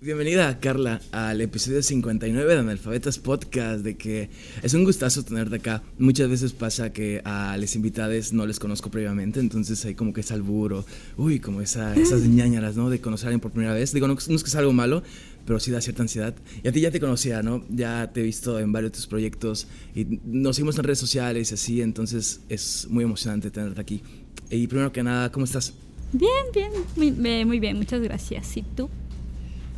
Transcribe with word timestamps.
Bienvenida, 0.00 0.58
Carla, 0.58 1.00
al 1.12 1.40
episodio 1.40 1.80
59 1.80 2.52
de 2.52 2.58
Analfabetas 2.58 3.20
Podcast, 3.20 3.84
de 3.84 3.96
que 3.96 4.30
es 4.62 4.74
un 4.74 4.82
gustazo 4.82 5.22
tenerte 5.24 5.56
acá. 5.56 5.84
Muchas 5.98 6.28
veces 6.28 6.52
pasa 6.52 6.92
que 6.92 7.22
a 7.24 7.56
los 7.56 7.76
invitados 7.76 8.32
no 8.32 8.46
les 8.46 8.58
conozco 8.58 8.90
previamente, 8.90 9.38
entonces 9.38 9.84
hay 9.84 9.94
como 9.94 10.12
que 10.12 10.22
es 10.22 10.32
alburo, 10.32 10.84
uy, 11.16 11.38
como 11.38 11.60
esa, 11.60 11.94
esas 11.94 12.22
ñañaras, 12.28 12.74
¿no? 12.74 12.90
De 12.90 13.00
conocer 13.00 13.26
a 13.26 13.28
alguien 13.28 13.40
por 13.40 13.52
primera 13.52 13.74
vez. 13.74 13.92
Digo, 13.92 14.08
no, 14.08 14.14
no 14.14 14.36
es 14.36 14.42
que 14.42 14.50
sea 14.50 14.60
algo 14.60 14.72
malo, 14.72 15.04
pero 15.46 15.60
sí 15.60 15.70
da 15.70 15.80
cierta 15.80 16.02
ansiedad. 16.02 16.34
Y 16.62 16.68
a 16.68 16.72
ti 16.72 16.80
ya 16.80 16.90
te 16.90 16.98
conocía, 16.98 17.42
¿no? 17.42 17.64
Ya 17.70 18.12
te 18.12 18.20
he 18.20 18.24
visto 18.24 18.58
en 18.58 18.72
varios 18.72 18.92
de 18.92 18.96
tus 18.96 19.06
proyectos 19.06 19.68
y 19.94 20.18
nos 20.24 20.56
seguimos 20.56 20.76
en 20.78 20.84
redes 20.84 20.98
sociales 20.98 21.50
y 21.52 21.54
así, 21.54 21.82
entonces 21.82 22.40
es 22.48 22.88
muy 22.90 23.04
emocionante 23.04 23.50
tenerte 23.50 23.80
aquí. 23.80 24.02
Y 24.50 24.66
primero 24.66 24.92
que 24.92 25.02
nada, 25.02 25.30
¿cómo 25.30 25.44
estás? 25.44 25.72
Bien, 26.12 26.30
bien, 26.52 26.70
muy, 26.96 27.12
muy 27.44 27.60
bien, 27.60 27.76
muchas 27.76 28.00
gracias. 28.00 28.56
¿Y 28.56 28.62
tú? 28.62 28.88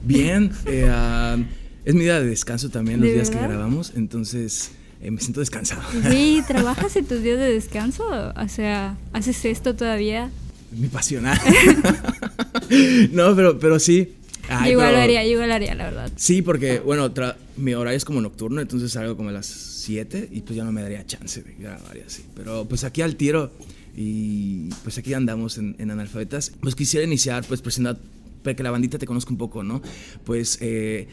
Bien, 0.05 0.51
eh, 0.67 1.45
es 1.85 1.95
mi 1.95 2.01
día 2.05 2.19
de 2.21 2.27
descanso 2.27 2.71
también 2.71 3.01
los 3.01 3.09
¿De 3.09 3.15
días 3.15 3.31
que 3.31 3.39
grabamos, 3.39 3.93
entonces 3.95 4.73
eh, 5.03 5.11
me 5.11 5.21
siento 5.21 5.41
descansado. 5.41 5.83
Sí, 6.11 6.41
¿trabajas 6.49 6.97
en 6.97 7.05
tus 7.05 7.23
días 7.23 7.39
de 7.39 7.53
descanso? 7.53 8.05
O 8.35 8.49
sea, 8.49 8.97
¿haces 9.13 9.45
esto 9.45 9.75
todavía? 9.77 10.31
mi 10.73 10.89
pasión. 10.89 11.27
ah. 11.27 11.39
no, 13.13 13.37
pero, 13.37 13.59
pero 13.59 13.79
sí. 13.79 14.15
Ay, 14.49 14.69
yo 14.69 14.73
igual 14.73 14.87
pero- 14.89 14.97
lo 14.99 15.03
haría, 15.05 15.25
yo 15.25 15.33
igual 15.33 15.49
lo 15.51 15.55
haría, 15.55 15.75
la 15.75 15.85
verdad. 15.85 16.11
Sí, 16.17 16.41
porque, 16.41 16.81
bueno, 16.81 17.13
tra- 17.13 17.37
mi 17.59 17.75
horario 17.75 17.97
es 17.97 18.05
como 18.07 18.21
nocturno, 18.23 18.61
entonces 18.63 18.91
salgo 18.93 19.17
como 19.17 19.29
a 19.29 19.33
las 19.33 19.47
7 19.47 20.31
y 20.33 20.41
pues 20.41 20.57
ya 20.57 20.65
no 20.65 20.73
me 20.73 20.81
daría 20.83 21.05
chance 21.07 21.43
de 21.43 21.55
grabar 21.59 21.97
y 21.97 22.01
así. 22.01 22.25
Pero 22.35 22.65
pues 22.65 22.85
aquí 22.85 23.03
al 23.03 23.17
tiro 23.17 23.53
y 23.95 24.69
pues 24.83 24.99
aquí 24.99 25.15
andamos 25.15 25.59
en, 25.59 25.77
en 25.79 25.91
Analfabetas. 25.91 26.53
Pues 26.61 26.75
quisiera 26.75 27.07
iniciar 27.07 27.45
pues 27.47 27.63
presentando, 27.63 28.01
para 28.43 28.57
que 28.57 28.63
la 28.63 28.71
bandita 28.71 28.99
te 28.99 29.07
conozca 29.07 29.31
un 29.31 29.39
poco, 29.39 29.63
¿no? 29.63 29.83
Pues 30.25 30.59
eh, 30.61 31.09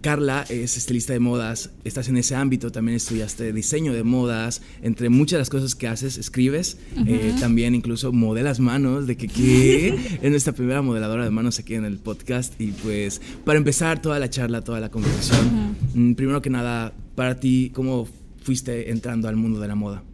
Carla 0.00 0.44
es 0.48 0.76
estilista 0.76 1.12
de 1.12 1.18
modas, 1.18 1.70
estás 1.84 2.08
en 2.08 2.16
ese 2.16 2.34
ámbito, 2.34 2.70
también 2.70 2.96
estudiaste 2.96 3.52
diseño 3.52 3.92
de 3.92 4.04
modas, 4.04 4.62
entre 4.82 5.08
muchas 5.08 5.32
de 5.32 5.38
las 5.38 5.50
cosas 5.50 5.74
que 5.74 5.88
haces, 5.88 6.16
escribes, 6.16 6.78
eh, 7.06 7.34
también 7.40 7.74
incluso 7.74 8.12
modelas 8.12 8.60
manos, 8.60 9.06
de 9.06 9.16
que, 9.16 9.26
que 9.26 9.88
es 10.22 10.30
nuestra 10.30 10.52
primera 10.52 10.82
modeladora 10.82 11.24
de 11.24 11.30
manos 11.30 11.58
aquí 11.58 11.74
en 11.74 11.84
el 11.84 11.98
podcast. 11.98 12.60
Y 12.60 12.68
pues 12.68 13.20
para 13.44 13.58
empezar 13.58 14.00
toda 14.00 14.18
la 14.18 14.30
charla, 14.30 14.62
toda 14.62 14.80
la 14.80 14.90
conversación, 14.90 15.76
mm, 15.94 16.14
primero 16.14 16.40
que 16.40 16.50
nada, 16.50 16.92
para 17.14 17.40
ti, 17.40 17.72
¿cómo 17.74 18.06
fuiste 18.42 18.90
entrando 18.90 19.28
al 19.28 19.36
mundo 19.36 19.58
de 19.58 19.68
la 19.68 19.74
moda? 19.74 20.04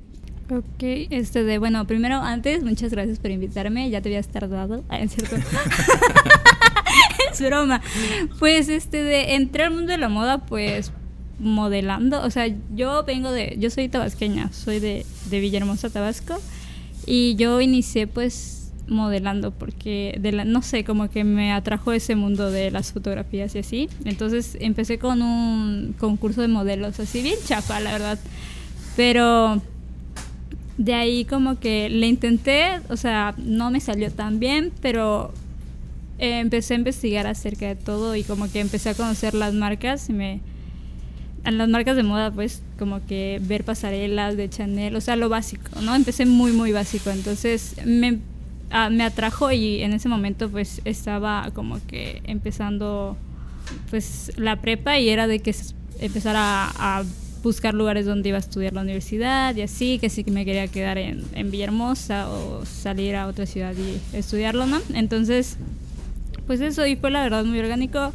Ok, 0.50 0.82
este 1.10 1.44
de, 1.44 1.58
bueno, 1.58 1.86
primero, 1.86 2.16
antes, 2.16 2.62
muchas 2.62 2.90
gracias 2.90 3.18
por 3.18 3.30
invitarme, 3.30 3.88
ya 3.90 4.00
te 4.02 4.08
habías 4.08 4.28
tardado, 4.28 4.84
Ah, 4.88 4.98
es 4.98 5.14
cierto. 5.14 5.36
es 7.32 7.40
broma. 7.40 7.80
Pues 8.38 8.68
este 8.68 9.02
de, 9.02 9.34
entré 9.34 9.64
al 9.64 9.70
mundo 9.72 9.92
de 9.92 9.98
la 9.98 10.08
moda, 10.08 10.38
pues 10.38 10.92
modelando, 11.38 12.22
o 12.22 12.30
sea, 12.30 12.46
yo 12.74 13.04
vengo 13.04 13.30
de, 13.30 13.56
yo 13.58 13.70
soy 13.70 13.88
tabasqueña, 13.88 14.52
soy 14.52 14.78
de, 14.78 15.06
de 15.30 15.40
Villahermosa, 15.40 15.90
Tabasco, 15.90 16.38
y 17.06 17.34
yo 17.36 17.60
inicié 17.60 18.06
pues 18.06 18.62
modelando 18.88 19.52
porque 19.52 20.16
de 20.20 20.32
la, 20.32 20.44
no 20.44 20.62
sé, 20.62 20.84
como 20.84 21.08
que 21.10 21.24
me 21.24 21.52
atrajo 21.52 21.92
ese 21.92 22.14
mundo 22.14 22.50
de 22.50 22.70
las 22.70 22.92
fotografías 22.92 23.54
y 23.54 23.60
así. 23.60 23.88
Entonces 24.04 24.56
empecé 24.60 24.98
con 24.98 25.22
un 25.22 25.94
concurso 25.98 26.42
de 26.42 26.48
modelos, 26.48 27.00
así 27.00 27.22
bien 27.22 27.36
chafa, 27.44 27.80
la 27.80 27.92
verdad. 27.92 28.18
Pero 28.96 29.62
de 30.84 30.94
ahí 30.94 31.24
como 31.24 31.60
que 31.60 31.88
le 31.88 32.08
intenté, 32.08 32.80
o 32.88 32.96
sea, 32.96 33.34
no 33.38 33.70
me 33.70 33.78
salió 33.78 34.10
tan 34.10 34.40
bien, 34.40 34.72
pero 34.80 35.32
eh, 36.18 36.40
empecé 36.40 36.74
a 36.74 36.78
investigar 36.78 37.28
acerca 37.28 37.68
de 37.68 37.76
todo 37.76 38.16
y 38.16 38.24
como 38.24 38.50
que 38.50 38.58
empecé 38.58 38.90
a 38.90 38.94
conocer 38.94 39.34
las 39.34 39.54
marcas 39.54 40.08
y 40.08 40.12
me 40.12 40.40
las 41.44 41.68
marcas 41.68 41.96
de 41.96 42.02
moda 42.02 42.30
pues 42.32 42.62
como 42.78 43.04
que 43.06 43.40
ver 43.42 43.64
pasarelas 43.64 44.36
de 44.36 44.48
Chanel, 44.48 44.96
o 44.96 45.00
sea, 45.00 45.14
lo 45.14 45.28
básico, 45.28 45.80
¿no? 45.82 45.94
Empecé 45.94 46.26
muy 46.26 46.50
muy 46.50 46.72
básico, 46.72 47.10
entonces 47.10 47.76
me 47.84 48.18
ah, 48.70 48.90
me 48.90 49.04
atrajo 49.04 49.52
y 49.52 49.82
en 49.82 49.92
ese 49.92 50.08
momento 50.08 50.50
pues 50.50 50.80
estaba 50.84 51.50
como 51.54 51.78
que 51.86 52.22
empezando 52.24 53.16
pues 53.88 54.32
la 54.36 54.60
prepa 54.60 54.98
y 54.98 55.10
era 55.10 55.28
de 55.28 55.38
que 55.38 55.54
empezar 56.00 56.34
a, 56.36 56.72
a 56.76 57.04
buscar 57.42 57.74
lugares 57.74 58.06
donde 58.06 58.28
iba 58.28 58.38
a 58.38 58.40
estudiar 58.40 58.72
la 58.72 58.82
universidad 58.82 59.54
y 59.56 59.62
así, 59.62 59.98
que 59.98 60.08
sí 60.08 60.24
que 60.24 60.30
me 60.30 60.44
quería 60.44 60.68
quedar 60.68 60.98
en, 60.98 61.24
en 61.34 61.50
Villahermosa 61.50 62.30
o 62.30 62.64
salir 62.64 63.16
a 63.16 63.26
otra 63.26 63.46
ciudad 63.46 63.74
y 63.76 64.16
estudiarlo, 64.16 64.66
¿no? 64.66 64.80
Entonces, 64.94 65.56
pues 66.46 66.60
eso, 66.60 66.86
y 66.86 66.96
fue 66.96 67.10
la 67.10 67.22
verdad 67.22 67.44
muy 67.44 67.58
orgánico. 67.58 68.12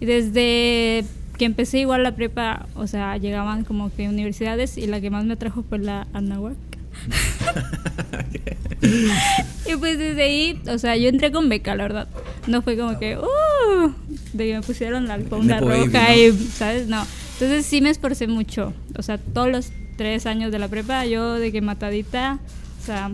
Y 0.00 0.06
desde 0.06 1.04
que 1.38 1.44
empecé 1.44 1.78
igual 1.78 2.02
la 2.02 2.14
prepa, 2.14 2.66
o 2.74 2.86
sea, 2.86 3.16
llegaban 3.16 3.64
como 3.64 3.94
que 3.94 4.08
universidades 4.08 4.76
y 4.76 4.86
la 4.86 5.00
que 5.00 5.10
más 5.10 5.24
me 5.24 5.34
atrajo 5.34 5.64
fue 5.68 5.78
la 5.78 6.06
Anáhuac. 6.12 6.56
y 9.66 9.76
pues 9.76 9.98
desde 9.98 10.22
ahí, 10.22 10.60
o 10.68 10.78
sea, 10.78 10.96
yo 10.96 11.08
entré 11.08 11.32
con 11.32 11.48
beca, 11.48 11.74
la 11.76 11.84
verdad. 11.84 12.08
No 12.46 12.62
fue 12.62 12.76
como 12.76 12.98
que, 12.98 13.16
uh, 13.16 13.92
de 14.32 14.46
que 14.46 14.54
me 14.54 14.62
pusieron 14.62 15.08
la 15.08 15.14
alfombra 15.14 15.60
roja 15.60 16.08
¿no? 16.08 16.14
y, 16.14 16.32
¿sabes? 16.32 16.88
No. 16.88 17.06
Entonces 17.40 17.64
sí 17.64 17.80
me 17.80 17.88
esforcé 17.88 18.26
mucho. 18.26 18.74
O 18.98 19.02
sea, 19.02 19.16
todos 19.16 19.48
los 19.48 19.72
tres 19.96 20.26
años 20.26 20.52
de 20.52 20.58
la 20.58 20.68
prepa, 20.68 21.06
yo 21.06 21.34
de 21.34 21.50
que 21.50 21.62
matadita, 21.62 22.38
o 22.82 22.84
sea, 22.84 23.12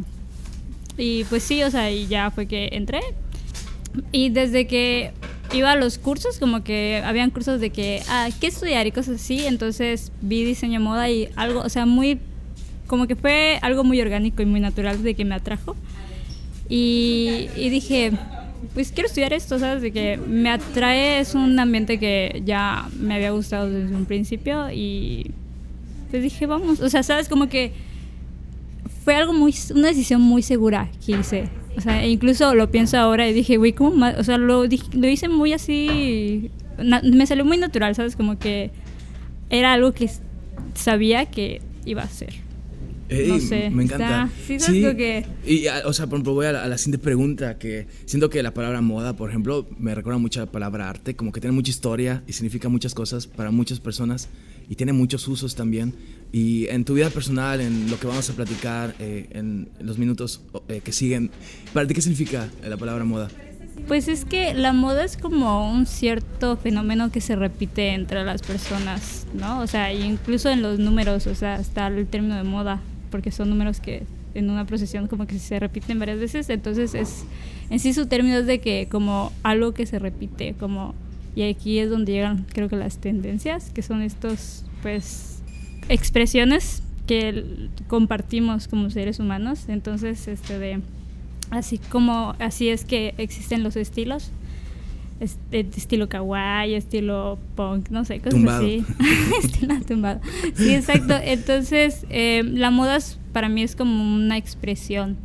y 0.99 1.23
pues 1.25 1.45
sí, 1.45 1.63
o 1.63 1.71
sea, 1.71 1.93
y 1.93 2.09
ya 2.09 2.33
fue 2.33 2.47
que 2.47 2.71
entré. 2.73 2.99
Y 4.11 4.31
desde 4.31 4.67
que 4.67 5.13
iba 5.53 5.71
a 5.71 5.77
los 5.77 5.99
cursos, 5.99 6.41
como 6.41 6.65
que 6.65 7.01
habían 7.05 7.31
cursos 7.31 7.61
de 7.61 7.71
que, 7.71 8.03
ah, 8.09 8.29
¿qué 8.41 8.49
estudiar? 8.49 8.89
y 8.89 8.91
cosas 8.91 9.21
así. 9.21 9.47
Entonces 9.47 10.11
vi 10.23 10.43
diseño 10.43 10.81
moda 10.81 11.09
y 11.09 11.29
algo, 11.37 11.61
o 11.61 11.69
sea, 11.69 11.87
muy, 11.87 12.19
como 12.89 13.07
que 13.07 13.15
fue 13.15 13.61
algo 13.63 13.85
muy 13.85 14.01
orgánico 14.01 14.43
y 14.43 14.47
muy 14.47 14.59
natural 14.59 15.05
de 15.05 15.15
que 15.15 15.25
me 15.25 15.37
atrajo. 15.37 15.77
Y, 16.69 17.49
y 17.55 17.69
dije, 17.69 18.11
pues 18.75 18.93
quiero 18.93 19.09
estudiar 19.09 19.33
esto, 19.33 19.59
¿sabes? 19.59 19.83
De 19.83 19.93
que 19.93 20.17
me 20.17 20.50
atrae, 20.50 21.21
es 21.21 21.34
un 21.34 21.59
ambiente 21.59 21.99
que 21.99 22.43
ya 22.44 22.89
me 22.99 23.15
había 23.15 23.31
gustado 23.31 23.71
desde 23.71 23.94
un 23.94 24.05
principio 24.05 24.71
y 24.71 25.31
pues 26.11 26.22
dije, 26.22 26.47
vamos, 26.47 26.81
o 26.81 26.89
sea, 26.89 27.03
¿sabes? 27.03 27.28
Como 27.28 27.49
que 27.49 27.72
fue 29.05 29.15
algo 29.15 29.33
muy, 29.33 29.55
una 29.75 29.89
decisión 29.89 30.21
muy 30.21 30.43
segura 30.43 30.91
que 31.05 31.12
hice. 31.12 31.49
O 31.77 31.81
sea, 31.81 32.03
e 32.03 32.09
incluso 32.09 32.55
lo 32.55 32.71
pienso 32.71 32.99
ahora 32.99 33.28
y 33.28 33.33
dije, 33.33 33.56
güey, 33.56 33.72
¿cómo? 33.72 34.06
O 34.19 34.25
sea, 34.25 34.39
lo, 34.39 34.65
lo 34.65 35.09
hice 35.09 35.28
muy 35.28 35.53
así, 35.53 36.50
me 37.03 37.27
salió 37.27 37.45
muy 37.45 37.59
natural, 37.59 37.95
¿sabes? 37.95 38.16
Como 38.16 38.39
que 38.39 38.71
era 39.50 39.75
algo 39.75 39.93
que 39.93 40.11
sabía 40.75 41.27
que 41.27 41.61
iba 41.84 42.03
a 42.03 42.06
hacer. 42.06 42.46
Ey, 43.09 43.28
No 43.28 43.39
sé, 43.39 43.71
me 43.71 43.84
encanta. 43.84 44.25
está- 44.25 44.47
sí, 44.47 44.59
¿sabes 44.59 44.83
lo 44.83 44.97
que- 44.97 45.25
Y, 45.47 45.67
o 45.84 45.93
sea, 45.93 46.06
por 46.06 46.17
ejemplo, 46.17 46.34
voy 46.34 46.47
a 46.47 46.53
la, 46.53 46.65
a 46.65 46.69
la 46.69 46.77
siguiente 46.78 47.03
pregunta, 47.03 47.59
que 47.59 47.87
siento 48.05 48.31
que 48.31 48.43
la 48.43 48.53
palabra 48.53 48.81
moda, 48.81 49.17
por 49.17 49.31
ejemplo, 49.31 49.67
me 49.78 49.94
recuerda 49.94 50.19
mucho 50.19 50.41
a 50.41 50.47
la 50.47 50.53
palabra 50.53 50.89
arte, 50.91 51.15
como 51.15 51.31
que 51.33 51.41
tiene 51.41 51.55
mucha 51.55 51.71
historia 51.71 52.22
y 52.27 52.33
significa 52.33 52.69
muchas 52.69 52.95
cosas 52.95 53.27
para 53.27 53.50
muchas 53.50 53.78
personas 53.81 54.28
y 54.69 54.75
tiene 54.75 54.93
muchos 54.93 55.27
usos 55.28 55.55
también. 55.55 55.95
Y 56.33 56.66
en 56.69 56.84
tu 56.84 56.95
vida 56.95 57.09
personal, 57.11 57.61
en 57.61 57.89
lo 57.91 57.99
que 58.00 58.06
vamos 58.09 58.28
a 58.28 58.33
platicar 58.33 58.95
eh, 58.99 59.28
en, 59.31 59.69
los 59.81 59.99
minutos 59.99 60.41
eh, 60.69 60.81
que 60.83 60.91
siguen, 60.93 61.31
¿para 61.72 61.87
ti 61.87 61.95
qué 61.95 62.03
significa 62.03 62.49
la 62.69 62.77
palabra 62.77 63.05
moda? 63.05 63.28
Pues 63.87 64.09
es 64.09 64.25
que 64.25 64.53
la 64.55 64.72
moda 64.72 65.04
es 65.04 65.16
como 65.16 65.71
un 65.71 65.86
cierto 65.86 66.57
fenómeno 66.57 67.13
que 67.13 67.21
se 67.21 67.36
repite 67.36 67.91
entre 67.91 68.25
las 68.25 68.42
personas, 68.42 69.27
¿no? 69.34 69.60
O 69.60 69.66
sea, 69.69 69.92
incluso 69.92 70.51
en 70.51 70.63
los 70.63 70.78
números, 70.81 71.27
o 71.28 71.34
sea, 71.36 71.57
está 71.60 71.86
el 71.86 72.07
término 72.07 72.34
de 72.36 72.42
moda, 72.42 72.81
porque 73.16 73.30
son 73.30 73.48
números 73.48 73.80
que 73.80 74.03
en 74.34 74.51
una 74.51 74.66
procesión 74.66 75.07
como 75.09 75.27
que 75.27 75.39
se 75.39 75.59
repiten 75.59 75.98
varias 75.98 76.21
veces, 76.21 76.51
entonces 76.51 76.95
es 76.95 77.24
en 77.71 77.78
sí 77.78 77.95
su 77.95 78.04
término 78.04 78.36
es 78.36 78.47
de 78.47 78.60
que 78.60 78.89
como 78.91 79.33
algo 79.42 79.72
que 79.72 79.86
se 79.86 79.98
repite, 79.98 80.54
como 80.60 80.95
y 81.34 81.45
aquí 81.45 81.78
es 81.78 81.89
donde 81.89 82.13
llegan 82.13 82.45
creo 82.53 82.68
que 82.68 82.77
las 82.77 82.98
tendencias, 82.98 83.71
que 83.71 83.80
son 83.80 84.03
estos 84.03 84.66
pues 84.83 85.39
expresiones 85.89 86.83
que 87.07 87.71
compartimos 87.89 88.68
como 88.68 88.91
seres 88.91 89.19
humanos, 89.19 89.65
entonces 89.69 90.28
este 90.28 90.59
de 90.59 90.80
así 91.48 91.78
como 91.78 92.34
así 92.39 92.69
es 92.69 92.84
que 92.84 93.15
existen 93.16 93.62
los 93.62 93.77
estilos 93.77 94.30
este, 95.21 95.60
estilo 95.77 96.09
kawaii 96.09 96.74
estilo 96.74 97.39
punk 97.54 97.89
no 97.91 98.04
sé 98.04 98.18
cosas 98.18 98.34
Tumbado. 98.34 98.59
así. 98.65 98.84
Estilo 99.42 99.80
tumbado. 99.86 100.21
Sí 100.54 100.74
exacto. 100.74 101.15
Entonces 101.22 102.04
eh, 102.10 102.42
la 102.45 102.71
moda 102.71 102.97
es- 102.97 103.18
para 103.33 103.48
mí 103.48 103.63
es 103.63 103.77
como 103.77 104.15
una 104.16 104.36
expresión. 104.36 105.16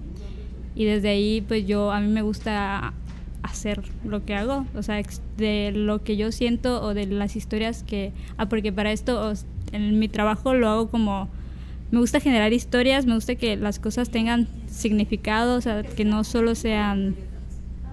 Y 0.76 0.86
desde 0.86 1.10
ahí 1.10 1.42
pues 1.42 1.68
yo 1.68 1.92
a 1.92 2.00
mí 2.00 2.08
me 2.08 2.22
gusta 2.22 2.94
hacer 3.44 3.82
lo 4.06 4.24
que 4.24 4.36
hago 4.36 4.66
o 4.76 4.84
sea 4.84 5.02
de 5.38 5.72
lo 5.74 6.04
que 6.04 6.16
yo 6.16 6.32
siento 6.32 6.82
o 6.84 6.94
de 6.94 7.08
las 7.08 7.36
historias 7.36 7.82
que 7.84 8.14
ah 8.38 8.48
porque 8.48 8.72
para 8.72 8.92
esto 8.92 9.34
en 9.72 9.98
mi 9.98 10.08
trabajo 10.08 10.54
lo 10.54 10.70
hago 10.70 10.90
como 10.92 11.28
me 11.90 12.00
gusta 12.00 12.20
generar 12.22 12.54
historias, 12.54 13.06
me 13.06 13.16
gusta 13.16 13.36
que 13.36 13.58
las 13.58 13.78
cosas 13.80 14.10
tengan 14.12 14.48
significado, 14.68 15.58
o 15.58 15.62
sea, 15.62 15.84
que 15.84 16.06
no 16.06 16.24
solo 16.24 16.56
sean 16.56 17.16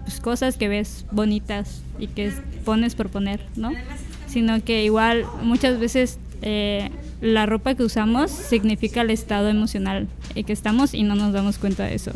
pues, 0.08 0.20
cosas 0.20 0.56
que 0.56 0.68
ves 0.68 1.04
bonitas 1.10 1.82
y 1.98 2.06
que 2.06 2.32
pones 2.64 2.94
por 2.94 3.10
poner, 3.10 3.40
¿no? 3.56 3.72
Sino 4.26 4.64
que 4.64 4.82
igual 4.84 5.26
muchas 5.42 5.78
veces 5.78 6.18
eh, 6.40 6.88
la 7.20 7.44
ropa 7.44 7.74
que 7.74 7.82
usamos 7.82 8.30
significa 8.30 9.02
el 9.02 9.10
estado 9.10 9.50
emocional 9.50 10.08
en 10.34 10.44
que 10.46 10.52
estamos 10.54 10.94
y 10.94 11.02
no 11.02 11.14
nos 11.14 11.34
damos 11.34 11.58
cuenta 11.58 11.84
de 11.84 11.94
eso. 11.94 12.12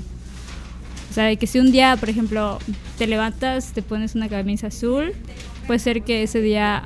O 1.11 1.13
sea, 1.13 1.37
que 1.37 1.47
si 1.47 1.59
un 1.59 1.71
día, 1.71 1.95
por 2.01 2.09
ejemplo, 2.09 2.59
te 2.97 3.07
levantas, 3.07 3.73
te 3.73 3.83
pones 3.83 4.15
una 4.15 4.31
camisa 4.31 4.69
azul, 4.69 5.13
puede 5.67 5.79
ser 5.79 6.03
que 6.03 6.23
ese 6.23 6.41
día 6.41 6.85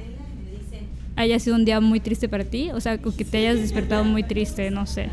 haya 1.14 1.38
sido 1.38 1.54
un 1.54 1.64
día 1.64 1.80
muy 1.80 2.00
triste 2.00 2.28
para 2.28 2.42
ti, 2.42 2.70
o 2.72 2.80
sea, 2.80 2.98
que 2.98 3.24
te 3.24 3.38
hayas 3.38 3.60
despertado 3.60 4.02
muy 4.02 4.24
triste, 4.24 4.72
no 4.72 4.86
sé. 4.86 5.08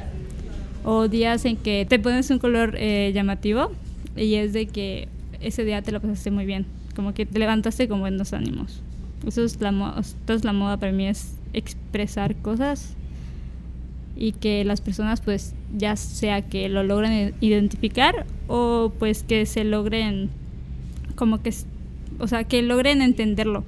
O 0.83 1.07
días 1.07 1.45
en 1.45 1.55
que 1.55 1.85
te 1.87 1.99
pones 1.99 2.31
un 2.31 2.39
color 2.39 2.75
eh, 2.79 3.11
llamativo 3.13 3.71
y 4.15 4.35
es 4.35 4.53
de 4.53 4.65
que 4.65 5.07
ese 5.43 5.65
día 5.65 5.81
te 5.81 5.91
lo 5.91 6.01
pasaste 6.01 6.31
muy 6.31 6.45
bien, 6.45 6.65
como 6.95 7.13
que 7.13 7.25
te 7.25 7.39
levantaste 7.39 7.87
con 7.87 7.99
buenos 7.99 8.33
ánimos. 8.33 8.81
Eso 9.25 9.43
es 9.43 9.59
la 9.61 9.71
moda, 9.71 10.01
es 10.27 10.43
la 10.43 10.53
moda 10.53 10.77
para 10.77 10.91
mí 10.91 11.07
es 11.07 11.35
expresar 11.53 12.35
cosas 12.35 12.95
y 14.15 14.33
que 14.33 14.63
las 14.65 14.81
personas 14.81 15.21
pues 15.21 15.53
ya 15.75 15.95
sea 15.95 16.41
que 16.41 16.69
lo 16.69 16.83
logren 16.83 17.33
identificar 17.41 18.25
o 18.47 18.91
pues 18.99 19.23
que 19.23 19.45
se 19.45 19.63
logren 19.63 20.29
como 21.15 21.41
que 21.41 21.53
o 22.19 22.27
sea 22.27 22.43
que 22.43 22.61
logren 22.61 23.01
entenderlo 23.01 23.63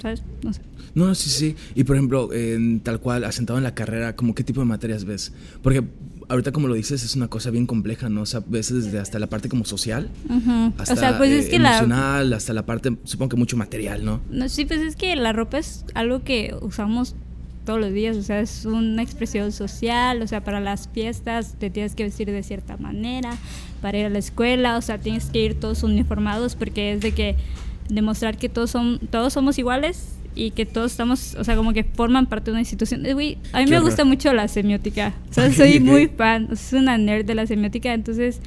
sabes 0.00 0.22
no 0.42 0.52
sé 0.52 0.60
no, 0.96 1.14
sí, 1.14 1.28
sí. 1.28 1.56
Y 1.74 1.84
por 1.84 1.96
ejemplo, 1.96 2.32
en, 2.32 2.80
tal 2.80 3.00
cual, 3.00 3.24
asentado 3.24 3.58
en 3.58 3.64
la 3.64 3.74
carrera, 3.74 4.16
¿cómo 4.16 4.34
qué 4.34 4.42
tipo 4.42 4.60
de 4.60 4.66
materias 4.66 5.04
ves? 5.04 5.30
Porque 5.62 5.84
ahorita 6.28 6.52
como 6.52 6.68
lo 6.68 6.74
dices, 6.74 7.04
es 7.04 7.16
una 7.16 7.28
cosa 7.28 7.50
bien 7.50 7.66
compleja, 7.66 8.08
¿no? 8.08 8.22
O 8.22 8.26
sea, 8.26 8.42
ves 8.46 8.72
desde 8.72 8.98
hasta 8.98 9.18
la 9.18 9.28
parte 9.28 9.48
como 9.48 9.64
social, 9.64 10.10
hasta 10.78 10.94
o 10.94 10.96
sea, 10.96 11.18
pues 11.18 11.30
es 11.30 11.48
que 11.48 11.56
emocional, 11.56 12.32
hasta 12.32 12.52
la 12.52 12.66
parte, 12.66 12.96
supongo 13.04 13.30
que 13.30 13.36
mucho 13.36 13.56
material, 13.56 14.04
¿no? 14.04 14.20
¿no? 14.30 14.48
Sí, 14.48 14.64
pues 14.64 14.80
es 14.80 14.96
que 14.96 15.14
la 15.16 15.32
ropa 15.32 15.58
es 15.58 15.84
algo 15.94 16.24
que 16.24 16.54
usamos 16.60 17.14
todos 17.64 17.80
los 17.80 17.92
días, 17.92 18.16
o 18.16 18.22
sea, 18.22 18.40
es 18.40 18.64
una 18.64 19.02
expresión 19.02 19.52
social, 19.52 20.22
o 20.22 20.26
sea, 20.26 20.42
para 20.42 20.60
las 20.60 20.88
fiestas 20.88 21.54
te 21.58 21.68
tienes 21.68 21.94
que 21.94 22.04
vestir 22.04 22.30
de 22.30 22.42
cierta 22.42 22.76
manera, 22.76 23.36
para 23.82 23.98
ir 23.98 24.06
a 24.06 24.10
la 24.10 24.18
escuela, 24.18 24.76
o 24.78 24.82
sea, 24.82 24.98
tienes 24.98 25.26
que 25.26 25.40
ir 25.40 25.60
todos 25.60 25.82
uniformados 25.82 26.54
porque 26.54 26.92
es 26.92 27.00
de 27.00 27.12
que 27.12 27.36
demostrar 27.88 28.36
que 28.36 28.48
todos 28.48 28.70
son 28.70 28.98
todos 29.10 29.32
somos 29.32 29.58
iguales 29.58 30.16
y 30.36 30.50
que 30.50 30.66
todos 30.66 30.92
estamos, 30.92 31.34
o 31.34 31.42
sea, 31.42 31.56
como 31.56 31.72
que 31.72 31.82
forman 31.82 32.26
parte 32.26 32.46
de 32.46 32.52
una 32.52 32.60
institución. 32.60 33.04
a 33.06 33.14
mí 33.14 33.36
me 33.68 33.80
gusta 33.80 34.04
mucho 34.04 34.32
la 34.34 34.46
semiótica. 34.46 35.14
O 35.30 35.32
sea, 35.32 35.50
soy 35.50 35.80
muy 35.80 36.08
fan, 36.08 36.54
soy 36.56 36.80
una 36.80 36.98
nerd 36.98 37.24
de 37.24 37.34
la 37.34 37.46
semiótica, 37.46 37.94
entonces 37.94 38.40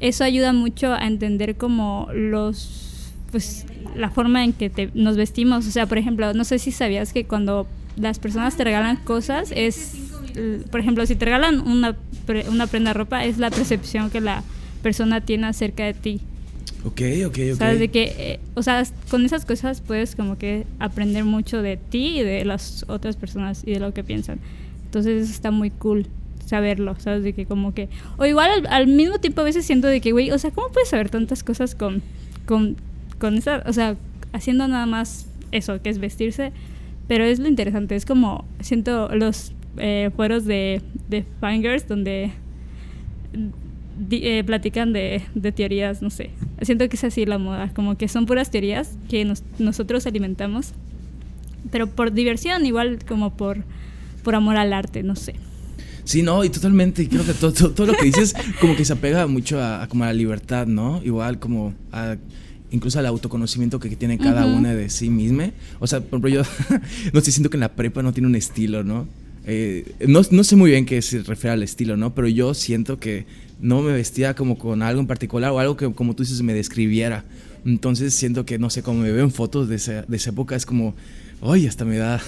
eso 0.00 0.22
ayuda 0.22 0.52
mucho 0.52 0.92
a 0.94 1.06
entender 1.06 1.56
como 1.56 2.08
los, 2.14 3.12
pues, 3.32 3.66
la 3.96 4.10
forma 4.10 4.44
en 4.44 4.52
que 4.52 4.90
nos 4.94 5.16
vestimos. 5.16 5.66
O 5.66 5.70
sea, 5.72 5.86
por 5.86 5.98
ejemplo, 5.98 6.32
no 6.32 6.44
sé 6.44 6.60
si 6.60 6.70
sabías 6.70 7.12
que 7.12 7.24
cuando 7.24 7.66
las 7.96 8.20
personas 8.20 8.56
te 8.56 8.64
regalan 8.64 8.96
cosas 8.96 9.52
es, 9.54 9.96
por 10.70 10.80
ejemplo, 10.80 11.04
si 11.06 11.16
te 11.16 11.24
regalan 11.24 11.60
una, 11.60 11.96
una 12.48 12.66
prenda 12.68 12.90
de 12.90 12.94
ropa, 12.94 13.24
es 13.24 13.38
la 13.38 13.50
percepción 13.50 14.10
que 14.10 14.20
la 14.20 14.44
persona 14.82 15.20
tiene 15.20 15.48
acerca 15.48 15.84
de 15.84 15.94
ti. 15.94 16.20
Ok, 16.84 17.00
ok, 17.26 17.38
ok. 17.52 17.58
¿Sabes? 17.58 17.78
De 17.78 17.88
que, 17.88 18.14
eh, 18.18 18.40
o 18.54 18.62
sea, 18.62 18.82
con 19.10 19.24
esas 19.24 19.44
cosas 19.44 19.80
puedes 19.80 20.14
como 20.14 20.36
que 20.36 20.66
aprender 20.78 21.24
mucho 21.24 21.62
de 21.62 21.76
ti 21.76 22.18
y 22.18 22.22
de 22.22 22.44
las 22.44 22.84
otras 22.88 23.16
personas 23.16 23.62
y 23.66 23.72
de 23.72 23.80
lo 23.80 23.94
que 23.94 24.04
piensan. 24.04 24.38
Entonces 24.84 25.30
está 25.30 25.50
muy 25.50 25.70
cool 25.70 26.06
saberlo, 26.44 26.94
¿sabes? 26.98 27.24
De 27.24 27.32
que 27.32 27.46
como 27.46 27.72
que... 27.74 27.88
O 28.18 28.26
igual 28.26 28.66
al, 28.68 28.86
mismo 28.86 29.18
tiempo 29.18 29.40
a 29.40 29.44
veces 29.44 29.64
siento 29.64 29.88
de 29.88 30.00
que, 30.00 30.12
güey, 30.12 30.30
o 30.30 30.38
sea, 30.38 30.50
¿cómo 30.50 30.68
puedes 30.68 30.90
saber 30.90 31.08
tantas 31.08 31.42
cosas 31.42 31.74
con, 31.74 32.02
con, 32.46 32.76
con 33.18 33.36
esa... 33.36 33.62
O 33.66 33.72
sea, 33.72 33.96
haciendo 34.32 34.68
nada 34.68 34.84
más 34.84 35.26
eso, 35.52 35.80
que 35.80 35.88
es 35.88 35.98
vestirse. 35.98 36.52
Pero 37.08 37.24
es 37.24 37.38
lo 37.38 37.48
interesante, 37.48 37.96
es 37.96 38.06
como, 38.06 38.46
siento 38.60 39.14
los 39.14 39.52
eh, 39.76 40.10
fueros 40.16 40.44
de, 40.46 40.80
de 41.08 41.24
Fingers 41.40 41.86
donde 41.86 42.30
eh, 44.10 44.42
platican 44.44 44.92
de, 44.92 45.22
de, 45.34 45.52
teorías, 45.52 46.02
no 46.02 46.10
sé. 46.10 46.30
Siento 46.62 46.88
que 46.88 46.96
es 46.96 47.04
así 47.04 47.26
la 47.26 47.38
moda, 47.38 47.72
como 47.74 47.96
que 47.96 48.08
son 48.08 48.26
puras 48.26 48.50
teorías 48.50 48.96
que 49.08 49.30
nosotros 49.58 50.06
alimentamos, 50.06 50.72
pero 51.70 51.86
por 51.86 52.12
diversión, 52.12 52.66
igual 52.66 52.98
como 53.06 53.36
por, 53.36 53.64
por 54.22 54.34
amor 54.34 54.56
al 54.56 54.72
arte, 54.72 55.02
no 55.02 55.16
sé. 55.16 55.34
Sí, 56.04 56.22
no, 56.22 56.44
y 56.44 56.50
totalmente, 56.50 57.08
creo 57.08 57.24
que 57.24 57.32
todo, 57.32 57.52
todo, 57.52 57.86
lo 57.86 57.94
que 57.94 58.04
dices 58.04 58.34
como 58.60 58.76
que 58.76 58.84
se 58.84 58.92
apega 58.92 59.26
mucho 59.26 59.62
a, 59.62 59.86
como 59.88 60.04
a 60.04 60.08
la 60.08 60.12
libertad, 60.12 60.66
¿no? 60.66 61.00
Igual 61.02 61.38
como 61.38 61.74
a 61.92 62.16
incluso 62.70 62.98
al 62.98 63.06
autoconocimiento 63.06 63.78
que 63.78 63.94
tiene 63.94 64.18
cada 64.18 64.46
una 64.46 64.74
de 64.74 64.90
sí 64.90 65.08
misma. 65.08 65.52
O 65.78 65.86
sea, 65.86 66.00
por 66.00 66.18
ejemplo, 66.18 66.28
yo 66.28 66.42
no 67.12 67.20
sé, 67.20 67.30
siento 67.30 67.48
que 67.48 67.56
en 67.56 67.60
la 67.60 67.74
prepa 67.74 68.02
no 68.02 68.12
tiene 68.12 68.26
un 68.26 68.34
estilo, 68.34 68.82
¿no? 68.82 69.06
Eh, 69.46 69.94
no, 70.08 70.22
no, 70.30 70.44
sé 70.44 70.56
muy 70.56 70.70
bien 70.70 70.84
qué 70.84 71.00
se 71.00 71.22
refiere 71.22 71.52
al 71.52 71.62
estilo, 71.62 71.96
¿no? 71.96 72.14
Pero 72.14 72.28
yo 72.28 72.52
siento 72.54 72.98
que 72.98 73.26
no 73.64 73.80
me 73.80 73.92
vestía 73.92 74.34
como 74.34 74.58
con 74.58 74.82
algo 74.82 75.00
en 75.00 75.06
particular 75.06 75.50
o 75.50 75.58
algo 75.58 75.74
que, 75.76 75.90
como 75.94 76.14
tú 76.14 76.22
dices, 76.22 76.42
me 76.42 76.52
describiera. 76.52 77.24
Entonces 77.64 78.12
siento 78.12 78.44
que, 78.44 78.58
no 78.58 78.68
sé, 78.68 78.82
como 78.82 79.00
me 79.00 79.10
veo 79.10 79.24
en 79.24 79.30
fotos 79.30 79.68
de 79.70 79.76
esa, 79.76 80.02
de 80.02 80.16
esa 80.18 80.30
época, 80.30 80.54
es 80.54 80.66
como, 80.66 80.94
ay, 81.40 81.66
hasta 81.66 81.86
me 81.86 81.96
da, 81.96 82.20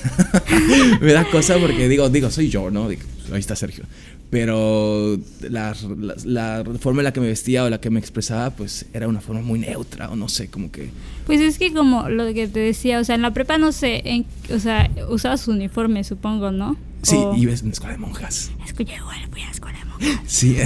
me 1.03 1.13
da 1.13 1.29
cosa 1.31 1.59
porque 1.59 1.91
digo, 1.91 2.09
digo, 2.09 2.31
soy 2.31 2.49
yo, 2.49 2.71
¿no? 2.71 2.89
ahí 2.89 2.99
está 3.39 3.55
Sergio. 3.55 3.85
Pero 4.31 5.19
la, 5.43 5.77
la, 6.25 6.65
forma 6.81 7.03
en 7.03 7.05
la 7.05 7.13
que 7.13 7.21
me 7.21 7.27
vestía 7.27 7.65
o 7.65 7.71
la 7.71 7.83
que 7.83 7.91
me 7.91 8.01
expresaba, 8.01 8.49
pues 8.51 8.87
era 8.95 9.07
una 9.07 9.21
forma 9.21 9.43
muy 9.43 9.59
neutra 9.59 10.09
o 10.11 10.17
no 10.17 10.31
sé, 10.31 10.49
como 10.49 10.73
que... 10.73 10.89
Pues 11.27 11.43
es 11.43 11.59
que 11.59 11.75
como 11.75 12.09
lo 12.09 12.33
que 12.33 12.49
te 12.49 12.61
decía, 12.61 12.99
o 12.99 13.05
sea, 13.05 13.15
en 13.15 13.23
la 13.23 13.35
prepa 13.35 13.59
no 13.59 13.73
sé, 13.73 14.01
en, 14.07 14.25
o 14.55 14.59
sea, 14.59 14.91
usabas 15.11 15.47
uniforme, 15.49 16.03
supongo, 16.03 16.51
¿no? 16.51 16.79
Sí, 17.03 17.17
y 17.37 17.43
ibas 17.43 17.61
en 17.61 17.67
la 17.67 17.73
escuela 17.73 17.93
de 17.93 17.99
monjas. 17.99 18.51
Es 18.67 18.73
que 18.73 18.87
yo 18.87 18.95
igual 18.95 19.19
fui 19.31 19.43
a 19.43 19.45
la 19.45 19.53
escuela 19.53 19.79
de 19.79 19.85
monjas. 19.85 19.86
Sí. 20.27 20.57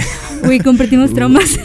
Uy, 0.43 0.59
compartimos 0.59 1.13
traumas. 1.13 1.59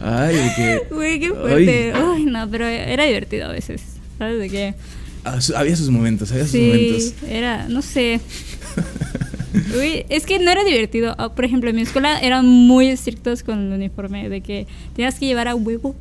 Ay, 0.00 0.36
sí. 0.36 0.52
qué. 0.56 0.80
Uy, 0.90 1.20
qué 1.20 1.28
fuerte. 1.30 1.92
Uy, 2.02 2.24
no, 2.24 2.48
pero 2.50 2.66
era 2.66 3.04
divertido 3.04 3.46
a 3.46 3.52
veces. 3.52 3.82
¿Sabes 4.18 4.38
de 4.38 4.48
qué? 4.48 4.74
Ah, 5.24 5.38
había 5.56 5.76
sus 5.76 5.90
momentos, 5.90 6.30
había 6.32 6.44
sus 6.44 6.52
sí, 6.52 6.66
momentos. 6.66 7.14
Era, 7.28 7.68
no 7.68 7.82
sé. 7.82 8.20
Uy, 9.76 10.04
es 10.08 10.26
que 10.26 10.38
no 10.38 10.50
era 10.50 10.64
divertido. 10.64 11.14
Ah, 11.18 11.34
por 11.34 11.44
ejemplo, 11.44 11.70
en 11.70 11.76
mi 11.76 11.82
escuela 11.82 12.18
eran 12.20 12.46
muy 12.46 12.88
estrictos 12.88 13.42
con 13.42 13.58
el 13.58 13.72
uniforme, 13.72 14.28
de 14.28 14.40
que 14.40 14.66
tenías 14.94 15.18
que 15.18 15.26
llevar 15.26 15.48
a 15.48 15.54
huevo 15.54 15.94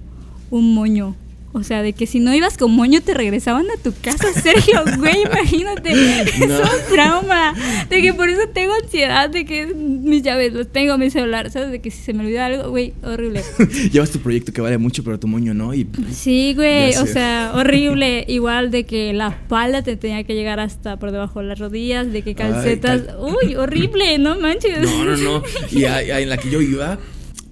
un 0.50 0.74
moño. 0.74 1.16
O 1.58 1.64
sea, 1.64 1.82
de 1.82 1.94
que 1.94 2.06
si 2.06 2.20
no 2.20 2.36
ibas 2.36 2.56
con 2.56 2.72
moño 2.72 3.02
te 3.02 3.16
regresaban 3.16 3.66
a 3.72 3.82
tu 3.82 3.92
casa, 4.00 4.32
Sergio, 4.42 4.84
güey, 4.98 5.24
imagínate. 5.24 5.92
Es 5.92 6.40
un 6.40 6.94
trauma. 6.94 7.56
De 7.90 8.02
que 8.02 8.14
por 8.14 8.30
eso 8.30 8.42
tengo 8.54 8.74
ansiedad 8.74 9.30
de 9.30 9.44
que 9.44 9.66
mis 9.66 10.22
llaves 10.22 10.54
los 10.54 10.68
tengo, 10.72 10.98
mi 11.00 11.10
celular, 11.10 11.50
¿sabes? 11.50 11.72
De 11.72 11.82
que 11.82 11.90
si 11.90 12.04
se 12.04 12.14
me 12.14 12.24
olvida 12.24 12.46
algo, 12.46 12.70
güey, 12.70 12.94
horrible. 13.04 13.42
Llevas 13.92 14.12
tu 14.12 14.20
proyecto 14.20 14.54
que 14.54 14.62
vale 14.62 14.78
mucho, 14.78 15.04
pero 15.04 15.20
tu 15.20 15.28
moño 15.28 15.56
no. 15.56 15.74
Y... 15.74 15.88
Sí, 16.12 16.54
güey, 16.56 16.96
o 16.98 17.08
sea, 17.08 17.52
horrible. 17.56 18.24
Igual 18.28 18.70
de 18.70 18.86
que 18.86 19.14
la 19.14 19.30
espalda 19.30 19.82
te 19.82 19.98
tenía 19.98 20.24
que 20.24 20.36
llegar 20.36 20.60
hasta 20.60 20.98
por 20.98 21.12
debajo 21.12 21.40
de 21.40 21.48
las 21.48 21.58
rodillas, 21.58 22.12
de 22.12 22.22
que 22.22 22.36
calcetas. 22.36 23.02
Uy, 23.20 23.56
horrible, 23.56 24.20
no 24.20 24.40
manches. 24.40 24.80
No, 24.80 25.04
no, 25.04 25.18
no. 25.18 25.44
Y 25.72 25.86
en 25.86 26.30
la 26.30 26.38
que 26.38 26.52
yo 26.52 26.62
iba 26.62 27.00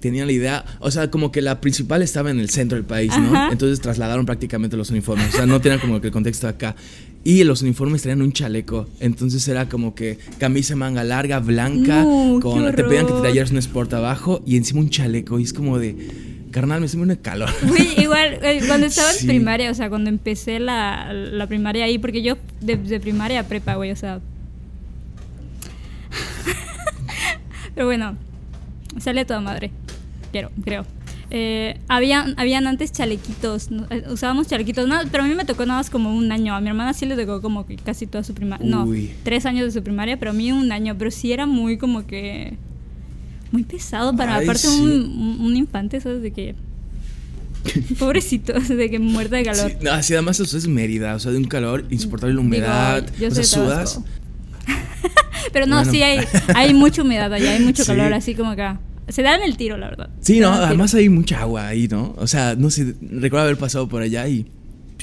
tenía 0.00 0.26
la 0.26 0.32
idea, 0.32 0.64
o 0.80 0.90
sea, 0.90 1.10
como 1.10 1.32
que 1.32 1.42
la 1.42 1.60
principal 1.60 2.02
estaba 2.02 2.30
en 2.30 2.40
el 2.40 2.50
centro 2.50 2.76
del 2.76 2.84
país, 2.84 3.12
¿no? 3.18 3.50
Entonces 3.50 3.80
trasladaron 3.80 4.26
prácticamente 4.26 4.76
los 4.76 4.90
uniformes, 4.90 5.34
o 5.34 5.36
sea, 5.36 5.46
no 5.46 5.60
tenían 5.60 5.80
como 5.80 6.00
que 6.00 6.08
el 6.08 6.12
contexto 6.12 6.48
acá. 6.48 6.76
Y 7.24 7.42
los 7.42 7.62
uniformes 7.62 8.02
tenían 8.02 8.22
un 8.22 8.32
chaleco, 8.32 8.88
entonces 9.00 9.46
era 9.48 9.68
como 9.68 9.96
que 9.96 10.18
camisa 10.38 10.76
manga 10.76 11.02
larga, 11.02 11.40
blanca, 11.40 12.04
con, 12.40 12.72
te 12.72 12.84
pedían 12.84 13.06
que 13.06 13.14
te 13.14 13.20
trajeras 13.20 13.50
un 13.50 13.58
sport 13.58 13.94
abajo 13.94 14.42
y 14.46 14.56
encima 14.56 14.80
un 14.80 14.90
chaleco, 14.90 15.40
y 15.40 15.42
es 15.42 15.52
como 15.52 15.78
de 15.78 15.96
carnal, 16.52 16.80
me 16.80 16.88
siento 16.88 17.12
un 17.12 17.18
calor. 17.18 17.50
igual, 17.98 18.38
eh, 18.42 18.60
cuando 18.66 18.86
estaba 18.86 19.10
en 19.10 19.26
primaria, 19.26 19.70
o 19.70 19.74
sea, 19.74 19.88
cuando 19.88 20.08
empecé 20.08 20.60
la, 20.60 21.12
la 21.12 21.48
primaria 21.48 21.84
ahí, 21.84 21.98
porque 21.98 22.22
yo 22.22 22.36
desde 22.60 23.00
primaria 23.00 23.40
a 23.40 23.42
prepa, 23.42 23.74
güey, 23.74 23.90
o 23.90 23.96
sea. 23.96 24.20
Pero 27.74 27.86
bueno, 27.86 28.16
sale 29.00 29.24
toda 29.24 29.40
madre 29.40 29.72
creo. 30.64 30.84
Eh, 31.30 31.80
habían, 31.88 32.38
habían 32.38 32.68
antes 32.68 32.92
chalequitos, 32.92 33.68
eh, 33.90 34.04
usábamos 34.10 34.46
chalequitos, 34.46 34.86
no, 34.86 34.96
pero 35.10 35.24
a 35.24 35.26
mí 35.26 35.34
me 35.34 35.44
tocó 35.44 35.66
nada 35.66 35.80
más 35.80 35.90
como 35.90 36.14
un 36.14 36.30
año, 36.30 36.54
a 36.54 36.60
mi 36.60 36.68
hermana 36.68 36.92
sí 36.94 37.04
le 37.04 37.16
tocó 37.16 37.42
como 37.42 37.66
que 37.66 37.74
casi 37.76 38.06
toda 38.06 38.22
su 38.22 38.32
primaria, 38.32 38.64
no, 38.64 38.88
tres 39.24 39.44
años 39.44 39.64
de 39.66 39.72
su 39.72 39.82
primaria, 39.82 40.18
pero 40.18 40.30
a 40.30 40.34
mí 40.34 40.52
un 40.52 40.70
año, 40.70 40.94
pero 40.96 41.10
sí 41.10 41.32
era 41.32 41.44
muy 41.46 41.78
como 41.78 42.06
que, 42.06 42.56
muy 43.50 43.64
pesado 43.64 44.14
para 44.14 44.36
aparte 44.36 44.68
un, 44.68 45.38
un, 45.40 45.56
infante, 45.56 46.00
¿sabes? 46.00 46.22
De 46.22 46.30
que, 46.30 46.54
pobrecito, 47.98 48.52
de 48.52 48.88
que 48.88 49.00
muerta 49.00 49.34
de 49.34 49.42
calor. 49.42 49.70
Sí, 49.72 49.76
no, 49.82 49.90
así 49.90 50.14
además 50.14 50.38
eso 50.38 50.56
es 50.56 50.68
Mérida, 50.68 51.16
o 51.16 51.18
sea, 51.18 51.32
de 51.32 51.38
un 51.38 51.44
calor 51.48 51.84
insoportable, 51.90 52.34
la 52.36 52.40
humedad, 52.40 53.04
o 53.04 53.30
sea, 53.32 53.42
sudas. 53.42 54.00
Pero 55.52 55.66
no, 55.66 55.76
Bueno. 55.76 55.90
sí 55.90 56.02
hay, 56.02 56.20
hay 56.54 56.72
mucha 56.72 57.02
humedad 57.02 57.32
allá, 57.32 57.52
hay 57.52 57.64
mucho 57.64 57.82
Sí. 57.84 57.88
calor, 57.88 58.12
así 58.12 58.34
como 58.36 58.50
acá. 58.50 58.78
Se 59.08 59.22
dan 59.22 59.40
el 59.42 59.56
tiro, 59.56 59.76
la 59.76 59.88
verdad. 59.88 60.10
Sí, 60.20 60.34
Se 60.34 60.40
no, 60.40 60.52
tiro. 60.52 60.64
además 60.64 60.94
hay 60.94 61.08
mucha 61.08 61.40
agua 61.40 61.68
ahí, 61.68 61.86
¿no? 61.88 62.14
O 62.18 62.26
sea, 62.26 62.54
no 62.56 62.70
sé, 62.70 62.94
recuerdo 63.00 63.44
haber 63.44 63.56
pasado 63.58 63.88
por 63.88 64.02
allá 64.02 64.26
y 64.28 64.46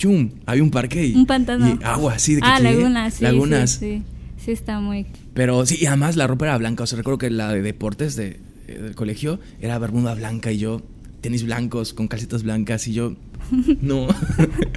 ¡pum! 0.01 0.29
Había 0.45 0.63
un 0.63 0.71
parque 0.71 1.05
y, 1.07 1.15
Un 1.15 1.25
pantano. 1.25 1.77
y 1.79 1.83
agua, 1.83 2.19
sí, 2.19 2.35
de 2.35 2.41
que 2.41 2.47
Ah, 2.47 2.55
¿qué? 2.57 2.63
lagunas, 2.63 3.13
sí. 3.15 3.23
Lagunas. 3.23 3.71
Sí, 3.71 3.79
sí. 3.79 4.03
Sí, 4.45 4.51
está 4.51 4.79
muy. 4.81 5.05
Pero 5.33 5.65
sí, 5.65 5.77
y 5.79 5.85
además 5.85 6.17
la 6.17 6.27
ropa 6.27 6.45
era 6.45 6.57
blanca. 6.57 6.83
O 6.83 6.87
sea, 6.87 6.97
recuerdo 6.97 7.17
que 7.17 7.29
la 7.29 7.53
de 7.53 7.61
deportes 7.61 8.17
de, 8.17 8.39
eh, 8.67 8.77
del 8.81 8.93
colegio 8.95 9.39
era 9.61 9.79
bermuda 9.79 10.13
blanca 10.15 10.51
y 10.51 10.57
yo 10.57 10.81
tenis 11.21 11.43
blancos 11.45 11.93
con 11.93 12.09
calcetas 12.09 12.43
blancas 12.43 12.85
y 12.89 12.93
yo 12.93 13.15
no. 13.81 14.07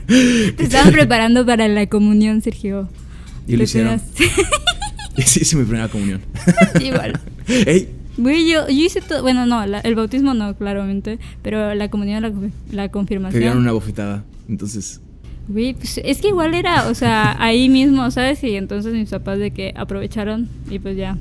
Te 0.06 0.62
estaban 0.62 0.92
preparando 0.92 1.44
para 1.44 1.66
la 1.66 1.88
comunión, 1.88 2.42
Sergio. 2.42 2.88
Y 3.48 3.56
lo 3.56 3.64
hicieron. 3.64 4.00
sí, 5.24 5.44
sí, 5.44 5.56
mi 5.56 5.64
primera 5.64 5.88
comunión. 5.88 6.20
Igual. 6.80 7.18
Ey, 7.48 7.88
Güey, 8.18 8.50
yo, 8.50 8.66
yo 8.68 8.84
hice 8.84 9.00
todo. 9.00 9.22
Bueno, 9.22 9.44
no, 9.46 9.64
la- 9.66 9.80
el 9.80 9.94
bautismo 9.94 10.32
no, 10.34 10.54
claramente. 10.56 11.18
Pero 11.42 11.74
la 11.74 11.90
comunión, 11.90 12.22
la, 12.22 12.28
la 12.28 12.34
te 12.34 12.40
dieron 12.72 12.90
confirmación. 12.90 13.58
una 13.58 13.72
bofetada. 13.72 14.24
Entonces, 14.48 15.00
Güey, 15.48 15.74
pues 15.74 16.00
es 16.04 16.20
que 16.20 16.28
igual 16.28 16.54
era, 16.54 16.88
o 16.88 16.94
sea, 16.94 17.36
ahí 17.40 17.68
mismo, 17.68 18.10
¿sabes? 18.10 18.42
Y 18.42 18.56
entonces 18.56 18.92
mis 18.92 19.10
papás 19.10 19.38
de 19.38 19.52
que 19.52 19.72
aprovecharon 19.76 20.48
y 20.68 20.80
pues 20.80 20.96
ya. 20.96 21.16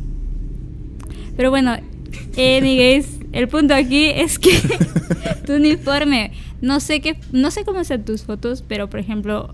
Pero 1.37 1.51
bueno, 1.51 1.75
anyways, 2.37 3.19
el 3.33 3.47
punto 3.47 3.75
aquí 3.75 4.05
es 4.05 4.39
que 4.39 4.51
tu 5.45 5.53
uniforme, 5.53 6.31
no 6.61 6.79
sé 6.79 7.01
qué, 7.01 7.17
no 7.33 7.51
sé 7.51 7.65
cómo 7.65 7.83
sean 7.83 8.03
tus 8.03 8.23
fotos, 8.23 8.63
pero 8.67 8.89
por 8.89 8.99
ejemplo, 8.99 9.53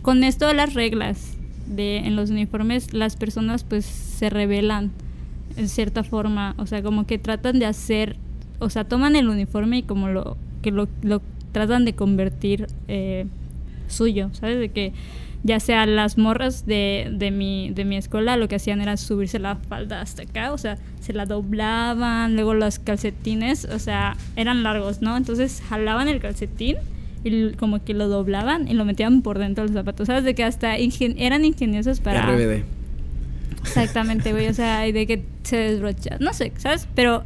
con 0.00 0.24
esto 0.24 0.46
de 0.46 0.54
las 0.54 0.72
reglas 0.72 1.32
de 1.66 1.98
en 1.98 2.16
los 2.16 2.30
uniformes, 2.30 2.94
las 2.94 3.16
personas 3.16 3.64
pues 3.64 3.84
se 3.84 4.30
rebelan 4.30 4.90
en 5.56 5.68
cierta 5.68 6.04
forma, 6.04 6.54
o 6.58 6.66
sea, 6.66 6.82
como 6.82 7.06
que 7.06 7.18
tratan 7.18 7.58
de 7.58 7.66
hacer, 7.66 8.16
o 8.58 8.70
sea, 8.70 8.84
toman 8.84 9.16
el 9.16 9.28
uniforme 9.28 9.78
y 9.78 9.82
como 9.82 10.08
lo 10.08 10.36
que 10.62 10.70
lo, 10.70 10.88
lo 11.02 11.22
tratan 11.52 11.84
de 11.84 11.94
convertir 11.94 12.66
eh, 12.88 13.26
suyo, 13.88 14.30
¿sabes? 14.32 14.58
De 14.58 14.68
que 14.68 14.92
ya 15.42 15.60
sea 15.60 15.86
las 15.86 16.18
morras 16.18 16.66
de, 16.66 17.08
de, 17.12 17.30
mi, 17.30 17.70
de 17.70 17.84
mi 17.84 17.96
escuela 17.96 18.36
lo 18.36 18.48
que 18.48 18.56
hacían 18.56 18.80
era 18.80 18.96
subirse 18.96 19.38
la 19.38 19.56
falda 19.56 20.00
hasta 20.00 20.22
acá, 20.22 20.52
o 20.52 20.58
sea, 20.58 20.76
se 21.00 21.12
la 21.12 21.24
doblaban, 21.24 22.34
luego 22.34 22.54
los 22.54 22.78
calcetines, 22.78 23.64
o 23.64 23.78
sea, 23.78 24.16
eran 24.34 24.62
largos, 24.62 25.02
¿no? 25.02 25.16
Entonces 25.16 25.62
jalaban 25.68 26.08
el 26.08 26.20
calcetín 26.20 26.76
y 27.22 27.52
como 27.52 27.82
que 27.82 27.94
lo 27.94 28.08
doblaban 28.08 28.68
y 28.68 28.74
lo 28.74 28.84
metían 28.84 29.22
por 29.22 29.38
dentro 29.38 29.64
de 29.64 29.68
los 29.68 29.78
zapatos, 29.78 30.08
¿sabes? 30.08 30.24
De 30.24 30.34
que 30.34 30.44
hasta 30.44 30.76
eran 30.76 31.44
ingeniosos 31.44 32.00
para... 32.00 32.26
RBD. 32.26 32.75
Exactamente, 33.66 34.32
güey, 34.32 34.48
o 34.48 34.54
sea, 34.54 34.86
y 34.86 34.92
de 34.92 35.06
que 35.06 35.24
se 35.42 35.56
desbrocha, 35.56 36.16
no 36.20 36.32
sé, 36.32 36.52
¿sabes? 36.56 36.88
Pero 36.94 37.24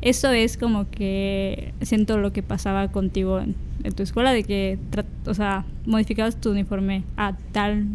eso 0.00 0.30
es 0.32 0.56
como 0.56 0.90
que 0.90 1.72
siento 1.82 2.18
lo 2.18 2.32
que 2.32 2.42
pasaba 2.42 2.88
contigo 2.88 3.40
en, 3.40 3.54
tu 3.94 4.02
escuela, 4.02 4.32
de 4.32 4.42
que, 4.44 4.78
o 5.26 5.34
sea, 5.34 5.64
modificabas 5.86 6.40
tu 6.40 6.50
uniforme 6.50 7.02
a 7.16 7.36
tal, 7.52 7.86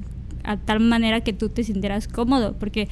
a 0.44 0.58
tal 0.58 0.80
manera 0.80 1.22
que 1.22 1.34
tú 1.34 1.50
te 1.50 1.64
sintieras 1.64 2.08
cómodo, 2.08 2.54
porque 2.60 2.88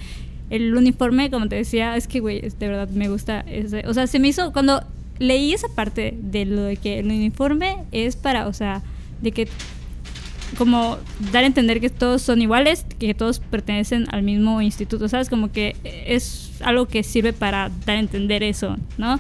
el 0.50 0.76
uniforme, 0.76 1.30
como 1.30 1.48
te 1.48 1.56
decía, 1.56 1.96
es 1.98 2.08
que, 2.08 2.20
güey, 2.20 2.42
de 2.42 2.68
verdad 2.68 2.90
me 2.90 3.08
gusta, 3.10 3.42
ese- 3.42 3.84
o 3.88 3.94
sea, 3.94 4.08
se 4.08 4.20
me 4.20 4.28
hizo, 4.30 4.52
cuando 4.54 4.84
leí 5.20 5.54
esa 5.54 5.68
parte 5.70 6.18
de 6.22 6.46
lo 6.46 6.62
de 6.64 6.78
que 6.78 7.00
el 7.00 7.08
uniforme 7.08 7.78
es 7.92 8.16
para, 8.16 8.48
o 8.48 8.54
sea, 8.54 8.82
de 9.22 9.32
que 9.32 9.48
como 10.56 10.98
dar 11.32 11.44
a 11.44 11.48
entender 11.48 11.80
que 11.80 11.90
todos 11.90 12.22
son 12.22 12.42
iguales, 12.42 12.86
que 13.00 13.14
todos 13.14 13.40
pertenecen 13.40 14.08
al 14.12 14.24
mismo 14.24 14.62
instituto, 14.62 15.08
¿sabes? 15.08 15.30
Como 15.30 15.52
que 15.52 15.76
es 15.84 16.52
algo 16.62 16.88
que 16.88 17.04
sirve 17.04 17.34
para 17.34 17.72
dar 17.86 17.98
a 17.98 18.00
entender 18.00 18.44
eso, 18.44 18.78
¿no? 18.98 19.20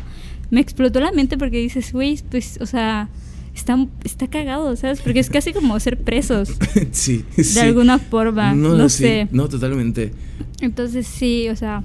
Me 0.49 0.61
explotó 0.61 0.99
la 0.99 1.11
mente 1.11 1.37
porque 1.37 1.57
dices, 1.57 1.91
güey, 1.91 2.19
pues, 2.29 2.57
o 2.61 2.65
sea, 2.65 3.09
está, 3.55 3.87
está 4.03 4.27
cagado, 4.27 4.75
¿sabes? 4.75 5.01
Porque 5.01 5.19
es 5.19 5.29
casi 5.29 5.53
como 5.53 5.79
ser 5.79 5.97
presos, 5.97 6.49
sí, 6.91 7.25
de 7.35 7.43
sí. 7.43 7.59
alguna 7.59 7.99
forma, 7.99 8.53
no, 8.53 8.89
sí, 8.89 9.03
sé. 9.03 9.27
No, 9.31 9.49
totalmente. 9.49 10.11
Entonces 10.61 11.07
sí, 11.07 11.49
o 11.49 11.55
sea, 11.55 11.83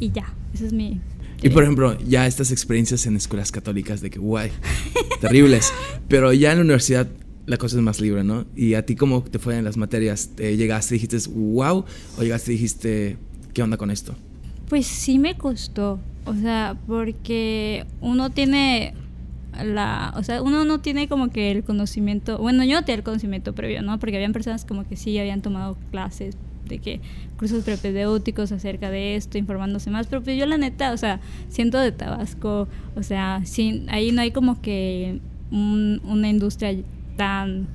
y 0.00 0.10
ya, 0.10 0.32
ese 0.54 0.66
es 0.66 0.72
mi... 0.72 1.00
Y 1.44 1.48
por 1.48 1.64
ejemplo, 1.64 1.98
ya 2.06 2.28
estas 2.28 2.52
experiencias 2.52 3.04
en 3.06 3.16
escuelas 3.16 3.50
católicas 3.50 4.00
de 4.00 4.10
que, 4.10 4.20
guay, 4.20 4.52
terribles. 5.20 5.72
Pero 6.06 6.32
ya 6.32 6.52
en 6.52 6.58
la 6.58 6.62
universidad 6.62 7.08
la 7.46 7.56
cosa 7.56 7.76
es 7.76 7.82
más 7.82 8.00
libre, 8.00 8.22
¿no? 8.24 8.44
Y 8.54 8.74
a 8.74 8.84
ti, 8.86 8.94
¿cómo 8.96 9.22
te 9.22 9.38
fue 9.38 9.56
en 9.58 9.64
las 9.64 9.76
materias? 9.76 10.30
¿Te 10.36 10.56
llegaste 10.56 10.94
y 10.94 10.98
dijiste, 10.98 11.18
wow? 11.30 11.84
¿O 12.18 12.22
llegaste 12.22 12.52
y 12.52 12.54
dijiste, 12.54 13.16
qué 13.52 13.62
onda 13.62 13.76
con 13.76 13.90
esto? 13.90 14.14
Pues 14.68 14.86
sí 14.86 15.18
me 15.18 15.36
costó, 15.36 15.98
o 16.24 16.34
sea, 16.34 16.76
porque 16.86 17.84
uno 18.00 18.30
tiene 18.30 18.94
la, 19.62 20.14
o 20.16 20.22
sea, 20.22 20.40
uno 20.40 20.64
no 20.64 20.80
tiene 20.80 21.08
como 21.08 21.28
que 21.30 21.50
el 21.50 21.62
conocimiento, 21.62 22.38
bueno, 22.38 22.64
yo 22.64 22.74
no 22.74 22.84
tenía 22.84 22.98
el 22.98 23.02
conocimiento 23.02 23.54
previo, 23.54 23.82
¿no? 23.82 23.98
Porque 23.98 24.16
habían 24.16 24.32
personas 24.32 24.64
como 24.64 24.88
que 24.88 24.96
sí 24.96 25.18
habían 25.18 25.42
tomado 25.42 25.76
clases 25.90 26.36
de 26.68 26.78
que 26.78 27.00
cursos 27.38 27.64
propedéuticos 27.64 28.50
acerca 28.52 28.88
de 28.90 29.16
esto, 29.16 29.36
informándose 29.36 29.90
más, 29.90 30.06
pero 30.06 30.22
pues 30.22 30.38
yo 30.38 30.46
la 30.46 30.56
neta, 30.56 30.92
o 30.92 30.96
sea, 30.96 31.20
siento 31.48 31.78
de 31.78 31.92
Tabasco, 31.92 32.66
o 32.96 33.02
sea, 33.02 33.42
sin, 33.44 33.90
ahí 33.90 34.10
no 34.12 34.22
hay 34.22 34.30
como 34.30 34.62
que 34.62 35.18
un- 35.50 36.00
una 36.04 36.30
industria 36.30 36.74
tan, 37.16 37.68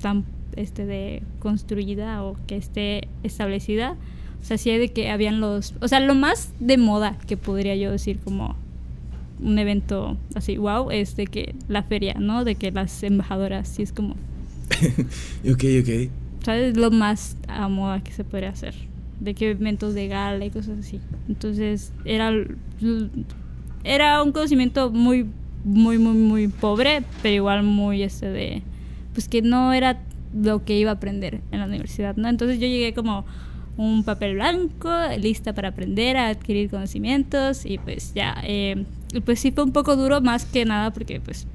tan, 0.00 0.24
este, 0.56 0.86
de 0.86 1.22
construida 1.38 2.22
o 2.24 2.36
que 2.46 2.56
esté 2.56 3.08
establecida. 3.22 3.96
O 4.40 4.44
sea, 4.44 4.58
sí 4.58 4.70
hay 4.70 4.78
de 4.78 4.88
que 4.88 5.10
habían 5.10 5.40
los... 5.40 5.74
O 5.80 5.88
sea, 5.88 6.00
lo 6.00 6.14
más 6.14 6.52
de 6.60 6.78
moda 6.78 7.18
que 7.26 7.36
podría 7.36 7.76
yo 7.76 7.90
decir 7.90 8.18
como 8.20 8.56
un 9.42 9.58
evento 9.58 10.16
así, 10.34 10.56
wow, 10.56 10.90
es 10.90 11.16
de 11.16 11.26
que 11.26 11.54
la 11.68 11.82
feria, 11.82 12.14
¿no? 12.18 12.44
De 12.44 12.54
que 12.54 12.70
las 12.70 13.02
embajadoras, 13.02 13.68
sí 13.68 13.82
es 13.82 13.92
como, 13.92 14.16
ok, 15.50 15.64
ok. 15.80 16.10
¿sabes? 16.44 16.76
Lo 16.76 16.90
más 16.90 17.36
a 17.48 17.68
moda 17.68 18.02
que 18.02 18.12
se 18.12 18.24
podría 18.24 18.50
hacer. 18.50 18.74
De 19.20 19.34
que 19.34 19.50
eventos 19.50 19.94
de 19.94 20.08
gala 20.08 20.44
y 20.44 20.50
cosas 20.50 20.78
así. 20.78 21.00
Entonces, 21.28 21.92
era, 22.04 22.32
era 23.84 24.22
un 24.22 24.32
conocimiento 24.32 24.90
muy, 24.90 25.26
muy, 25.64 25.98
muy, 25.98 26.14
muy 26.14 26.48
pobre, 26.48 27.02
pero 27.22 27.34
igual 27.34 27.62
muy 27.62 28.02
este 28.02 28.30
de... 28.30 28.62
Pues 29.12 29.28
que 29.28 29.42
no 29.42 29.72
era 29.72 30.00
lo 30.32 30.64
que 30.64 30.78
iba 30.78 30.90
a 30.90 30.94
aprender 30.94 31.40
en 31.50 31.60
la 31.60 31.66
universidad, 31.66 32.16
¿no? 32.16 32.28
Entonces 32.28 32.60
yo 32.60 32.66
llegué 32.66 32.94
como 32.94 33.24
un 33.76 34.04
papel 34.04 34.34
blanco, 34.34 34.90
lista 35.18 35.54
para 35.54 35.68
aprender, 35.68 36.16
a 36.16 36.28
adquirir 36.28 36.70
conocimientos 36.70 37.64
y 37.64 37.78
pues 37.78 38.12
ya, 38.14 38.36
eh, 38.44 38.84
pues 39.24 39.40
sí 39.40 39.52
fue 39.52 39.64
un 39.64 39.72
poco 39.72 39.96
duro 39.96 40.20
más 40.20 40.44
que 40.44 40.64
nada 40.64 40.92
porque 40.92 41.20
pues 41.20 41.46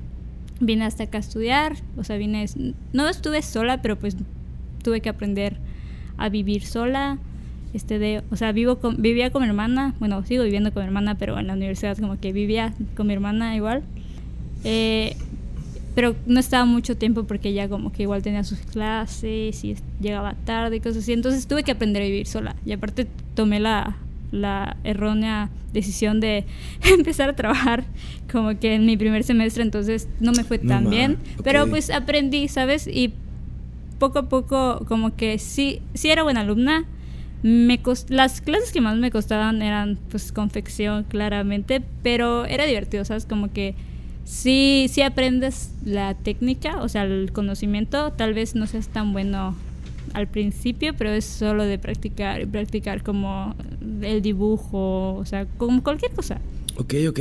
vine 0.59 0.85
hasta 0.85 1.03
acá 1.03 1.17
a 1.17 1.21
estudiar, 1.21 1.75
o 1.97 2.03
sea, 2.03 2.17
vine, 2.17 2.45
no 2.93 3.07
estuve 3.07 3.41
sola, 3.41 3.81
pero 3.81 3.97
pues 3.97 4.17
tuve 4.83 5.01
que 5.01 5.09
aprender 5.09 5.57
a 6.17 6.29
vivir 6.29 6.65
sola, 6.65 7.19
este 7.75 7.99
de, 7.99 8.23
o 8.31 8.35
sea, 8.35 8.51
vivo 8.51 8.77
con, 8.77 9.01
vivía 9.01 9.31
con 9.31 9.41
mi 9.43 9.47
hermana, 9.47 9.93
bueno, 9.99 10.23
sigo 10.25 10.43
viviendo 10.43 10.71
con 10.73 10.83
mi 10.83 10.87
hermana, 10.87 11.15
pero 11.15 11.37
en 11.39 11.47
la 11.47 11.53
universidad 11.53 11.97
como 11.97 12.19
que 12.19 12.31
vivía 12.31 12.73
con 12.95 13.07
mi 13.07 13.13
hermana 13.13 13.55
igual, 13.55 13.83
eh, 14.63 15.15
pero 15.93 16.15
no 16.25 16.39
estaba 16.39 16.65
mucho 16.65 16.97
tiempo 16.97 17.23
porque 17.23 17.49
ella 17.49 17.69
como 17.69 17.91
que 17.91 18.03
igual 18.03 18.21
tenía 18.21 18.43
sus 18.43 18.59
clases 18.59 19.63
y 19.63 19.75
llegaba 20.01 20.35
tarde 20.45 20.77
y 20.77 20.79
cosas 20.79 21.03
así, 21.03 21.13
entonces 21.13 21.47
tuve 21.47 21.63
que 21.63 21.71
aprender 21.71 22.01
a 22.01 22.05
vivir 22.05 22.27
sola 22.27 22.55
y 22.65 22.71
aparte 22.71 23.07
tomé 23.33 23.59
la, 23.59 23.97
la 24.31 24.77
errónea 24.83 25.49
decisión 25.73 26.19
de 26.19 26.45
empezar 26.97 27.29
a 27.29 27.35
trabajar 27.35 27.85
como 28.31 28.57
que 28.59 28.75
en 28.75 28.85
mi 28.85 28.97
primer 28.97 29.23
semestre, 29.23 29.63
entonces 29.63 30.07
no 30.19 30.31
me 30.31 30.43
fue 30.43 30.59
No 30.59 30.69
tan 30.69 30.83
ma, 30.85 30.89
bien, 30.89 31.17
pero 31.43 31.63
ok. 31.63 31.69
pues 31.69 31.89
aprendí, 31.89 32.47
¿sabes? 32.47 32.87
Y 32.87 33.13
poco 33.99 34.19
a 34.19 34.29
poco 34.29 34.85
como 34.87 35.15
que 35.15 35.39
sí, 35.39 35.81
sí 35.93 36.09
era 36.09 36.23
buena 36.23 36.41
alumna. 36.41 36.85
Me 37.43 37.81
cos- 37.81 38.05
las 38.09 38.41
clases 38.41 38.71
que 38.71 38.81
más 38.81 38.97
me 38.97 39.11
costaban 39.11 39.61
eran 39.61 39.99
pues 40.09 40.31
confección 40.31 41.03
claramente, 41.03 41.81
pero 42.01 42.45
era 42.45 42.65
divertido, 42.65 43.05
¿sabes? 43.05 43.25
Como 43.25 43.51
que 43.51 43.75
sí, 44.23 44.87
sí 44.89 45.01
aprendes 45.01 45.71
la 45.85 46.15
técnica, 46.15 46.77
o 46.81 46.89
sea, 46.89 47.03
el 47.03 47.31
conocimiento, 47.31 48.11
tal 48.13 48.33
vez 48.33 48.55
no 48.55 48.65
seas 48.65 48.87
tan 48.87 49.13
bueno 49.13 49.55
al 50.13 50.27
principio, 50.27 50.93
pero 50.97 51.11
es 51.11 51.25
solo 51.25 51.65
de 51.65 51.77
practicar 51.77 52.41
y 52.41 52.45
practicar 52.45 53.03
como 53.03 53.53
el 54.01 54.21
dibujo, 54.21 55.13
o 55.15 55.25
sea, 55.25 55.45
como 55.57 55.83
cualquier 55.83 56.11
cosa. 56.13 56.39
Ok, 56.77 56.93
ok. 57.09 57.19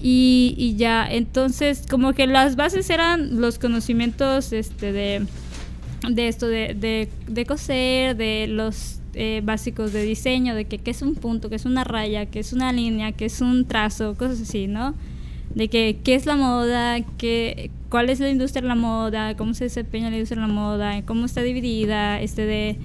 Y, 0.00 0.54
y 0.58 0.74
ya, 0.76 1.06
entonces 1.08 1.84
como 1.88 2.12
que 2.12 2.26
las 2.26 2.56
bases 2.56 2.90
eran 2.90 3.40
los 3.40 3.58
conocimientos 3.58 4.52
este, 4.52 4.92
de, 4.92 5.26
de 6.10 6.28
esto, 6.28 6.48
de, 6.48 6.74
de, 6.74 7.08
de 7.28 7.46
coser, 7.46 8.16
de 8.16 8.46
los 8.48 9.00
eh, 9.14 9.40
básicos 9.44 9.92
de 9.92 10.02
diseño, 10.02 10.54
de 10.54 10.64
que 10.64 10.78
qué 10.78 10.90
es 10.90 11.02
un 11.02 11.14
punto, 11.14 11.48
qué 11.48 11.56
es 11.56 11.64
una 11.64 11.84
raya, 11.84 12.26
qué 12.26 12.40
es 12.40 12.52
una 12.52 12.72
línea, 12.72 13.12
qué 13.12 13.26
es 13.26 13.40
un 13.40 13.64
trazo, 13.64 14.16
cosas 14.16 14.40
así, 14.40 14.66
¿no? 14.66 14.94
De 15.54 15.68
que 15.68 15.98
qué 16.02 16.14
es 16.14 16.26
la 16.26 16.36
moda, 16.36 17.00
qué, 17.18 17.70
cuál 17.88 18.10
es 18.10 18.20
la 18.20 18.28
industria 18.28 18.62
de 18.62 18.68
la 18.68 18.74
moda, 18.74 19.36
cómo 19.36 19.54
se 19.54 19.64
desempeña 19.64 20.10
la 20.10 20.16
industria 20.16 20.42
de 20.42 20.48
la 20.48 20.52
moda, 20.52 21.02
cómo 21.02 21.26
está 21.26 21.42
dividida, 21.42 22.20
este 22.20 22.44
de 22.44 22.76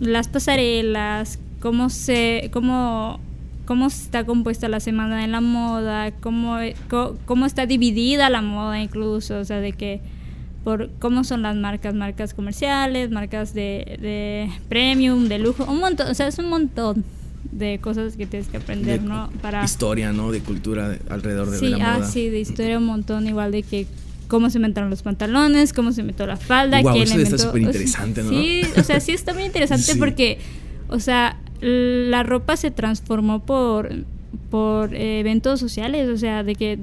las 0.00 0.28
pasarelas, 0.28 1.38
cómo 1.60 1.90
se, 1.90 2.50
cómo, 2.52 3.20
cómo 3.66 3.86
está 3.86 4.24
compuesta 4.24 4.68
la 4.68 4.80
semana 4.80 5.20
de 5.20 5.28
la 5.28 5.40
moda, 5.40 6.12
cómo, 6.12 6.56
cómo, 7.26 7.46
está 7.46 7.66
dividida 7.66 8.30
la 8.30 8.42
moda 8.42 8.80
incluso, 8.80 9.38
o 9.38 9.44
sea, 9.44 9.60
de 9.60 9.72
que 9.72 10.00
por 10.64 10.90
cómo 10.98 11.24
son 11.24 11.42
las 11.42 11.56
marcas, 11.56 11.94
marcas 11.94 12.34
comerciales, 12.34 13.10
marcas 13.10 13.54
de, 13.54 13.98
de 14.00 14.50
premium, 14.68 15.28
de 15.28 15.38
lujo, 15.38 15.64
un 15.64 15.80
montón, 15.80 16.08
o 16.08 16.14
sea, 16.14 16.26
es 16.26 16.38
un 16.38 16.48
montón 16.48 17.04
de 17.50 17.78
cosas 17.80 18.16
que 18.16 18.26
tienes 18.26 18.48
que 18.48 18.58
aprender, 18.58 19.02
¿no? 19.02 19.30
Para 19.40 19.64
historia, 19.64 20.12
¿no? 20.12 20.30
De 20.30 20.40
cultura 20.40 20.98
alrededor 21.08 21.50
de 21.50 21.70
la 21.70 21.76
ah, 21.76 21.98
moda. 21.98 22.06
Sí, 22.06 22.28
de 22.28 22.40
historia 22.40 22.78
un 22.78 22.86
montón, 22.86 23.26
igual 23.26 23.52
de 23.52 23.62
que 23.62 23.86
cómo 24.28 24.50
se 24.50 24.58
inventaron 24.58 24.90
los 24.90 25.02
pantalones, 25.02 25.72
cómo 25.72 25.92
se 25.92 26.02
inventó 26.02 26.26
la 26.26 26.36
falda, 26.36 26.80
wow, 26.82 26.92
quién 26.92 27.04
eso 27.04 27.14
inventó, 27.14 27.36
está 27.36 27.48
súper 27.48 27.62
interesante, 27.62 28.22
¿no? 28.22 28.30
Sí, 28.30 28.62
o 28.76 28.82
sea, 28.82 29.00
sí 29.00 29.12
está 29.12 29.34
muy 29.34 29.44
interesante 29.44 29.96
porque, 29.96 30.38
o 30.88 31.00
sea, 31.00 31.38
la 31.60 32.22
ropa 32.22 32.56
se 32.56 32.70
transformó 32.70 33.44
por 33.44 33.90
por 34.50 34.94
eventos 34.94 35.60
sociales, 35.60 36.08
o 36.08 36.16
sea, 36.16 36.42
de 36.42 36.54
que 36.54 36.78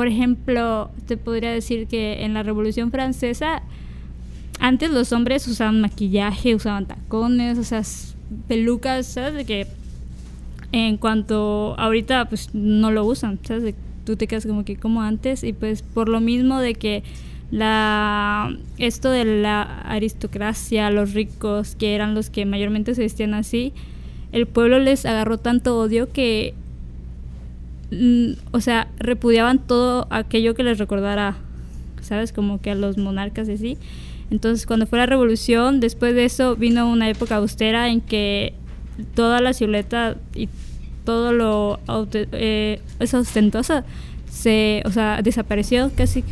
por 0.00 0.06
ejemplo, 0.06 0.90
te 1.06 1.18
podría 1.18 1.50
decir 1.50 1.86
que 1.86 2.24
en 2.24 2.32
la 2.32 2.42
Revolución 2.42 2.90
Francesa 2.90 3.60
antes 4.58 4.90
los 4.90 5.12
hombres 5.12 5.46
usaban 5.46 5.82
maquillaje, 5.82 6.54
usaban 6.54 6.86
tacones, 6.86 7.58
o 7.58 7.64
sea, 7.64 7.82
pelucas, 8.48 9.08
¿sabes? 9.08 9.34
De 9.34 9.44
que 9.44 9.66
en 10.72 10.96
cuanto 10.96 11.74
ahorita 11.78 12.30
pues 12.30 12.54
no 12.54 12.90
lo 12.90 13.04
usan, 13.04 13.40
¿sabes? 13.42 13.62
De, 13.62 13.74
tú 14.06 14.16
te 14.16 14.26
quedas 14.26 14.46
como 14.46 14.64
que 14.64 14.76
como 14.76 15.02
antes 15.02 15.44
y 15.44 15.52
pues 15.52 15.82
por 15.82 16.08
lo 16.08 16.20
mismo 16.20 16.60
de 16.60 16.76
que 16.76 17.02
la 17.50 18.56
esto 18.78 19.10
de 19.10 19.26
la 19.26 19.82
aristocracia, 19.82 20.90
los 20.90 21.12
ricos, 21.12 21.76
que 21.76 21.94
eran 21.94 22.14
los 22.14 22.30
que 22.30 22.46
mayormente 22.46 22.94
se 22.94 23.02
vestían 23.02 23.34
así, 23.34 23.74
el 24.32 24.46
pueblo 24.46 24.78
les 24.78 25.04
agarró 25.04 25.36
tanto 25.36 25.78
odio 25.78 26.10
que 26.10 26.54
o 28.52 28.60
sea, 28.60 28.88
repudiaban 28.98 29.58
todo 29.58 30.06
aquello 30.10 30.54
que 30.54 30.62
les 30.62 30.78
recordara, 30.78 31.36
¿sabes? 32.02 32.32
Como 32.32 32.60
que 32.60 32.70
a 32.70 32.74
los 32.74 32.98
monarcas 32.98 33.48
y 33.48 33.52
así. 33.52 33.78
Entonces, 34.30 34.66
cuando 34.66 34.86
fue 34.86 34.98
la 34.98 35.06
revolución, 35.06 35.80
después 35.80 36.14
de 36.14 36.24
eso 36.24 36.54
vino 36.56 36.88
una 36.88 37.08
época 37.08 37.36
austera 37.36 37.88
en 37.88 38.00
que 38.00 38.54
toda 39.14 39.40
la 39.40 39.52
silueta 39.52 40.16
y 40.34 40.48
todo 41.04 41.32
lo 41.32 41.80
eh, 42.12 42.80
esa 43.00 43.18
ostentosa 43.18 43.84
se, 44.30 44.82
o 44.84 44.92
sea, 44.92 45.20
desapareció 45.22 45.90
casi. 45.96 46.22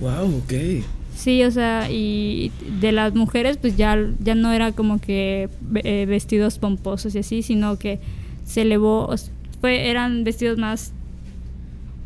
Wow, 0.00 0.38
ok. 0.38 0.84
Sí, 1.16 1.42
o 1.44 1.50
sea, 1.50 1.90
y 1.90 2.52
de 2.80 2.92
las 2.92 3.14
mujeres 3.14 3.56
pues 3.56 3.76
ya, 3.76 3.98
ya 4.20 4.34
no 4.34 4.52
era 4.52 4.72
como 4.72 5.00
que 5.00 5.48
eh, 5.74 6.06
vestidos 6.06 6.58
pomposos 6.58 7.14
y 7.14 7.18
así, 7.18 7.42
sino 7.42 7.78
que 7.78 8.00
se 8.44 8.62
elevó, 8.62 9.08
fue, 9.62 9.88
eran 9.88 10.24
vestidos 10.24 10.58
más 10.58 10.92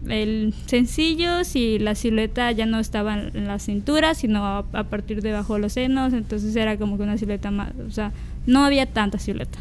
el, 0.08 0.54
sencillos 0.66 1.56
y 1.56 1.78
la 1.78 1.94
silueta 1.94 2.52
ya 2.52 2.66
no 2.66 2.78
estaba 2.78 3.18
en 3.18 3.46
la 3.46 3.58
cintura, 3.58 4.14
sino 4.14 4.46
a, 4.46 4.62
partir 4.84 5.22
de 5.22 5.32
bajo 5.32 5.58
los 5.58 5.72
senos, 5.72 6.12
entonces 6.12 6.54
era 6.54 6.76
como 6.76 6.98
que 6.98 7.02
una 7.02 7.18
silueta 7.18 7.50
más, 7.50 7.72
o 7.88 7.90
sea, 7.90 8.12
no 8.46 8.64
había 8.64 8.86
tanta 8.86 9.18
silueta. 9.18 9.58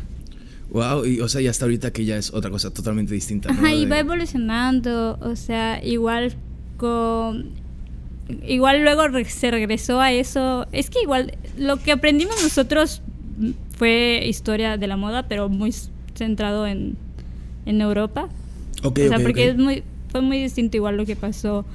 Wow, 0.72 1.06
y 1.06 1.22
o 1.22 1.30
sea, 1.30 1.40
ya 1.40 1.52
hasta 1.52 1.66
ahorita 1.66 1.92
que 1.92 2.04
ya 2.04 2.18
es 2.18 2.34
otra 2.34 2.52
cosa 2.52 2.72
totalmente 2.72 3.14
distinta. 3.14 3.50
Ajá, 3.50 3.74
y 3.74 3.86
va 3.86 3.98
evolucionando, 3.98 5.18
o 5.22 5.36
sea, 5.38 5.82
igual 5.84 6.36
con 6.78 7.52
igual 8.46 8.84
luego 8.84 9.04
se 9.26 9.52
regresó 9.52 10.02
a 10.02 10.12
eso. 10.12 10.68
Es 10.74 10.90
que 10.90 11.02
igual 11.02 11.38
lo 11.58 11.78
que 11.78 11.94
aprendimos 11.94 12.36
nosotros 12.44 13.02
fue 13.78 14.24
historia 14.26 14.76
de 14.76 14.88
la 14.88 14.98
moda, 14.98 15.28
pero 15.30 15.48
muy 15.48 15.74
centrado 16.14 16.68
en, 16.68 16.98
en 17.66 17.82
Europa. 17.82 18.30
Okay, 18.84 19.08
o 19.08 19.10
sea, 19.10 19.20
porque 19.20 19.50
es 19.50 19.58
muy 19.58 19.84
fue 20.16 20.22
muy 20.22 20.42
distinto 20.42 20.78
igual 20.78 20.96
lo 20.96 21.06
que 21.06 21.18
pasó 21.18 21.66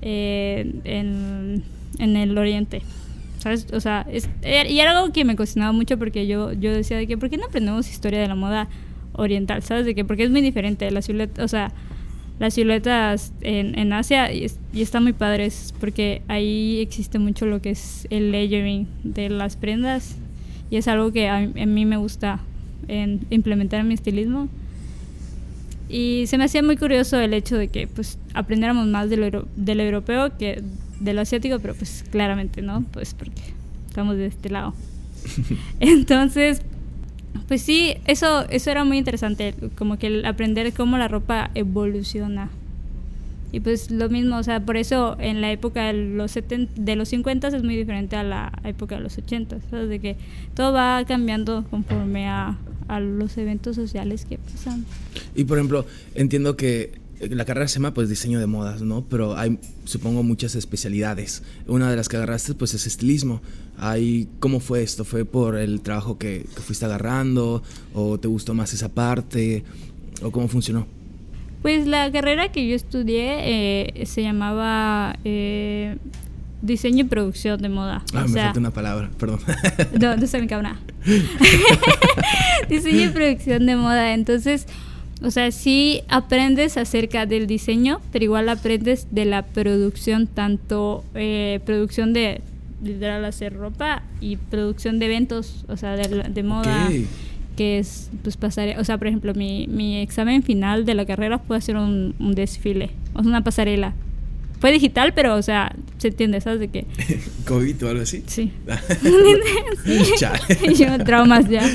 eh, 0.00 0.72
en, 0.84 1.62
en, 1.98 2.16
el 2.16 2.38
Oriente. 2.38 2.80
¿Sabes? 3.40 3.66
O 3.74 3.80
sea, 3.80 4.06
es, 4.10 4.26
y 4.42 4.80
era 4.80 4.98
algo 4.98 5.12
que 5.12 5.26
me 5.26 5.36
cuestionaba 5.36 5.70
mucho 5.72 5.98
porque 5.98 6.26
yo, 6.26 6.54
yo 6.54 6.72
decía 6.72 6.96
de 6.96 7.06
que, 7.06 7.18
¿por 7.18 7.28
qué 7.28 7.36
no 7.36 7.44
aprendemos 7.44 7.90
historia 7.90 8.20
de 8.20 8.26
la 8.26 8.36
moda 8.36 8.70
oriental? 9.12 9.62
¿Sabes? 9.62 9.84
De 9.84 9.94
que, 9.94 10.02
porque 10.02 10.22
es 10.22 10.30
muy 10.30 10.40
diferente. 10.40 10.90
La 10.90 11.02
silueta, 11.02 11.44
o 11.44 11.48
sea, 11.48 11.72
las 12.38 12.54
siluetas 12.54 13.34
en, 13.42 13.78
en 13.78 13.92
Asia 13.92 14.32
y, 14.32 14.46
y 14.72 14.80
está 14.80 15.00
muy 15.00 15.12
padres 15.12 15.74
porque 15.78 16.22
ahí 16.28 16.80
existe 16.80 17.18
mucho 17.18 17.44
lo 17.44 17.60
que 17.60 17.72
es 17.72 18.06
el 18.08 18.32
layering 18.32 18.88
de 19.04 19.28
las 19.28 19.56
prendas 19.56 20.16
y 20.70 20.76
es 20.76 20.88
algo 20.88 21.12
que 21.12 21.28
a, 21.28 21.36
a 21.36 21.66
mí 21.66 21.84
me 21.84 21.98
gusta 21.98 22.40
en 22.88 23.26
implementar 23.28 23.80
en 23.80 23.88
mi 23.88 23.94
estilismo 23.94 24.48
y 25.92 26.26
se 26.26 26.38
me 26.38 26.44
hacía 26.44 26.62
muy 26.62 26.78
curioso 26.78 27.20
el 27.20 27.34
hecho 27.34 27.58
de 27.58 27.68
que 27.68 27.86
pues 27.86 28.18
aprendiéramos 28.32 28.86
más 28.86 29.10
de 29.10 29.18
lo, 29.18 29.46
del 29.56 29.80
europeo 29.80 30.36
que 30.38 30.62
del 31.00 31.18
asiático, 31.18 31.58
pero 31.58 31.74
pues 31.74 32.04
claramente 32.10 32.62
no, 32.62 32.82
pues 32.92 33.12
porque 33.12 33.42
estamos 33.88 34.16
de 34.16 34.26
este 34.26 34.48
lado. 34.48 34.72
Entonces, 35.80 36.62
pues 37.46 37.60
sí, 37.60 37.94
eso, 38.06 38.48
eso 38.48 38.70
era 38.70 38.84
muy 38.84 38.96
interesante, 38.96 39.54
como 39.76 39.98
que 39.98 40.06
el 40.06 40.24
aprender 40.24 40.72
cómo 40.72 40.96
la 40.96 41.08
ropa 41.08 41.50
evoluciona. 41.54 42.48
Y 43.52 43.60
pues 43.60 43.90
lo 43.90 44.08
mismo, 44.08 44.38
o 44.38 44.42
sea, 44.42 44.60
por 44.60 44.78
eso 44.78 45.16
en 45.20 45.42
la 45.42 45.52
época 45.52 45.84
de 45.84 45.92
los, 45.92 46.32
de 46.32 46.96
los 46.96 47.08
50 47.10 47.48
es 47.48 47.62
muy 47.62 47.76
diferente 47.76 48.16
a 48.16 48.22
la 48.22 48.50
época 48.64 48.94
de 48.94 49.02
los 49.02 49.18
80, 49.18 49.58
¿sabes? 49.70 49.90
De 49.90 49.98
que 49.98 50.16
todo 50.54 50.72
va 50.72 51.04
cambiando 51.06 51.64
conforme 51.68 52.30
a, 52.30 52.56
a 52.96 53.00
los 53.00 53.36
eventos 53.38 53.76
sociales 53.76 54.24
que 54.24 54.38
pasan. 54.38 54.84
Y 55.34 55.44
por 55.44 55.58
ejemplo, 55.58 55.86
entiendo 56.14 56.56
que 56.56 57.02
la 57.30 57.44
carrera 57.44 57.68
se 57.68 57.78
llama 57.78 57.94
pues 57.94 58.08
diseño 58.08 58.40
de 58.40 58.46
modas, 58.46 58.82
¿no? 58.82 59.04
Pero 59.08 59.36
hay 59.36 59.58
supongo 59.84 60.22
muchas 60.22 60.54
especialidades. 60.54 61.42
Una 61.66 61.90
de 61.90 61.96
las 61.96 62.08
que 62.08 62.16
agarraste 62.16 62.54
pues 62.54 62.74
es 62.74 62.86
estilismo. 62.86 63.40
Hay, 63.78 64.28
¿Cómo 64.40 64.60
fue 64.60 64.82
esto? 64.82 65.04
¿Fue 65.04 65.24
por 65.24 65.56
el 65.56 65.80
trabajo 65.80 66.18
que, 66.18 66.46
fuiste 66.56 66.84
agarrando? 66.84 67.62
¿O 67.94 68.18
te 68.18 68.28
gustó 68.28 68.54
más 68.54 68.72
esa 68.74 68.88
parte? 68.88 69.64
¿O 70.22 70.30
cómo 70.30 70.48
funcionó? 70.48 70.86
Pues 71.62 71.86
la 71.86 72.10
carrera 72.10 72.50
que 72.50 72.66
yo 72.66 72.74
estudié 72.74 74.00
eh, 74.00 74.06
se 74.06 74.22
llamaba 74.22 75.16
eh, 75.24 75.96
diseño 76.60 77.04
y 77.04 77.08
producción 77.08 77.62
de 77.62 77.68
moda. 77.68 78.02
Ah, 78.14 78.26
me 78.26 78.40
falta 78.40 78.58
una 78.58 78.72
palabra, 78.72 79.10
perdón. 79.18 79.40
No, 80.00 80.16
no 80.16 80.26
se 80.26 80.40
me 80.40 80.48
cabe 80.48 80.64
nada. 80.64 80.80
diseño 82.68 83.04
y 83.04 83.08
producción 83.08 83.66
de 83.66 83.76
moda. 83.76 84.14
Entonces, 84.14 84.66
o 85.22 85.30
sea, 85.30 85.50
sí 85.50 86.02
aprendes 86.08 86.76
acerca 86.76 87.26
del 87.26 87.46
diseño, 87.46 88.00
pero 88.10 88.24
igual 88.24 88.48
aprendes 88.48 89.08
de 89.10 89.24
la 89.24 89.42
producción, 89.42 90.26
tanto 90.26 91.04
eh, 91.14 91.60
producción 91.64 92.12
de 92.12 92.40
literal 92.82 93.24
hacer 93.24 93.54
ropa 93.54 94.02
y 94.20 94.36
producción 94.36 94.98
de 94.98 95.06
eventos, 95.06 95.64
o 95.68 95.76
sea, 95.76 95.96
de, 95.96 96.24
de 96.28 96.42
moda. 96.42 96.88
Que 97.56 97.78
es, 97.78 98.10
pues, 98.22 98.38
pasar, 98.38 98.78
o 98.78 98.84
sea, 98.84 98.96
por 98.96 99.08
ejemplo, 99.08 99.34
mi, 99.34 99.66
mi 99.66 100.00
examen 100.00 100.42
final 100.42 100.86
de 100.86 100.94
la 100.94 101.04
carrera 101.04 101.38
fue 101.38 101.58
hacer 101.58 101.76
un, 101.76 102.14
un 102.18 102.34
desfile, 102.34 102.92
o 103.12 103.20
sea, 103.20 103.28
una 103.28 103.44
pasarela 103.44 103.92
fue 104.62 104.70
digital, 104.70 105.12
pero, 105.12 105.34
o 105.34 105.42
sea, 105.42 105.74
se 105.98 106.06
entiende, 106.06 106.40
¿sabes 106.40 106.60
de 106.60 106.68
qué? 106.68 106.86
¿COVID 107.48 107.84
o 107.84 107.88
algo 107.88 108.02
así? 108.02 108.22
Sí. 108.28 108.52
sí. 109.84 110.74
Yo 110.76 110.98
traumas 111.04 111.48
ya. 111.48 111.68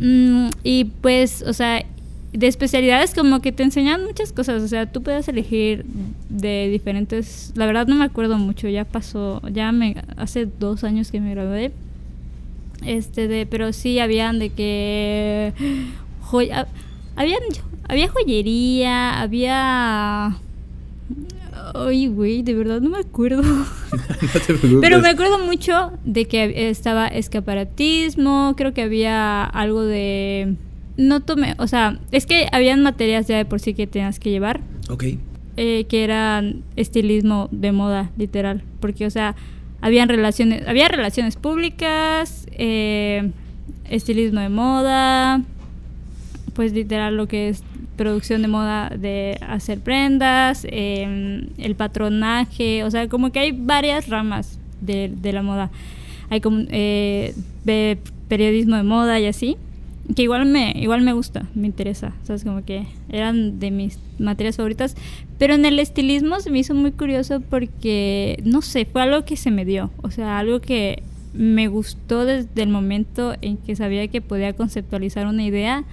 Mm, 0.00 0.50
y 0.62 0.84
pues, 1.00 1.40
o 1.40 1.54
sea, 1.54 1.82
de 2.34 2.46
especialidades 2.46 3.14
como 3.14 3.40
que 3.40 3.52
te 3.52 3.62
enseñan 3.62 4.04
muchas 4.04 4.32
cosas, 4.32 4.62
o 4.62 4.68
sea, 4.68 4.84
tú 4.84 5.02
puedes 5.02 5.26
elegir 5.26 5.86
de 6.28 6.68
diferentes, 6.68 7.52
la 7.54 7.64
verdad 7.64 7.86
no 7.86 7.96
me 7.96 8.04
acuerdo 8.04 8.36
mucho, 8.36 8.68
ya 8.68 8.84
pasó, 8.84 9.40
ya 9.50 9.72
me, 9.72 9.96
hace 10.18 10.44
dos 10.44 10.84
años 10.84 11.10
que 11.10 11.22
me 11.22 11.30
gradué, 11.30 11.72
este, 12.84 13.28
de, 13.28 13.46
pero 13.46 13.72
sí 13.72 13.98
habían 13.98 14.38
de 14.38 14.50
que, 14.50 15.54
joya, 16.20 16.68
habían, 17.16 17.40
había 17.88 18.08
joyería, 18.08 19.22
había 19.22 20.38
Ay, 21.74 22.06
güey, 22.06 22.42
de 22.42 22.54
verdad 22.54 22.80
no 22.80 22.90
me 22.90 22.98
acuerdo. 22.98 23.42
Pero 24.80 25.00
me 25.00 25.08
acuerdo 25.08 25.40
mucho 25.40 25.92
de 26.04 26.26
que 26.26 26.70
estaba 26.70 27.08
escaparatismo, 27.08 28.54
creo 28.56 28.72
que 28.72 28.82
había 28.82 29.44
algo 29.44 29.82
de... 29.82 30.54
No 30.96 31.20
tomé, 31.20 31.56
o 31.58 31.66
sea, 31.66 31.98
es 32.12 32.26
que 32.26 32.46
habían 32.52 32.82
materias 32.84 33.26
ya 33.26 33.36
de 33.36 33.44
por 33.44 33.58
sí 33.58 33.74
que 33.74 33.88
tenías 33.88 34.20
que 34.20 34.30
llevar. 34.30 34.60
Ok. 34.88 35.04
Eh, 35.56 35.86
que 35.88 36.04
eran 36.04 36.62
estilismo 36.76 37.48
de 37.50 37.72
moda, 37.72 38.12
literal. 38.16 38.62
Porque, 38.78 39.04
o 39.04 39.10
sea, 39.10 39.34
habían 39.80 40.08
relaciones, 40.08 40.66
había 40.68 40.86
relaciones 40.86 41.34
públicas, 41.34 42.46
eh, 42.52 43.32
estilismo 43.90 44.40
de 44.40 44.48
moda, 44.48 45.42
pues 46.54 46.72
literal 46.72 47.16
lo 47.16 47.26
que 47.26 47.48
es 47.48 47.64
producción 47.96 48.42
de 48.42 48.48
moda 48.48 48.90
de 48.90 49.38
hacer 49.46 49.80
prendas, 49.80 50.66
em, 50.70 51.48
el 51.58 51.74
patronaje, 51.76 52.84
o 52.84 52.90
sea, 52.90 53.08
como 53.08 53.32
que 53.32 53.40
hay 53.40 53.52
varias 53.52 54.08
ramas 54.08 54.58
de, 54.80 55.12
de, 55.14 55.32
la 55.32 55.42
moda. 55.42 55.70
hay 56.30 56.40
como, 56.40 56.64
eh, 56.70 57.34
periodismo 58.28 58.76
de 58.76 58.82
moda 58.82 59.20
y 59.20 59.26
así, 59.26 59.56
que 60.14 60.22
igual 60.22 60.46
me, 60.46 60.72
igual 60.76 61.02
me 61.02 61.12
gusta, 61.12 61.46
me 61.54 61.66
interesa, 61.66 62.12
sabes, 62.22 62.44
como 62.44 62.64
que 62.64 62.86
eran 63.08 63.58
de 63.58 63.70
mis 63.70 63.98
materias 64.18 64.56
favoritas, 64.56 64.96
pero 65.38 65.54
en 65.54 65.64
el 65.64 65.78
estilismo 65.78 66.40
se 66.40 66.50
me 66.50 66.58
hizo 66.58 66.74
muy 66.74 66.92
curioso 66.92 67.40
porque, 67.40 68.38
no 68.44 68.60
sé, 68.60 68.84
fue 68.84 69.02
algo 69.02 69.24
que 69.24 69.36
se 69.36 69.50
me 69.50 69.64
dio, 69.64 69.90
o 70.02 70.10
sea, 70.10 70.38
algo 70.38 70.60
que 70.60 71.02
me 71.32 71.68
gustó 71.68 72.24
desde 72.24 72.62
el 72.62 72.68
momento 72.68 73.34
en 73.40 73.56
que 73.56 73.74
sabía 73.76 74.06
que 74.08 74.20
podía 74.20 74.52
conceptualizar 74.52 75.26
una 75.26 75.44
idea 75.44 75.84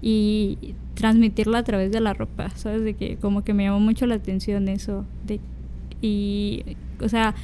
y 0.00 0.74
transmitirla 0.96 1.58
a 1.58 1.62
través 1.62 1.92
de 1.92 2.00
la 2.00 2.14
ropa, 2.14 2.50
¿sabes? 2.56 2.82
De 2.82 2.94
que 2.94 3.16
como 3.16 3.44
que 3.44 3.54
me 3.54 3.64
llamó 3.64 3.78
mucho 3.78 4.06
la 4.06 4.16
atención 4.16 4.68
eso. 4.68 5.04
De, 5.26 5.38
y, 6.02 6.64
o 7.00 7.08
sea, 7.08 7.34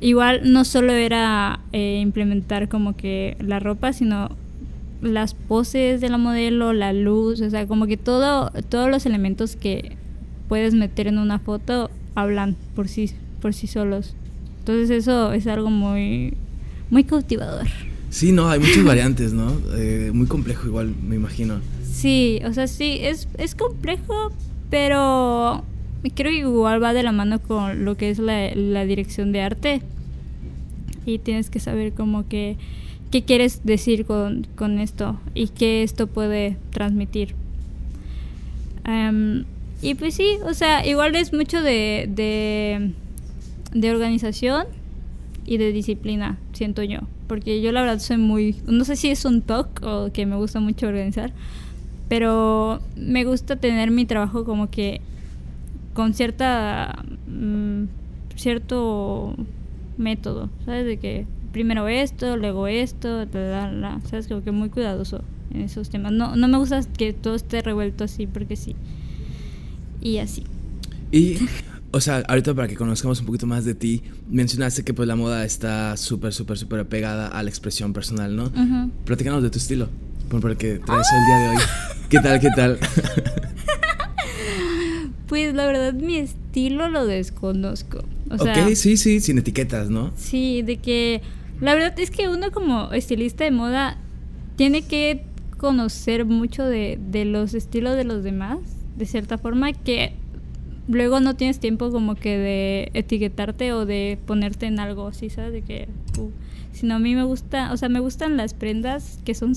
igual 0.00 0.52
no 0.52 0.64
solo 0.64 0.92
era 0.92 1.60
eh, 1.72 1.98
implementar 2.00 2.68
como 2.68 2.94
que 2.94 3.36
la 3.40 3.58
ropa, 3.58 3.92
sino 3.92 4.30
las 5.00 5.34
poses 5.34 6.00
de 6.00 6.08
la 6.08 6.18
modelo, 6.18 6.72
la 6.72 6.92
luz, 6.92 7.40
o 7.40 7.50
sea, 7.50 7.66
como 7.66 7.86
que 7.86 7.96
todo, 7.96 8.50
todos 8.68 8.88
los 8.88 9.06
elementos 9.06 9.56
que 9.56 9.96
puedes 10.48 10.74
meter 10.74 11.08
en 11.08 11.18
una 11.18 11.38
foto 11.38 11.90
hablan 12.14 12.56
por 12.76 12.88
sí, 12.88 13.10
por 13.40 13.54
sí 13.54 13.66
solos. 13.66 14.14
Entonces 14.60 14.90
eso 14.90 15.32
es 15.32 15.46
algo 15.46 15.70
muy, 15.70 16.34
muy 16.90 17.04
cautivador. 17.04 17.66
Sí, 18.10 18.30
no, 18.30 18.50
hay 18.50 18.60
muchas 18.60 18.84
variantes, 18.84 19.32
¿no? 19.32 19.50
Eh, 19.76 20.10
muy 20.12 20.26
complejo 20.26 20.66
igual, 20.66 20.94
me 21.02 21.16
imagino. 21.16 21.60
Sí, 22.02 22.40
o 22.44 22.52
sea, 22.52 22.66
sí, 22.66 22.98
es, 23.00 23.28
es 23.38 23.54
complejo, 23.54 24.32
pero 24.70 25.62
creo 26.16 26.32
que 26.32 26.38
igual 26.38 26.82
va 26.82 26.94
de 26.94 27.04
la 27.04 27.12
mano 27.12 27.38
con 27.40 27.84
lo 27.84 27.96
que 27.96 28.10
es 28.10 28.18
la, 28.18 28.52
la 28.56 28.84
dirección 28.84 29.30
de 29.30 29.40
arte. 29.40 29.82
Y 31.06 31.18
tienes 31.18 31.48
que 31.48 31.60
saber 31.60 31.92
como 31.92 32.26
que 32.26 32.56
qué 33.12 33.22
quieres 33.22 33.60
decir 33.62 34.04
con, 34.04 34.48
con 34.56 34.80
esto 34.80 35.20
y 35.32 35.46
qué 35.46 35.84
esto 35.84 36.08
puede 36.08 36.56
transmitir. 36.70 37.36
Em, 38.84 39.44
y 39.80 39.94
pues 39.94 40.14
sí, 40.14 40.38
o 40.44 40.54
sea, 40.54 40.84
igual 40.84 41.14
es 41.14 41.32
mucho 41.32 41.62
de, 41.62 42.10
de, 42.12 42.90
de 43.74 43.90
organización 43.92 44.66
y 45.46 45.56
de 45.56 45.70
disciplina, 45.70 46.36
siento 46.52 46.82
yo. 46.82 46.98
Porque 47.28 47.62
yo 47.62 47.70
la 47.70 47.82
verdad 47.82 48.00
soy 48.00 48.16
muy, 48.16 48.56
no 48.66 48.84
sé 48.84 48.96
si 48.96 49.08
es 49.08 49.24
un 49.24 49.40
talk 49.40 49.80
o 49.84 50.10
que 50.12 50.26
me 50.26 50.34
gusta 50.34 50.58
mucho 50.58 50.88
organizar, 50.88 51.32
pero 52.12 52.82
me 52.94 53.24
gusta 53.24 53.56
tener 53.56 53.90
mi 53.90 54.04
trabajo 54.04 54.44
como 54.44 54.68
que 54.68 55.00
con 55.94 56.12
cierta, 56.12 57.06
mm, 57.26 57.84
cierto 58.36 59.34
método, 59.96 60.50
¿sabes? 60.66 60.84
De 60.84 60.98
que 60.98 61.24
primero 61.52 61.88
esto, 61.88 62.36
luego 62.36 62.66
esto, 62.66 63.24
¿sabes? 64.10 64.28
Como 64.28 64.44
que 64.44 64.50
muy 64.50 64.68
cuidadoso 64.68 65.22
en 65.54 65.62
esos 65.62 65.88
temas. 65.88 66.12
No, 66.12 66.36
no 66.36 66.48
me 66.48 66.58
gusta 66.58 66.82
que 66.82 67.14
todo 67.14 67.34
esté 67.34 67.62
revuelto 67.62 68.04
así 68.04 68.26
porque 68.26 68.56
sí. 68.56 68.76
Y 70.02 70.18
así. 70.18 70.44
Y 71.12 71.38
o 71.92 72.00
sea, 72.02 72.22
ahorita 72.28 72.52
para 72.52 72.68
que 72.68 72.76
conozcamos 72.76 73.20
un 73.20 73.24
poquito 73.24 73.46
más 73.46 73.64
de 73.64 73.74
ti, 73.74 74.02
mencionaste 74.28 74.84
que 74.84 74.92
pues 74.92 75.08
la 75.08 75.16
moda 75.16 75.46
está 75.46 75.96
súper, 75.96 76.34
súper, 76.34 76.58
súper 76.58 76.80
apegada 76.80 77.28
a 77.28 77.42
la 77.42 77.48
expresión 77.48 77.94
personal, 77.94 78.36
¿no? 78.36 78.52
Platícanos 79.06 79.42
de 79.42 79.48
tu 79.48 79.56
estilo, 79.56 79.88
por 80.28 80.50
el 80.50 80.58
que 80.58 80.78
traes 80.78 81.06
el 81.10 81.24
día 81.24 81.38
de 81.38 81.48
hoy. 81.48 81.56
¿Qué 82.12 82.20
tal, 82.20 82.40
qué 82.40 82.50
tal? 82.54 82.78
pues 85.28 85.54
la 85.54 85.64
verdad 85.64 85.94
mi 85.94 86.18
estilo 86.18 86.90
lo 86.90 87.06
desconozco. 87.06 88.04
O 88.30 88.34
ok, 88.34 88.74
sí, 88.74 88.98
sí, 88.98 89.20
sin 89.20 89.38
etiquetas, 89.38 89.88
¿no? 89.88 90.12
Sí, 90.14 90.60
de 90.60 90.76
que 90.76 91.22
la 91.62 91.72
verdad 91.72 91.98
es 91.98 92.10
que 92.10 92.28
uno 92.28 92.52
como 92.52 92.92
estilista 92.92 93.44
de 93.44 93.50
moda 93.50 93.96
tiene 94.56 94.82
que 94.82 95.24
conocer 95.56 96.26
mucho 96.26 96.66
de, 96.66 96.98
de 97.00 97.24
los 97.24 97.54
estilos 97.54 97.96
de 97.96 98.04
los 98.04 98.22
demás, 98.22 98.58
de 98.98 99.06
cierta 99.06 99.38
forma, 99.38 99.72
que 99.72 100.12
luego 100.88 101.18
no 101.20 101.34
tienes 101.34 101.60
tiempo 101.60 101.90
como 101.90 102.14
que 102.14 102.36
de 102.36 102.90
etiquetarte 102.92 103.72
o 103.72 103.86
de 103.86 104.18
ponerte 104.26 104.66
en 104.66 104.80
algo 104.80 105.06
así, 105.06 105.30
¿sabes? 105.30 105.54
De 105.54 105.62
que, 105.62 105.88
uh, 106.18 106.28
sino 106.72 106.96
a 106.96 106.98
mí 106.98 107.14
me 107.14 107.24
gusta, 107.24 107.72
o 107.72 107.78
sea, 107.78 107.88
me 107.88 108.00
gustan 108.00 108.36
las 108.36 108.52
prendas 108.52 109.18
que 109.24 109.34
son, 109.34 109.54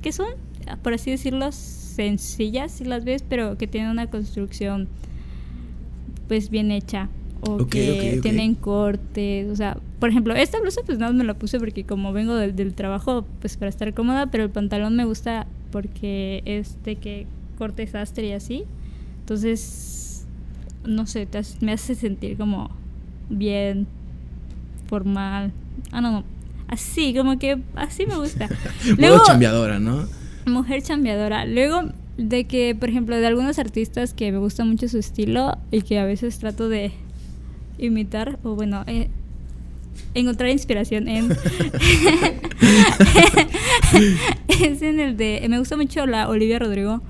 que 0.00 0.12
son, 0.12 0.28
por 0.82 0.94
así 0.94 1.10
decirlo, 1.10 1.50
sencillas 1.92 2.72
si 2.72 2.84
las 2.84 3.04
ves, 3.04 3.24
pero 3.28 3.56
que 3.58 3.66
tienen 3.66 3.90
una 3.90 4.08
construcción 4.08 4.88
pues 6.28 6.50
bien 6.50 6.70
hecha 6.70 7.08
o 7.40 7.66
que 7.66 8.20
tienen 8.22 8.54
cortes, 8.54 9.50
o 9.50 9.56
sea, 9.56 9.76
por 9.98 10.10
ejemplo, 10.10 10.34
esta 10.34 10.60
blusa 10.60 10.80
pues 10.86 10.98
nada 10.98 11.12
me 11.12 11.24
la 11.24 11.34
puse 11.34 11.58
porque 11.58 11.84
como 11.84 12.12
vengo 12.12 12.36
del, 12.36 12.54
del, 12.54 12.74
trabajo 12.74 13.26
pues 13.40 13.56
para 13.56 13.68
estar 13.68 13.92
cómoda, 13.94 14.28
pero 14.28 14.44
el 14.44 14.50
pantalón 14.50 14.94
me 14.94 15.04
gusta 15.04 15.46
porque 15.72 16.42
es 16.44 16.76
de 16.84 16.96
que 16.96 17.26
corte 17.58 17.86
sastre 17.86 18.28
y 18.28 18.32
así, 18.32 18.64
entonces 19.20 20.24
no 20.84 21.06
sé, 21.06 21.28
me 21.60 21.72
hace 21.72 21.94
sentir 21.94 22.36
como 22.36 22.70
bien 23.28 23.86
formal. 24.88 25.52
Ah, 25.90 26.00
no, 26.00 26.12
no. 26.12 26.24
Así, 26.68 27.14
como 27.14 27.38
que 27.38 27.58
así 27.74 28.06
me 28.06 28.16
gusta. 28.16 28.48
Luego, 28.98 29.22
chambeadora, 29.24 29.78
¿no? 29.78 30.06
Mujer 30.46 30.82
chambeadora. 30.82 31.46
Luego, 31.46 31.90
de 32.16 32.44
que, 32.44 32.74
por 32.74 32.88
ejemplo, 32.88 33.16
de 33.16 33.26
algunos 33.26 33.58
artistas 33.58 34.14
que 34.14 34.32
me 34.32 34.38
gusta 34.38 34.64
mucho 34.64 34.88
su 34.88 34.98
estilo 34.98 35.58
y 35.70 35.82
que 35.82 35.98
a 35.98 36.04
veces 36.04 36.38
trato 36.38 36.68
de 36.68 36.92
imitar, 37.78 38.38
o 38.42 38.54
bueno, 38.54 38.84
eh, 38.86 39.08
encontrar 40.14 40.50
inspiración 40.50 41.08
en. 41.08 41.32
es 44.48 44.82
en 44.82 45.00
el 45.00 45.16
de. 45.16 45.44
Me 45.48 45.58
gusta 45.58 45.76
mucho 45.76 46.06
la 46.06 46.28
Olivia 46.28 46.58
Rodrigo 46.58 47.00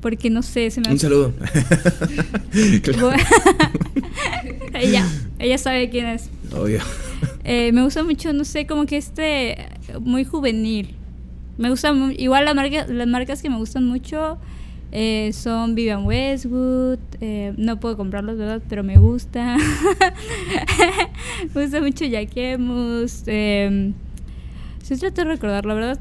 porque 0.00 0.30
no 0.30 0.42
sé, 0.42 0.70
se 0.70 0.80
me 0.80 0.92
Un 0.92 1.00
saludo. 1.00 1.32
ella, 4.74 5.04
ella 5.38 5.58
sabe 5.58 5.90
quién 5.90 6.06
es. 6.06 6.30
Obvio. 6.52 6.80
Eh, 7.42 7.72
me 7.72 7.82
gusta 7.82 8.04
mucho, 8.04 8.32
no 8.32 8.44
sé, 8.44 8.68
como 8.68 8.86
que 8.86 8.98
este 8.98 9.66
muy 10.00 10.24
juvenil. 10.24 10.94
Me 11.58 11.70
gusta 11.70 11.92
igual 12.18 12.44
la 12.44 12.54
marca, 12.54 12.86
las 12.86 13.06
marcas 13.06 13.42
que 13.42 13.50
me 13.50 13.56
gustan 13.56 13.84
mucho 13.86 14.38
eh, 14.92 15.30
son 15.32 15.74
Vivian 15.74 16.04
Westwood. 16.04 16.98
Eh, 17.20 17.54
no 17.56 17.80
puedo 17.80 17.96
comprarlos, 17.96 18.36
¿verdad? 18.36 18.62
Pero 18.68 18.82
me 18.84 18.98
gusta. 18.98 19.56
me 21.54 21.62
gusta 21.62 21.80
mucho 21.80 22.04
Jaquemus. 22.10 23.24
Eh, 23.26 23.92
si 24.82 24.96
trato 24.96 25.22
de 25.22 25.24
recordar, 25.24 25.66
la 25.66 25.74
verdad, 25.74 26.00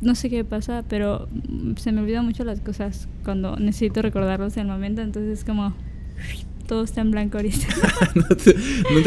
no 0.00 0.14
sé 0.14 0.28
qué 0.30 0.44
pasa, 0.44 0.84
pero 0.88 1.28
se 1.76 1.92
me 1.92 2.02
olvidan 2.02 2.26
mucho 2.26 2.44
las 2.44 2.60
cosas 2.60 3.08
cuando 3.24 3.56
necesito 3.56 4.02
recordarlos 4.02 4.56
en 4.56 4.66
el 4.66 4.72
momento, 4.72 5.00
entonces 5.00 5.44
como 5.44 5.74
todo 6.68 6.84
está 6.84 7.00
en 7.00 7.10
blanco 7.10 7.38
ahorita. 7.38 7.66
no, 8.14 8.36
te, 8.36 8.52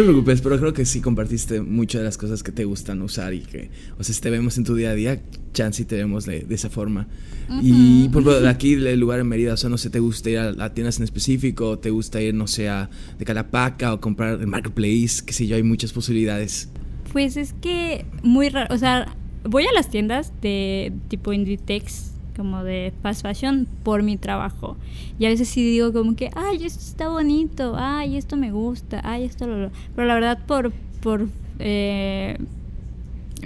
preocupes, 0.04 0.41
pero 0.41 0.60
creo 0.60 0.74
que 0.74 0.84
sí 0.84 1.00
compartiste 1.00 1.62
muchas 1.62 2.02
de 2.02 2.06
las 2.06 2.17
cosas 2.17 2.41
que 2.41 2.52
te 2.52 2.65
gustan 2.65 3.02
usar 3.04 3.34
y 3.34 3.41
que, 3.41 3.69
o 3.97 4.04
sea, 4.04 4.15
si 4.15 4.19
te 4.19 4.32
vemos 4.32 4.58
en 4.58 4.63
tu 4.63 4.76
día 4.76 4.89
a 4.89 4.95
día, 4.95 5.21
chance 5.54 5.84
y 5.84 5.86
te 5.86 5.95
vemos 5.95 6.26
de, 6.26 6.45
esa 6.50 6.69
forma. 6.69 7.08
Y 7.62 8.10
por 8.10 8.24
ejemplo, 8.24 8.41
de 8.41 8.50
aquí, 8.50 8.74
el 8.74 9.00
lugar 9.00 9.19
en 9.19 9.28
Mérida, 9.28 9.54
o 9.54 9.58
sea, 9.58 9.69
no 9.69 9.78
sé, 9.78 9.89
¿te 9.89 10.00
gusta 10.00 10.30
ir 10.30 10.39
a, 10.39 10.74
tiendas 10.74 10.97
en 10.97 11.04
específico? 11.04 11.78
¿Te 11.78 11.91
gusta 11.91 12.19
ir, 12.19 12.34
no 12.34 12.47
sé, 12.47 12.67
a, 12.67 12.89
de 13.19 13.26
Calapaca 13.26 13.93
o 13.93 14.02
comprar 14.02 14.41
en 14.41 14.50
Marketplace? 14.50 15.24
Que 15.24 15.32
sé 15.32 15.45
yo, 15.45 15.56
hay 15.56 15.63
muchas 15.63 15.93
posibilidades. 15.93 16.69
Pues 17.13 17.38
es 17.38 17.54
que 17.62 18.06
muy 18.24 18.50
raro, 18.50 18.74
o 18.74 18.78
sea, 18.78 19.15
voy 19.43 19.65
a 19.67 19.74
las 19.74 19.89
tiendas 19.89 20.34
de 20.41 20.93
tipo 21.10 21.32
Inditex, 21.32 22.11
como 22.36 22.63
de 22.63 22.94
fast 23.02 23.22
fashion, 23.22 23.67
por 23.84 24.04
mi 24.04 24.17
trabajo. 24.17 24.78
Y 25.20 25.26
a 25.26 25.30
veces 25.30 25.50
sí 25.50 25.63
digo 25.63 25.94
como 25.94 26.15
que, 26.15 26.30
ay, 26.36 26.65
esto 26.65 26.80
está 26.80 27.10
bonito, 27.10 27.76
ay, 27.78 28.17
esto 28.17 28.38
me 28.38 28.52
gusta, 28.52 29.02
ay, 29.04 29.24
esto 29.24 29.48
lo... 29.48 29.72
Pero 29.96 30.08
la 30.08 30.13
verdad 30.13 30.39
por, 30.46 30.72
por, 31.02 31.28
eh, 31.60 32.38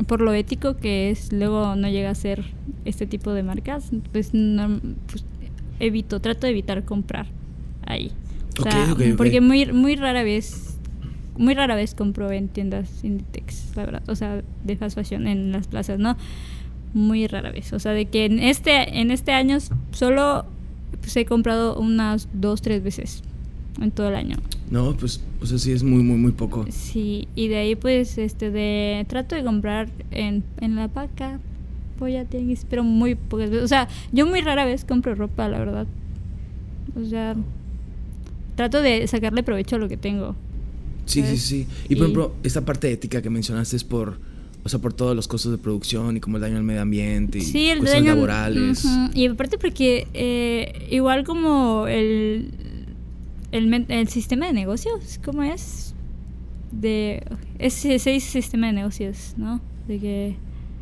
por 0.08 0.22
lo 0.22 0.34
ético 0.34 0.78
que 0.78 1.10
es, 1.10 1.32
luego 1.34 1.76
no 1.76 1.90
llega 1.90 2.10
a 2.10 2.16
ser 2.16 2.44
este 2.86 3.08
tipo 3.08 3.32
de 3.34 3.44
marcas, 3.44 3.92
pues, 4.12 4.34
no, 4.34 4.80
pues 5.08 5.26
evito, 5.80 6.20
trato 6.20 6.48
de 6.48 6.52
evitar 6.52 6.84
comprar 6.86 7.28
ahí. 7.86 8.12
O 8.60 8.64
sea, 8.64 8.96
porque 9.18 9.42
muy, 9.42 9.66
muy 9.74 9.96
rara 9.96 10.24
vez 10.24 10.76
muy 11.38 11.54
rara 11.54 11.76
vez 11.76 11.96
compro 11.96 12.32
en 12.32 12.48
tiendas 12.48 13.04
Inditex, 13.04 13.76
la 13.76 13.86
verdad. 13.86 14.04
O 14.08 14.16
sea, 14.16 14.42
de 14.64 14.78
fast 14.78 14.96
fashion 14.96 15.28
en 15.28 15.52
las 15.52 15.68
plazas, 15.68 16.00
¿no? 16.00 16.18
Muy 16.96 17.28
rara 17.28 17.52
vez. 17.52 17.74
O 17.74 17.80
sea, 17.80 17.92
de 17.92 18.06
que 18.06 18.24
en 18.24 18.40
este, 18.40 19.02
en 19.02 19.12
este 19.12 19.34
año 19.34 19.58
solo 19.92 20.46
pues, 21.02 21.16
he 21.18 21.26
comprado 21.26 21.78
unas 21.78 22.30
dos, 22.32 22.62
tres 22.62 22.82
veces 22.82 23.22
en 23.82 23.92
todo 23.92 24.08
el 24.08 24.16
año. 24.16 24.38
No, 24.72 24.96
pues, 24.96 25.22
o 25.42 25.46
sea, 25.46 25.58
sí 25.58 25.74
es 25.74 25.84
muy, 25.84 26.04
muy, 26.04 26.16
muy 26.16 26.32
poco. 26.32 26.66
Sí, 26.70 27.28
y 27.36 27.50
de 27.50 27.58
ahí 27.58 27.76
pues, 27.76 28.18
este, 28.18 28.50
de, 28.50 29.06
trato 29.10 29.36
de 29.36 29.44
comprar 29.44 29.90
en, 30.12 30.46
en 30.62 30.78
la 30.78 30.88
paca, 30.88 31.42
voy 32.00 32.16
a 32.16 32.24
tener, 32.24 32.58
pero 32.70 32.86
muy 32.86 33.16
pocas 33.16 33.50
veces. 33.50 33.66
O 33.66 33.68
sea, 33.68 33.90
yo 34.14 34.26
muy 34.26 34.40
rara 34.40 34.64
vez 34.64 34.86
compro 34.86 35.16
ropa, 35.16 35.50
la 35.50 35.60
verdad. 35.60 35.88
O 36.96 37.04
sea, 37.04 37.36
trato 38.56 38.82
de 38.82 39.06
sacarle 39.08 39.44
provecho 39.44 39.76
a 39.76 39.80
lo 39.80 39.90
que 39.90 39.98
tengo. 39.98 40.34
Sí, 41.06 41.24
sí, 41.24 41.38
sí. 41.38 41.68
Y 41.90 41.96
por 41.98 42.06
ejemplo, 42.06 42.36
esta 42.44 42.64
parte 42.64 42.90
ética 42.90 43.22
que 43.22 43.30
mencionaste 43.30 43.76
es 43.76 43.84
por, 43.84 44.18
O 44.66 44.70
sea, 44.70 44.80
por 44.80 44.94
todos 44.94 45.16
los 45.16 45.28
costos 45.28 45.52
de 45.52 45.60
producción 45.60 46.18
y 46.18 46.20
como 46.20 46.38
el 46.38 46.42
daño 46.42 46.58
al 46.58 46.64
medio 46.64 46.82
ambiente 46.82 47.38
y 47.38 47.42
Sí, 47.42 47.70
el 47.70 47.84
daño 47.84 48.16
laborales. 48.16 48.84
Y 49.14 49.28
aparte 49.28 49.60
porque 49.60 50.08
eh, 50.16 50.88
igual 50.90 51.24
como 51.24 51.86
el, 51.88 52.50
el, 53.52 53.86
el 53.88 54.08
sistema 54.08 54.48
de 54.48 54.54
negocios, 54.54 55.20
¿cómo 55.24 55.44
es? 55.44 55.94
De 56.72 57.24
ese 57.60 58.00
se 58.00 58.10
dice 58.10 58.32
sistema 58.32 58.66
de 58.66 58.74
negocios, 58.74 59.36
¿no? 59.38 59.62
De 59.88 60.00
que 60.00 60.36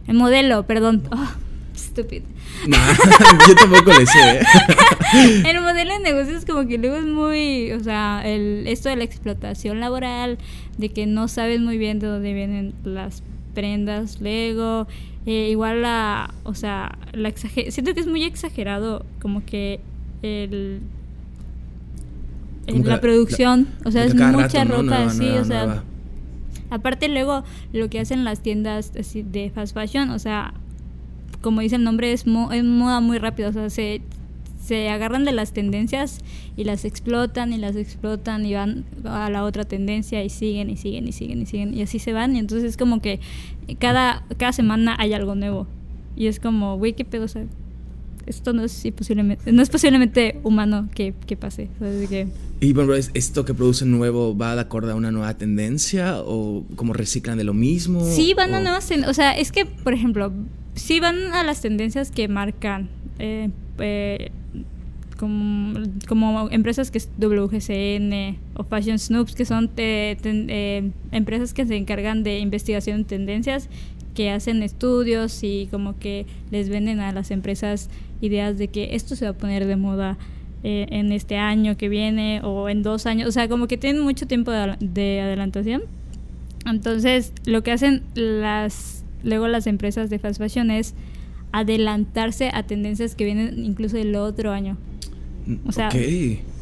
el 0.07 0.15
modelo, 0.15 0.65
perdón. 0.65 1.03
Oh, 1.11 1.29
estúpido. 1.75 2.23
Nah, 2.67 2.77
yo 3.49 3.55
tampoco 3.55 3.91
le 3.91 4.05
sé. 4.05 4.39
¿eh? 4.39 5.43
El 5.49 5.61
modelo 5.61 5.91
de 5.93 5.99
negocios 5.99 6.45
como 6.45 6.65
que 6.67 6.77
luego 6.77 6.95
es 6.95 7.05
muy, 7.05 7.73
o 7.73 7.83
sea, 7.83 8.21
el, 8.25 8.65
esto 8.65 8.87
de 8.89 8.95
la 8.95 9.03
explotación 9.03 9.79
laboral, 9.79 10.37
de 10.77 10.89
que 10.89 11.05
no 11.05 11.27
sabes 11.27 11.59
muy 11.59 11.77
bien 11.77 11.99
de 11.99 12.07
dónde 12.07 12.33
vienen 12.33 12.73
las 12.83 13.21
prendas 13.53 14.19
luego, 14.21 14.87
eh, 15.25 15.49
igual 15.51 15.81
la, 15.81 16.33
o 16.43 16.53
sea, 16.53 16.97
la 17.13 17.29
exager 17.29 17.71
siento 17.71 17.93
que 17.93 17.99
es 18.01 18.07
muy 18.07 18.23
exagerado 18.23 19.05
como 19.21 19.45
que 19.45 19.79
el... 20.21 20.81
Como 22.65 22.77
en 22.77 22.83
que 22.83 22.89
la, 22.89 22.95
la- 22.95 23.01
producción, 23.01 23.67
o 23.85 23.91
sea, 23.91 24.05
es 24.05 24.13
mucha 24.15 24.63
ropa, 24.63 24.81
Nueva, 24.83 25.09
sí, 25.09 25.19
nueva, 25.25 25.41
o 25.41 25.45
sea, 25.45 25.65
nueva. 25.65 25.83
Aparte 26.69 27.07
luego 27.09 27.43
lo 27.73 27.89
que 27.89 27.99
hacen 27.99 28.23
las 28.23 28.39
tiendas 28.41 28.93
así 28.99 29.21
de 29.21 29.49
fast 29.53 29.73
fashion, 29.75 30.09
o 30.11 30.17
sea, 30.19 30.53
como 31.41 31.59
dice 31.61 31.75
el 31.75 31.83
nombre, 31.83 32.13
es, 32.13 32.25
mo- 32.25 32.51
es 32.53 32.63
moda 32.63 32.99
muy 33.01 33.17
rápida, 33.19 33.49
o 33.49 33.53
sea, 33.53 33.69
se, 33.69 34.01
se 34.63 34.89
agarran 34.89 35.25
de 35.25 35.31
las 35.33 35.51
tendencias 35.51 36.19
y 36.55 36.63
las 36.63 36.85
explotan 36.85 37.51
y 37.51 37.57
las 37.57 37.75
explotan 37.75 38.45
y 38.45 38.53
van 38.53 38.85
a 39.03 39.29
la 39.29 39.43
otra 39.43 39.65
tendencia 39.65 40.23
y 40.23 40.29
siguen 40.29 40.69
y 40.69 40.77
siguen 40.77 41.07
y 41.07 41.11
siguen 41.11 41.41
y 41.41 41.45
siguen 41.45 41.73
y 41.73 41.81
así 41.81 41.99
se 41.99 42.13
van 42.13 42.35
y 42.35 42.39
entonces 42.39 42.69
es 42.69 42.77
como 42.77 43.01
que 43.01 43.19
cada, 43.79 44.23
cada 44.37 44.53
semana 44.53 44.95
hay 44.99 45.13
algo 45.13 45.35
nuevo 45.35 45.67
y 46.15 46.27
es 46.27 46.39
como, 46.39 46.77
güey, 46.77 46.93
qué 46.93 47.03
pedo, 47.05 47.25
o 47.25 47.27
sea, 47.27 47.43
esto 48.25 48.53
no 48.53 48.63
es 48.63 48.87
posiblemente, 48.95 49.51
no 49.51 49.61
es 49.61 49.69
posiblemente 49.69 50.39
humano 50.43 50.87
que, 50.95 51.13
que 51.25 51.35
pase, 51.35 51.67
que... 52.09 52.27
Y 52.61 52.71
bueno, 52.71 52.93
¿es- 52.93 53.11
¿esto 53.13 53.43
que 53.43 53.53
producen 53.53 53.91
nuevo 53.91 54.37
va 54.37 54.55
de 54.55 54.61
acuerdo 54.61 54.91
a 54.91 54.95
una 54.95 55.11
nueva 55.11 55.33
tendencia 55.37 56.21
o 56.21 56.63
como 56.77 56.93
reciclan 56.93 57.37
de 57.37 57.43
lo 57.43 57.53
mismo? 57.53 58.05
Sí, 58.05 58.33
van 58.33 58.53
a 58.53 58.59
o- 58.59 58.61
nuevas 58.61 58.87
ten- 58.87 59.03
O 59.05 59.13
sea, 59.13 59.37
es 59.37 59.51
que, 59.51 59.65
por 59.65 59.93
ejemplo, 59.93 60.31
sí 60.75 61.01
van 61.01 61.33
a 61.33 61.43
las 61.43 61.59
tendencias 61.59 62.11
que 62.11 62.29
marcan. 62.29 62.89
eh, 63.19 63.49
eh, 63.79 64.31
como, 65.17 65.79
como 66.07 66.49
empresas 66.51 66.91
que 66.91 66.97
es 66.97 67.09
WGCN 67.17 68.37
o 68.55 68.63
Fashion 68.63 68.99
Snoops, 68.99 69.35
que 69.35 69.45
son 69.45 69.69
eh, 69.77 70.91
empresas 71.11 71.53
que 71.53 71.65
se 71.65 71.75
encargan 71.75 72.23
de 72.23 72.39
investigación 72.39 73.01
en 73.01 73.05
tendencias, 73.05 73.69
que 74.15 74.31
hacen 74.31 74.63
estudios 74.63 75.43
y 75.43 75.67
como 75.71 75.97
que 75.97 76.25
les 76.51 76.69
venden 76.69 76.99
a 76.99 77.11
las 77.11 77.31
empresas 77.31 77.89
ideas 78.21 78.57
de 78.57 78.67
que 78.67 78.95
esto 78.95 79.15
se 79.15 79.25
va 79.25 79.31
a 79.31 79.37
poner 79.37 79.65
de 79.65 79.75
moda 79.75 80.17
eh, 80.63 80.87
en 80.89 81.11
este 81.11 81.37
año 81.37 81.77
que 81.77 81.89
viene 81.89 82.41
o 82.43 82.69
en 82.69 82.83
dos 82.83 83.05
años. 83.05 83.27
O 83.27 83.31
sea, 83.31 83.47
como 83.47 83.67
que 83.67 83.77
tienen 83.77 84.01
mucho 84.03 84.27
tiempo 84.27 84.51
de, 84.51 84.75
de 84.79 85.21
adelantación. 85.21 85.83
Entonces, 86.65 87.33
lo 87.45 87.63
que 87.63 87.71
hacen 87.71 88.03
las 88.13 89.03
luego 89.23 89.47
las 89.47 89.67
empresas 89.67 90.09
de 90.09 90.19
fast 90.19 90.39
fashion 90.39 90.69
es 90.69 90.93
adelantarse 91.53 92.49
a 92.53 92.63
tendencias 92.63 93.15
que 93.15 93.23
vienen 93.23 93.63
incluso 93.63 93.95
del 93.95 94.13
otro 94.17 94.51
año. 94.51 94.77
o 95.65 95.71
sea. 95.71 95.89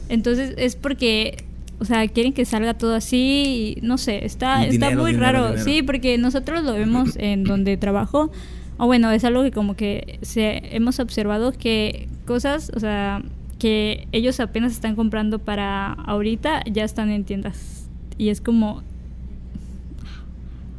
Entonces, 0.09 0.53
es 0.57 0.75
porque 0.75 1.37
o 1.81 1.85
sea, 1.85 2.07
quieren 2.07 2.31
que 2.31 2.45
salga 2.45 2.75
todo 2.75 2.93
así, 2.93 3.77
y 3.79 3.81
no 3.81 3.97
sé, 3.97 4.23
está 4.23 4.63
está 4.67 4.91
muy 4.91 5.13
dinero, 5.13 5.19
raro. 5.19 5.47
dinero. 5.47 5.63
Sí, 5.63 5.81
porque 5.81 6.19
nosotros 6.19 6.63
lo 6.63 6.73
vemos 6.73 7.15
en 7.17 7.43
donde 7.43 7.75
trabajo. 7.75 8.31
O 8.77 8.85
bueno, 8.85 9.09
es 9.09 9.23
algo 9.23 9.41
que 9.41 9.51
como 9.51 9.75
que 9.75 10.19
se, 10.21 10.75
hemos 10.75 10.99
observado 10.99 11.53
que 11.53 12.07
cosas, 12.27 12.71
o 12.75 12.79
sea, 12.79 13.23
que 13.57 14.07
ellos 14.11 14.39
apenas 14.39 14.73
están 14.73 14.95
comprando 14.95 15.39
para 15.39 15.93
ahorita, 15.93 16.63
ya 16.71 16.83
están 16.83 17.09
en 17.09 17.23
tiendas. 17.23 17.89
Y 18.19 18.29
es 18.29 18.41
como, 18.41 18.83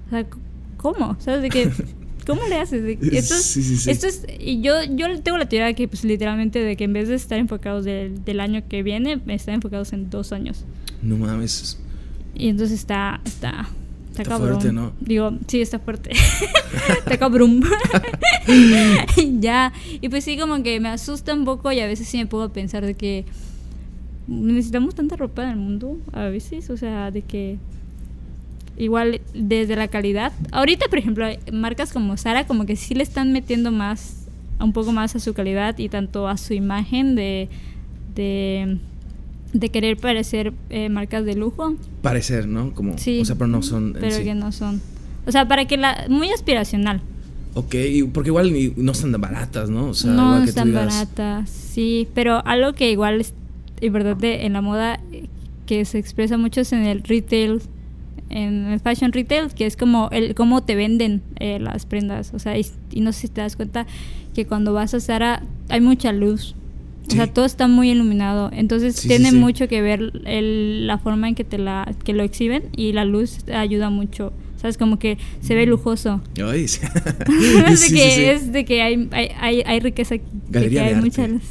o 0.07 0.11
sea, 0.11 0.25
¿cómo? 0.77 1.17
¿Sabes 1.19 1.43
de 1.43 1.49
qué? 1.49 1.71
¿Cómo 2.27 2.43
le 2.49 2.57
haces? 2.57 2.99
Esto 3.01 3.35
es, 3.35 3.45
Sí, 3.45 3.63
sí, 3.63 3.77
sí. 3.77 3.91
esto 3.91 4.07
es 4.07 4.25
y 4.39 4.61
yo 4.61 4.75
yo 4.85 5.21
tengo 5.23 5.39
la 5.39 5.47
teoría 5.49 5.67
de 5.67 5.75
que 5.75 5.89
pues 5.89 6.05
literalmente 6.05 6.59
de 6.61 6.77
que 6.77 6.85
en 6.85 6.93
vez 6.93 7.09
de 7.09 7.15
estar 7.15 7.39
enfocados 7.39 7.85
del, 7.85 8.25
del 8.25 8.41
año 8.41 8.63
que 8.69 8.83
viene, 8.83 9.21
están 9.29 9.55
enfocados 9.57 9.93
en 9.93 10.11
dos 10.11 10.33
años. 10.33 10.65
No 11.03 11.17
mames. 11.17 11.79
Y 12.35 12.49
entonces 12.49 12.79
está 12.79 13.21
está 13.25 13.69
está, 14.11 14.23
Está 14.23 14.25
cabrón. 14.25 14.61
fuerte, 14.61 14.73
¿no? 14.73 14.93
Digo, 15.01 15.33
sí, 15.47 15.61
está 15.63 15.79
fuerte. 15.79 16.11
está 16.99 17.19
cabrón. 17.19 17.63
ya. 19.41 19.73
Y 20.01 20.09
pues 20.09 20.25
sí, 20.25 20.37
como 20.39 20.63
que 20.63 20.81
me 20.81 20.89
asusta 20.91 21.35
un 21.35 21.45
poco 21.45 21.73
y 21.73 21.81
a 21.81 21.87
veces 21.87 22.09
sí 22.09 22.19
me 22.19 22.27
puedo 22.27 22.53
pensar 22.53 22.85
de 22.85 22.95
que 22.95 23.25
necesitamos 24.29 24.95
tanta 24.95 25.17
ropa 25.17 25.45
en 25.45 25.51
el 25.51 25.57
mundo. 25.57 25.99
A 26.13 26.25
veces, 26.27 26.71
o 26.71 26.77
sea, 26.77 27.11
de 27.11 27.23
que 27.23 27.59
igual 28.77 29.21
desde 29.35 29.77
la 29.77 29.89
calidad. 29.89 30.33
Ahorita, 30.51 30.87
por 30.89 30.99
ejemplo, 30.99 31.27
marcas 31.53 31.93
como 31.93 32.17
Sara 32.17 32.47
como 32.47 32.67
que 32.67 32.77
sí 32.77 32.95
le 32.95 33.03
están 33.03 33.33
metiendo 33.33 33.71
más, 33.71 34.27
un 34.61 34.73
poco 34.73 34.93
más 34.93 35.15
a 35.17 35.21
su 35.21 35.35
calidad 35.35 35.79
y 35.79 35.89
tanto 35.89 36.29
a 36.29 36.37
su 36.37 36.55
imagen 36.55 37.15
de, 37.15 37.49
de, 38.15 38.79
de 39.53 39.69
querer 39.69 39.97
parecer 39.97 40.53
eh, 40.71 40.89
marcas 40.89 41.25
de 41.25 41.35
lujo. 41.35 41.75
Parecer, 42.03 42.47
¿no? 42.49 42.73
Como, 42.75 42.99
Sí. 42.99 43.21
O 43.21 43.25
sea, 43.25 43.37
pero 43.37 43.49
no 43.49 43.63
son. 43.63 43.95
Pero 43.99 44.17
sí. 44.17 44.25
que 44.25 44.35
no 44.35 44.53
son. 44.53 44.81
O 45.27 45.33
sea, 45.33 45.47
para 45.47 45.67
que 45.67 45.77
la. 45.77 46.07
Muy 46.09 46.31
aspiracional. 46.31 47.01
Ok, 47.55 47.75
porque 48.15 48.31
igual 48.31 48.51
no 48.77 48.93
están 48.93 49.13
tan 49.13 49.21
baratas, 49.21 49.69
¿no? 49.69 49.89
O 49.89 49.95
sea, 49.95 50.11
no 50.11 50.43
que 50.43 50.49
están 50.49 50.69
digas, 50.69 50.87
baratas. 50.87 51.51
Sí, 51.51 52.09
pero 52.15 52.45
algo 52.47 52.73
que 52.73 52.91
igual 52.91 53.21
es 53.21 53.35
importante 53.83 54.47
en 54.47 54.55
la 54.55 54.63
moda 54.63 55.01
eh, 55.13 55.27
que 55.67 55.85
se 55.85 55.99
expresa 55.99 56.39
mucho 56.39 56.63
es 56.63 56.73
en 56.73 56.85
el 56.87 57.03
retail. 57.03 57.61
En 58.33 58.67
el 58.73 58.81
fashion 58.81 59.13
retail, 59.13 59.53
que 59.55 59.67
es 59.67 59.77
como 59.77 60.09
el 60.11 60.35
cómo 60.35 60.63
te 60.63 60.75
venden 60.75 61.23
eh, 61.39 61.59
las 61.61 61.87
prendas. 61.87 62.33
O 62.35 62.39
sea, 62.39 62.59
y, 62.59 62.67
y 62.91 63.01
no 63.03 63.13
sé 63.13 63.21
si 63.23 63.29
te 63.29 63.41
das 63.43 63.57
cuenta 63.57 63.87
que 64.35 64.47
cuando 64.47 64.73
vas 64.73 64.95
a 64.95 65.01
Zara 65.01 65.43
hay 65.69 65.81
mucha 65.81 66.13
luz. 66.13 66.55
O 67.09 67.11
sea, 67.15 67.27
todo 67.27 67.45
está 67.45 67.69
muy 67.69 67.91
iluminado. 67.91 68.49
Entonces 68.55 68.97
Sí, 68.97 69.09
tiene 69.09 69.31
sí. 69.31 69.37
mucho 69.37 69.69
que 69.69 69.83
ver 69.83 70.13
el- 70.25 70.87
la 70.87 70.99
forma 70.99 71.29
en 71.29 71.35
que 71.35 71.45
te 71.45 71.59
la 71.59 71.93
que 72.05 72.13
lo 72.15 72.23
exhiben 72.23 72.63
y 72.77 72.93
la 72.93 73.05
luz 73.05 73.39
ayuda 73.53 73.91
mucho. 73.91 74.33
¿Sabes? 74.57 74.79
Como 74.79 74.99
que 75.01 75.19
se 75.41 75.55
ve 75.57 75.67
lujoso. 75.67 76.21
Ay, 76.43 76.69
sí. 76.69 76.81
de 77.69 77.77
Sí, 77.77 77.95
que 77.95 78.11
sí, 78.13 78.25
es 78.25 78.53
de 78.53 78.65
que 78.65 78.81
hay, 78.81 79.09
hay, 79.11 79.29
hay, 79.41 79.63
hay 79.67 79.81
riqueza 79.81 80.15
de 80.15 80.23
Galería 80.49 80.83
que 80.85 80.89
hay 80.89 80.95
de 80.95 81.01
mucha 81.01 81.23
arte. 81.25 81.35
luz. 81.35 81.43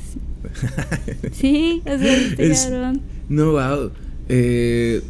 sí 1.34 1.82
o 1.86 1.98
sea 1.98 2.18
este 2.18 2.52
Es- 2.52 2.72
No, 3.30 3.52
wow. 3.52 3.92
Eh, 4.30 5.02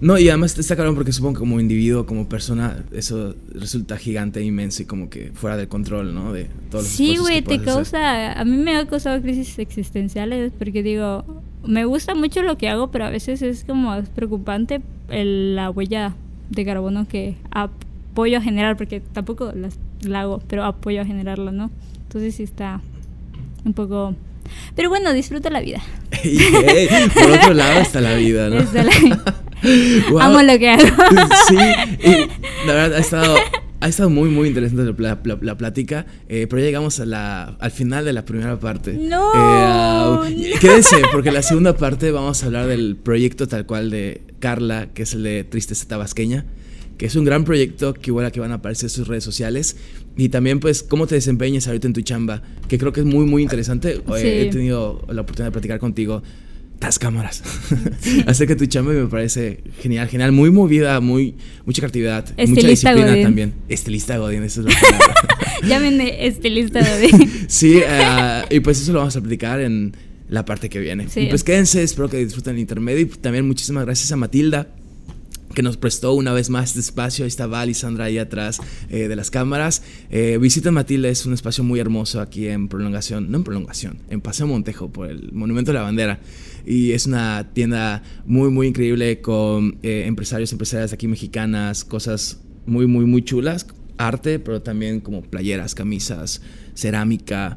no, 0.00 0.18
y 0.18 0.28
además 0.28 0.58
está 0.58 0.76
cabrón 0.76 0.94
porque 0.94 1.12
supongo 1.12 1.34
que 1.34 1.38
como 1.40 1.58
individuo, 1.60 2.04
como 2.06 2.28
persona, 2.28 2.84
eso 2.92 3.34
resulta 3.54 3.96
gigante, 3.96 4.42
inmenso 4.42 4.82
y 4.82 4.86
como 4.86 5.08
que 5.08 5.30
fuera 5.34 5.56
del 5.56 5.68
control, 5.68 6.14
¿no? 6.14 6.32
De 6.32 6.44
todos 6.70 6.84
los 6.84 6.92
sí 6.92 7.16
güey 7.16 7.42
te 7.42 7.54
hacer. 7.54 7.64
causa 7.66 8.32
a 8.32 8.44
mí 8.44 8.56
me 8.56 8.76
ha 8.76 8.86
causado 8.86 9.20
crisis 9.22 9.58
existenciales 9.58 10.52
porque 10.58 10.82
digo 10.82 11.24
me 11.64 11.84
gusta 11.84 12.14
mucho 12.14 12.42
lo 12.42 12.56
que 12.58 12.68
hago 12.68 12.90
pero 12.90 13.06
a 13.06 13.10
veces 13.10 13.42
es 13.42 13.64
como 13.64 13.94
es 13.94 14.08
preocupante 14.08 14.80
el- 15.08 15.56
la 15.56 15.70
huella 15.70 16.14
de 16.50 16.64
carbono 16.64 17.08
que 17.08 17.36
apoyo 17.50 18.38
a 18.38 18.40
generar 18.40 18.76
porque 18.76 19.00
tampoco 19.00 19.50
las, 19.52 19.78
la 20.02 20.20
hago 20.20 20.40
pero 20.46 20.62
apoyo 20.64 21.00
a 21.00 21.04
generarla 21.04 21.50
no 21.50 21.70
entonces 22.02 22.36
sí 22.36 22.44
está 22.44 22.80
un 23.64 23.72
poco 23.72 24.14
pero 24.76 24.90
bueno 24.90 25.12
disfruta 25.12 25.50
la 25.50 25.60
vida 25.60 25.82
hey, 26.12 26.88
por 27.14 27.30
otro 27.32 27.54
lado 27.54 27.80
está 27.80 28.00
la 28.00 28.14
vida, 28.14 28.48
¿no? 28.48 28.58
Está 28.60 28.84
la- 28.84 29.34
Wow. 30.10 30.20
amo 30.20 30.42
lo 30.42 30.58
que 30.58 30.68
hago 30.68 30.84
Sí, 31.48 31.56
y 31.56 32.66
la 32.66 32.74
verdad 32.74 32.94
ha 32.94 32.98
estado, 33.00 33.36
ha 33.80 33.88
estado 33.88 34.10
muy, 34.10 34.28
muy 34.28 34.48
interesante 34.48 34.84
la, 35.02 35.18
la- 35.24 35.38
la 35.40 35.56
plática, 35.56 36.06
eh, 36.28 36.46
pero 36.48 36.60
ya 36.60 36.66
llegamos 36.66 37.00
a 37.00 37.06
la, 37.06 37.44
al 37.60 37.70
final 37.70 38.04
de 38.04 38.12
la 38.12 38.24
primera 38.24 38.58
parte. 38.58 38.92
No, 38.94 39.30
ah, 39.34 40.24
no. 40.28 40.60
Quédense, 40.60 40.96
porque 41.12 41.30
la 41.32 41.42
segunda 41.42 41.76
parte 41.76 42.10
vamos 42.10 42.42
a 42.42 42.46
hablar 42.46 42.66
del 42.66 42.96
proyecto 42.96 43.48
tal 43.48 43.66
cual 43.66 43.90
de 43.90 44.22
Carla, 44.40 44.88
que 44.92 45.02
es 45.04 45.14
el 45.14 45.22
de 45.22 45.44
Tristeza 45.44 45.86
Tabasqueña, 45.88 46.44
que 46.98 47.06
es 47.06 47.16
un 47.16 47.24
gran 47.24 47.44
proyecto 47.44 47.92
que 47.94 48.10
igual 48.10 48.24
aquí 48.26 48.40
van 48.40 48.52
a 48.52 48.56
aparecer 48.56 48.88
sus 48.90 49.06
redes 49.08 49.24
sociales. 49.24 49.76
Y 50.18 50.30
también, 50.30 50.60
pues, 50.60 50.82
cómo 50.82 51.06
te 51.06 51.14
desempeñas 51.14 51.66
ahorita 51.66 51.86
en 51.86 51.92
tu 51.92 52.00
chamba, 52.00 52.40
que 52.68 52.78
creo 52.78 52.90
que 52.92 53.00
es 53.00 53.06
muy, 53.06 53.26
muy 53.26 53.42
interesante. 53.42 53.96
Eh, 53.96 54.02
Sí. 54.18 54.26
He 54.28 54.46
tenido 54.50 55.04
la 55.10 55.20
oportunidad 55.20 55.48
de 55.48 55.52
platicar 55.52 55.78
contigo 55.78 56.22
tas 56.78 56.98
cámaras 56.98 57.42
acerca 58.26 58.54
de 58.54 58.58
tu 58.58 58.66
chamba 58.66 58.92
me 58.92 59.06
parece 59.06 59.62
genial, 59.80 60.08
genial, 60.08 60.32
muy 60.32 60.50
movida, 60.50 61.00
muy 61.00 61.34
mucha 61.64 61.80
creatividad, 61.80 62.26
y 62.36 62.46
mucha 62.46 62.60
Estilista 62.60 62.90
disciplina 62.90 63.08
Godín. 63.08 63.22
también. 63.22 63.54
Estilista 63.68 64.18
Godín, 64.18 64.42
esa 64.42 64.60
es 64.60 64.66
la 64.66 64.80
palabra. 64.80 65.14
Llámenme 65.66 66.26
estilista 66.26 66.80
de 66.80 67.28
sí, 67.48 67.80
eh, 67.82 68.42
y 68.50 68.60
pues 68.60 68.80
eso 68.80 68.92
lo 68.92 68.98
vamos 68.98 69.16
a 69.16 69.20
platicar 69.20 69.60
en 69.60 69.96
la 70.28 70.44
parte 70.44 70.68
que 70.68 70.78
viene. 70.78 71.08
Sí. 71.08 71.20
Y 71.20 71.26
pues 71.28 71.44
quédense, 71.44 71.82
espero 71.82 72.10
que 72.10 72.18
disfruten 72.18 72.54
el 72.54 72.60
intermedio 72.60 73.00
y 73.00 73.06
también 73.06 73.46
muchísimas 73.46 73.84
gracias 73.84 74.12
a 74.12 74.16
Matilda 74.16 74.68
que 75.56 75.62
nos 75.62 75.78
prestó 75.78 76.12
una 76.12 76.34
vez 76.34 76.50
más 76.50 76.68
este 76.68 76.80
espacio. 76.80 77.24
Ahí 77.24 77.28
está 77.28 77.46
Val 77.46 77.70
y 77.70 77.74
Sandra 77.74 78.04
ahí 78.04 78.18
atrás 78.18 78.60
eh, 78.90 79.08
de 79.08 79.16
las 79.16 79.30
cámaras. 79.30 79.82
Eh, 80.10 80.36
visita 80.38 80.70
Matilde, 80.70 81.08
es 81.08 81.24
un 81.24 81.32
espacio 81.32 81.64
muy 81.64 81.80
hermoso 81.80 82.20
aquí 82.20 82.46
en 82.46 82.68
Prolongación, 82.68 83.30
no 83.30 83.38
en 83.38 83.44
Prolongación, 83.44 83.98
en 84.10 84.20
Paseo 84.20 84.46
Montejo, 84.46 84.92
por 84.92 85.08
el 85.08 85.32
Monumento 85.32 85.72
de 85.72 85.78
la 85.78 85.82
Bandera. 85.82 86.20
Y 86.66 86.92
es 86.92 87.06
una 87.06 87.54
tienda 87.54 88.02
muy, 88.26 88.50
muy 88.50 88.66
increíble 88.66 89.22
con 89.22 89.78
eh, 89.82 90.04
empresarios, 90.06 90.52
empresarias 90.52 90.92
aquí 90.92 91.08
mexicanas, 91.08 91.84
cosas 91.84 92.42
muy, 92.66 92.86
muy, 92.86 93.06
muy 93.06 93.22
chulas. 93.22 93.66
Arte, 93.96 94.38
pero 94.38 94.60
también 94.60 95.00
como 95.00 95.22
playeras, 95.22 95.74
camisas, 95.74 96.42
cerámica, 96.74 97.56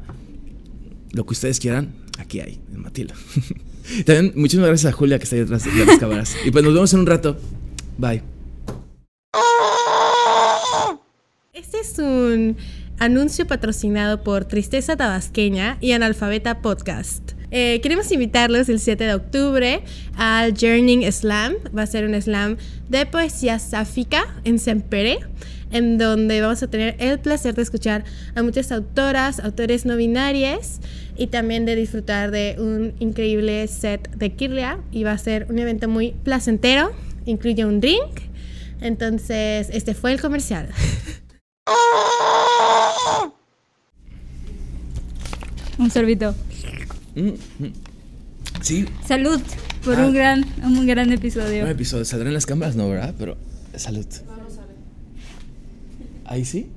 lo 1.12 1.26
que 1.26 1.32
ustedes 1.32 1.60
quieran, 1.60 1.92
aquí 2.18 2.40
hay, 2.40 2.60
en 2.72 2.80
Matilda. 2.80 3.14
También 4.06 4.32
muchísimas 4.36 4.68
gracias 4.68 4.92
a 4.92 4.96
Julia 4.96 5.18
que 5.18 5.24
está 5.24 5.36
ahí 5.36 5.40
detrás 5.40 5.64
de 5.64 5.84
las 5.84 5.98
cámaras. 5.98 6.36
Y 6.46 6.50
pues 6.50 6.64
nos 6.64 6.72
vemos 6.72 6.94
en 6.94 7.00
un 7.00 7.06
rato. 7.06 7.36
Bye. 7.98 8.22
Este 11.52 11.80
es 11.80 11.98
un 11.98 12.56
anuncio 12.98 13.46
patrocinado 13.46 14.22
por 14.22 14.44
Tristeza 14.44 14.96
Tabasqueña 14.96 15.78
y 15.80 15.92
Analfabeta 15.92 16.60
Podcast. 16.62 17.32
Eh, 17.50 17.80
queremos 17.82 18.12
invitarlos 18.12 18.68
el 18.68 18.78
7 18.78 19.04
de 19.04 19.14
octubre 19.14 19.82
al 20.16 20.54
Journey 20.56 21.10
Slam. 21.10 21.54
Va 21.76 21.82
a 21.82 21.86
ser 21.86 22.06
un 22.06 22.20
slam 22.20 22.56
de 22.88 23.06
poesía 23.06 23.58
sáfica 23.58 24.36
en 24.44 24.58
Sempere, 24.58 25.18
en 25.72 25.98
donde 25.98 26.40
vamos 26.40 26.62
a 26.62 26.68
tener 26.68 26.94
el 26.98 27.18
placer 27.18 27.54
de 27.54 27.62
escuchar 27.62 28.04
a 28.34 28.42
muchas 28.42 28.70
autoras, 28.70 29.40
autores 29.40 29.84
no 29.84 29.96
binarios 29.96 30.78
y 31.16 31.26
también 31.26 31.64
de 31.66 31.74
disfrutar 31.74 32.30
de 32.30 32.56
un 32.58 32.94
increíble 33.00 33.66
set 33.66 34.10
de 34.16 34.32
Kirlia. 34.32 34.78
Y 34.92 35.02
va 35.02 35.12
a 35.12 35.18
ser 35.18 35.46
un 35.50 35.58
evento 35.58 35.88
muy 35.88 36.12
placentero, 36.22 36.92
incluye 37.26 37.64
un 37.64 37.80
drink. 37.80 38.20
Entonces, 38.80 39.68
este 39.72 39.94
fue 39.94 40.12
el 40.12 40.20
comercial. 40.20 40.68
Un 45.78 45.90
sorbito. 45.90 46.34
Mm, 47.14 47.28
mm. 47.64 47.72
Sí, 48.60 48.86
Salud 49.06 49.40
por 49.84 49.98
Ah. 49.98 50.06
un 50.06 50.14
gran, 50.14 50.44
un 50.62 50.86
gran 50.86 51.12
episodio. 51.12 51.64
un 51.64 51.70
episodio. 51.70 52.04
Saldrá 52.04 52.28
en 52.28 52.34
las 52.34 52.46
cámaras, 52.46 52.76
no, 52.76 52.88
¿verdad? 52.88 53.14
Pero 53.18 53.36
salud. 53.76 54.06
¿Ahí 56.26 56.44
sí? 56.44 56.70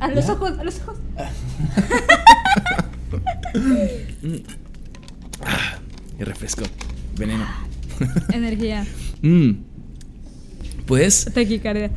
A 0.00 0.08
los 0.08 0.26
¿Ya? 0.26 0.32
ojos, 0.32 0.58
a 0.58 0.64
los 0.64 0.80
ojos. 0.80 0.96
Y 6.18 6.24
refresco. 6.24 6.62
Veneno. 7.18 7.44
Energía, 8.32 8.86
Mm. 9.22 9.52
Pues, 10.86 11.28
taquicardia. 11.34 11.90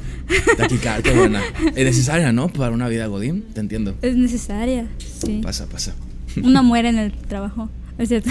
taquicardia, 0.58 1.14
buena. 1.14 1.42
Es 1.76 1.86
necesaria, 1.86 2.32
¿no? 2.32 2.48
Para 2.50 2.72
una 2.72 2.88
vida 2.88 3.06
godín, 3.06 3.44
te 3.54 3.60
entiendo. 3.60 3.96
Es 4.02 4.16
necesaria, 4.16 4.88
sí. 4.98 5.42
Pasa, 5.44 5.68
pasa. 5.68 5.94
Uno 6.42 6.64
muere 6.64 6.90
en 6.90 6.98
el 6.98 7.12
trabajo. 7.12 7.70
Es 8.00 8.08
cierto. 8.10 8.30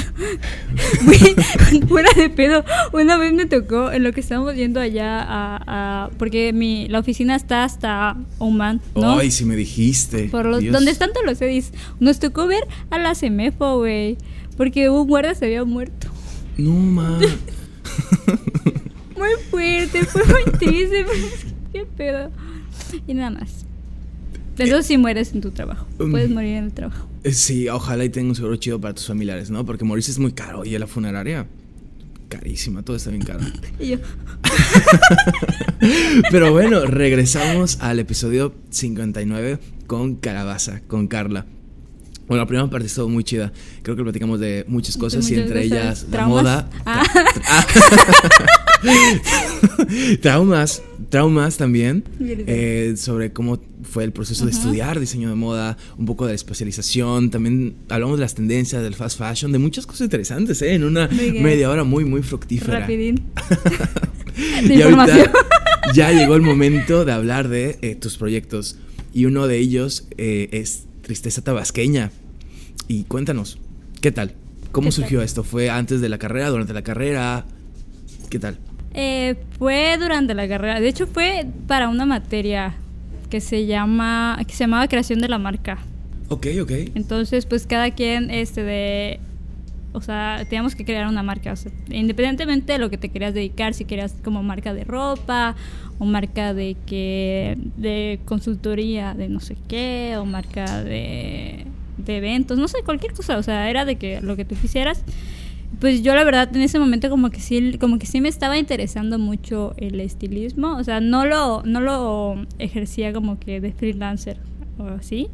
Fuera 1.88 2.08
de 2.16 2.30
pedo. 2.30 2.64
Una 2.92 3.18
vez 3.18 3.32
me 3.34 3.46
tocó 3.46 3.92
en 3.92 4.02
lo 4.02 4.12
que 4.12 4.20
estábamos 4.20 4.54
yendo 4.54 4.80
allá 4.80 5.20
a. 5.20 6.06
a- 6.06 6.10
porque 6.18 6.52
mi, 6.52 6.88
la 6.88 7.00
oficina 7.00 7.36
está 7.36 7.64
hasta 7.64 8.16
Oman, 8.38 8.80
¿no? 8.94 9.18
Ay, 9.18 9.30
si 9.30 9.44
me 9.44 9.56
dijiste. 9.56 10.24
Por 10.30 10.46
los, 10.46 10.60
Dios. 10.60 10.72
donde 10.72 10.90
están 10.90 11.10
todos 11.12 11.26
los 11.26 11.40
edis. 11.42 11.72
Nos 12.00 12.18
tocó 12.18 12.46
ver 12.46 12.62
a 12.90 12.98
la 12.98 13.14
CEMEFO, 13.14 13.78
güey. 13.78 14.16
Porque 14.56 14.88
un 14.90 15.06
guardia 15.06 15.34
se 15.34 15.44
había 15.44 15.64
muerto. 15.64 16.08
No, 16.56 16.70
ma. 16.72 17.18
Muy 19.16 19.30
fuerte, 19.50 20.04
fue 20.04 20.22
muy 20.24 20.44
triste. 20.58 21.04
¿Qué 21.72 21.84
pedo? 21.84 22.30
Y 23.06 23.14
nada 23.14 23.30
más. 23.30 23.64
Eso 24.58 24.82
sí 24.82 24.96
mueres 24.96 25.32
en 25.34 25.40
tu 25.40 25.50
trabajo. 25.50 25.86
Um. 25.98 26.10
Puedes 26.10 26.30
morir 26.30 26.56
en 26.56 26.64
el 26.64 26.72
trabajo. 26.72 27.08
Eh, 27.24 27.32
Sí, 27.32 27.68
ojalá 27.68 28.04
y 28.04 28.10
tenga 28.10 28.28
un 28.28 28.34
seguro 28.34 28.56
chido 28.56 28.80
para 28.80 28.94
tus 28.94 29.06
familiares, 29.06 29.50
¿no? 29.50 29.64
Porque 29.64 29.84
morirse 29.84 30.10
es 30.10 30.18
muy 30.18 30.32
caro. 30.32 30.64
Y 30.64 30.78
la 30.78 30.86
funeraria, 30.86 31.46
carísima, 32.28 32.82
todo 32.82 32.96
está 32.96 33.10
bien 33.10 33.22
caro. 33.22 33.40
Y 33.80 33.88
yo, 33.88 33.98
Pero 36.30 36.52
bueno, 36.52 36.86
regresamos 36.86 37.78
al 37.80 37.98
episodio 37.98 38.54
59 38.70 39.58
con 39.86 40.16
Calabaza, 40.16 40.80
con 40.86 41.08
Carla. 41.08 41.46
Bueno, 42.28 42.42
la 42.42 42.46
primera 42.46 42.68
parte 42.70 42.86
estuvo 42.86 43.08
muy 43.08 43.24
chida. 43.24 43.52
Creo 43.82 43.96
que 43.96 44.02
platicamos 44.02 44.38
de 44.38 44.64
muchas 44.68 44.96
cosas 44.96 45.28
y 45.30 45.34
entre 45.34 45.62
cosas. 45.62 45.64
ellas 45.64 46.02
la 46.04 46.10
¿Traumas? 46.10 46.42
moda. 46.42 46.70
Ah. 46.84 47.02
tra- 48.82 50.18
traumas, 50.20 50.82
traumas 51.10 51.56
también. 51.56 52.04
Eh, 52.20 52.94
sobre 52.96 53.32
cómo 53.32 53.60
fue 53.82 54.04
el 54.04 54.12
proceso 54.12 54.44
de 54.44 54.50
estudiar 54.50 55.00
diseño 55.00 55.28
de 55.30 55.34
moda, 55.34 55.76
un 55.96 56.06
poco 56.06 56.26
de 56.26 56.32
la 56.32 56.36
especialización. 56.36 57.30
También 57.30 57.76
hablamos 57.88 58.18
de 58.18 58.22
las 58.22 58.34
tendencias 58.34 58.82
del 58.82 58.94
fast 58.94 59.18
fashion, 59.18 59.50
de 59.52 59.58
muchas 59.58 59.86
cosas 59.86 60.02
interesantes, 60.02 60.60
¿eh? 60.62 60.74
En 60.74 60.84
una 60.84 61.08
media 61.08 61.70
hora 61.70 61.84
muy, 61.84 62.04
muy 62.04 62.22
fructífera. 62.22 62.80
rapidín. 62.80 63.24
Y 64.62 64.80
ahorita 64.82 65.32
ya 65.94 66.12
llegó 66.12 66.36
el 66.36 66.42
momento 66.42 67.04
de 67.04 67.10
hablar 67.10 67.48
de 67.48 67.76
eh, 67.82 67.96
tus 67.96 68.16
proyectos. 68.16 68.76
Y 69.12 69.24
uno 69.24 69.48
de 69.48 69.58
ellos 69.58 70.06
eh, 70.16 70.48
es 70.52 70.84
Tristeza 71.08 71.42
Tabasqueña. 71.42 72.12
Y 72.86 73.04
cuéntanos, 73.04 73.58
¿qué 74.02 74.12
tal? 74.12 74.34
¿Cómo 74.72 74.88
¿Qué 74.88 74.92
surgió 74.92 75.22
esto? 75.22 75.42
¿Fue 75.42 75.70
antes 75.70 76.02
de 76.02 76.10
la 76.10 76.18
carrera, 76.18 76.50
durante 76.50 76.74
la 76.74 76.82
carrera? 76.82 77.46
¿Qué 78.28 78.38
tal? 78.38 78.58
Eh, 78.92 79.36
fue 79.58 79.96
durante 79.98 80.34
la 80.34 80.46
carrera. 80.46 80.80
De 80.80 80.88
hecho, 80.88 81.06
fue 81.06 81.46
para 81.66 81.88
una 81.88 82.04
materia 82.04 82.74
que 83.30 83.40
se 83.40 83.64
llama 83.64 84.38
que 84.46 84.52
se 84.52 84.64
llamaba 84.64 84.86
creación 84.86 85.20
de 85.20 85.28
la 85.28 85.38
marca. 85.38 85.78
Ok, 86.28 86.46
ok. 86.60 86.72
Entonces, 86.94 87.46
pues 87.46 87.66
cada 87.66 87.90
quien, 87.90 88.30
este, 88.30 88.62
de, 88.62 89.18
o 89.92 90.00
sea, 90.00 90.44
teníamos 90.48 90.74
que 90.74 90.84
crear 90.84 91.08
una 91.08 91.22
marca, 91.22 91.52
o 91.52 91.56
sea, 91.56 91.72
independientemente 91.90 92.74
de 92.74 92.78
lo 92.78 92.90
que 92.90 92.98
te 92.98 93.08
querías 93.08 93.34
dedicar, 93.34 93.74
si 93.74 93.84
querías 93.84 94.14
como 94.22 94.42
marca 94.42 94.74
de 94.74 94.84
ropa, 94.84 95.56
o 95.98 96.04
marca 96.04 96.54
de 96.54 96.76
que, 96.86 97.56
de 97.76 98.20
consultoría 98.24 99.14
de 99.14 99.28
no 99.28 99.40
sé 99.40 99.56
qué, 99.66 100.16
o 100.18 100.24
marca 100.24 100.82
de, 100.82 101.64
de 101.96 102.16
eventos, 102.16 102.58
no 102.58 102.68
sé, 102.68 102.78
cualquier 102.84 103.12
cosa, 103.12 103.38
o 103.38 103.42
sea, 103.42 103.68
era 103.70 103.84
de 103.84 103.96
que 103.96 104.20
lo 104.20 104.36
que 104.36 104.44
tú 104.44 104.54
quisieras. 104.54 105.04
Pues 105.80 106.02
yo 106.02 106.14
la 106.14 106.24
verdad 106.24 106.48
en 106.54 106.62
ese 106.62 106.78
momento 106.78 107.10
como 107.10 107.30
que 107.30 107.40
sí, 107.40 107.76
como 107.78 107.98
que 107.98 108.06
sí 108.06 108.20
me 108.20 108.28
estaba 108.28 108.56
interesando 108.58 109.18
mucho 109.18 109.74
el 109.76 110.00
estilismo, 110.00 110.76
o 110.76 110.84
sea, 110.84 111.00
no 111.00 111.26
lo, 111.26 111.62
no 111.62 111.80
lo 111.80 112.46
ejercía 112.58 113.12
como 113.12 113.38
que 113.38 113.60
de 113.60 113.72
freelancer 113.72 114.38
o 114.78 114.84
así, 114.84 115.28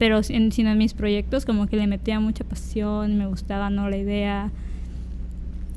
pero 0.00 0.20
en, 0.30 0.50
sino 0.50 0.70
en 0.72 0.78
mis 0.78 0.94
proyectos 0.94 1.44
como 1.44 1.66
que 1.68 1.76
le 1.76 1.86
metía 1.86 2.18
mucha 2.18 2.42
pasión, 2.42 3.18
me 3.18 3.26
gustaba 3.28 3.68
no 3.70 3.88
la 3.88 3.98
idea 3.98 4.50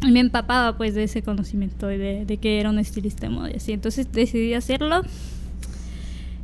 y 0.01 0.11
me 0.11 0.19
empapaba 0.21 0.75
pues 0.77 0.95
de 0.95 1.03
ese 1.03 1.21
conocimiento 1.21 1.87
de, 1.87 2.25
de 2.25 2.37
que 2.37 2.59
era 2.59 2.69
un 2.69 2.79
estilista 2.79 3.27
de 3.27 3.33
moda 3.33 3.51
y 3.51 3.55
así, 3.57 3.73
entonces 3.73 4.11
decidí 4.11 4.53
hacerlo. 4.53 5.01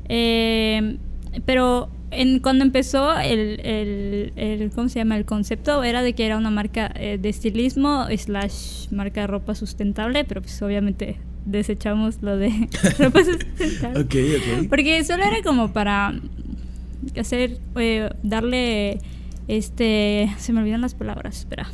Eh, 0.08 0.98
pero 1.46 1.89
en, 2.12 2.39
cuando 2.39 2.63
empezó 2.65 3.18
el, 3.20 3.60
el, 3.63 4.34
el- 4.36 4.72
¿cómo 4.72 4.89
se 4.89 5.00
llama? 5.00 5.18
El 5.18 5.26
concepto 5.26 5.84
era 5.84 6.02
de 6.02 6.13
que 6.13 6.26
era 6.26 6.38
una 6.38 6.50
marca 6.50 6.92
eh, 6.96 7.18
de 7.22 7.30
estilismo 7.30 8.08
slash 8.18 8.89
marca 8.92 9.22
de 9.22 9.28
ropa 9.28 9.56
sustentable, 9.56 10.26
pero 10.26 10.42
pues 10.42 10.62
obviamente 10.62 11.18
desechamos 11.46 12.22
lo 12.22 12.38
de 12.38 12.50
ropa 13.00 13.20
sustentable. 13.24 14.02
Ok, 14.02 14.15
ok. 14.63 14.70
Porque 14.70 15.04
solo 15.04 15.24
era 15.24 15.38
como 15.44 15.72
para 15.72 16.13
hacer, 17.20 17.58
eh, 17.76 18.10
darle, 18.24 19.00
este, 19.47 20.30
se 20.38 20.54
me 20.54 20.60
olvidan 20.62 20.82
las 20.82 20.93
palabras, 20.95 21.39
espera. 21.39 21.70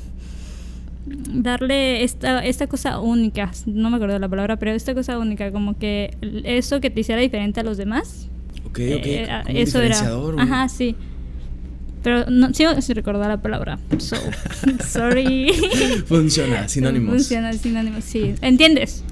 Darle 1.05 2.03
esta, 2.03 2.43
esta 2.43 2.67
cosa 2.67 2.99
única, 2.99 3.51
no 3.67 3.89
me 3.89 3.97
acuerdo 3.97 4.17
la 4.17 4.27
palabra, 4.29 4.57
pero 4.57 4.71
esta 4.71 4.95
cosa 4.95 5.19
única, 5.19 5.51
como 5.51 5.77
que 5.77 6.17
eso 6.43 6.81
que 6.81 6.89
te 6.89 7.01
hiciera 7.01 7.21
diferente 7.21 7.59
a 7.59 7.63
los 7.63 7.77
demás. 7.77 8.27
Ok, 8.65 8.79
ok. 8.79 8.79
eh, 8.79 9.27
como 9.43 9.49
un 9.51 9.57
eso 9.57 9.81
era. 9.81 10.15
güey. 10.15 10.39
Ajá, 10.39 10.67
sí. 10.69 10.95
Pero 12.01 12.29
no, 12.29 12.53
sigo 12.53 12.79
sin 12.81 12.95
recordar 12.95 13.29
la 13.29 13.41
palabra. 13.41 13.79
So, 13.97 14.15
sorry. 14.87 15.51
Funciona, 16.05 16.67
sinónimos. 16.67 17.15
Funciona, 17.15 17.53
sinónimos, 17.53 18.03
sí. 18.03 18.35
¿Entiendes? 18.41 19.03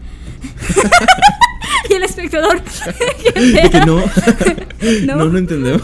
y 1.90 1.94
el 1.94 2.04
espectador. 2.04 2.62
Que 3.34 3.80
no. 3.86 4.02
No. 5.06 5.16
no, 5.16 5.26
no 5.30 5.38
entendemos. 5.38 5.82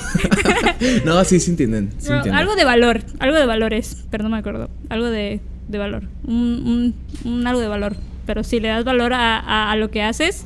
no, 1.05 1.23
sí, 1.23 1.39
sí 1.39 1.51
entienden. 1.51 1.89
sí 1.99 2.07
Pero 2.07 2.17
entienden. 2.17 2.39
algo 2.41 2.55
de 2.57 2.65
valor, 2.65 3.01
algo 3.19 3.37
de 3.37 3.45
valores, 3.45 4.03
pero 4.09 4.25
no 4.25 4.29
me 4.29 4.37
acuerdo. 4.37 4.69
Algo 4.89 5.05
de, 5.05 5.39
de 5.69 5.77
valor, 5.77 6.03
un, 6.25 6.93
un, 7.23 7.31
un 7.31 7.47
algo 7.47 7.61
de 7.61 7.69
valor. 7.69 7.95
Pero 8.25 8.43
si 8.43 8.59
le 8.59 8.67
das 8.67 8.83
valor 8.83 9.13
a, 9.13 9.39
a, 9.39 9.71
a 9.71 9.75
lo 9.77 9.89
que 9.89 10.01
haces, 10.03 10.43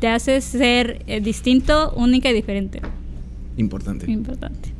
te 0.00 0.08
haces 0.08 0.42
ser 0.42 1.02
eh, 1.06 1.20
distinto, 1.20 1.92
única 1.96 2.28
y 2.30 2.32
diferente. 2.32 2.82
Importante. 3.56 4.10
Importante. 4.10 4.70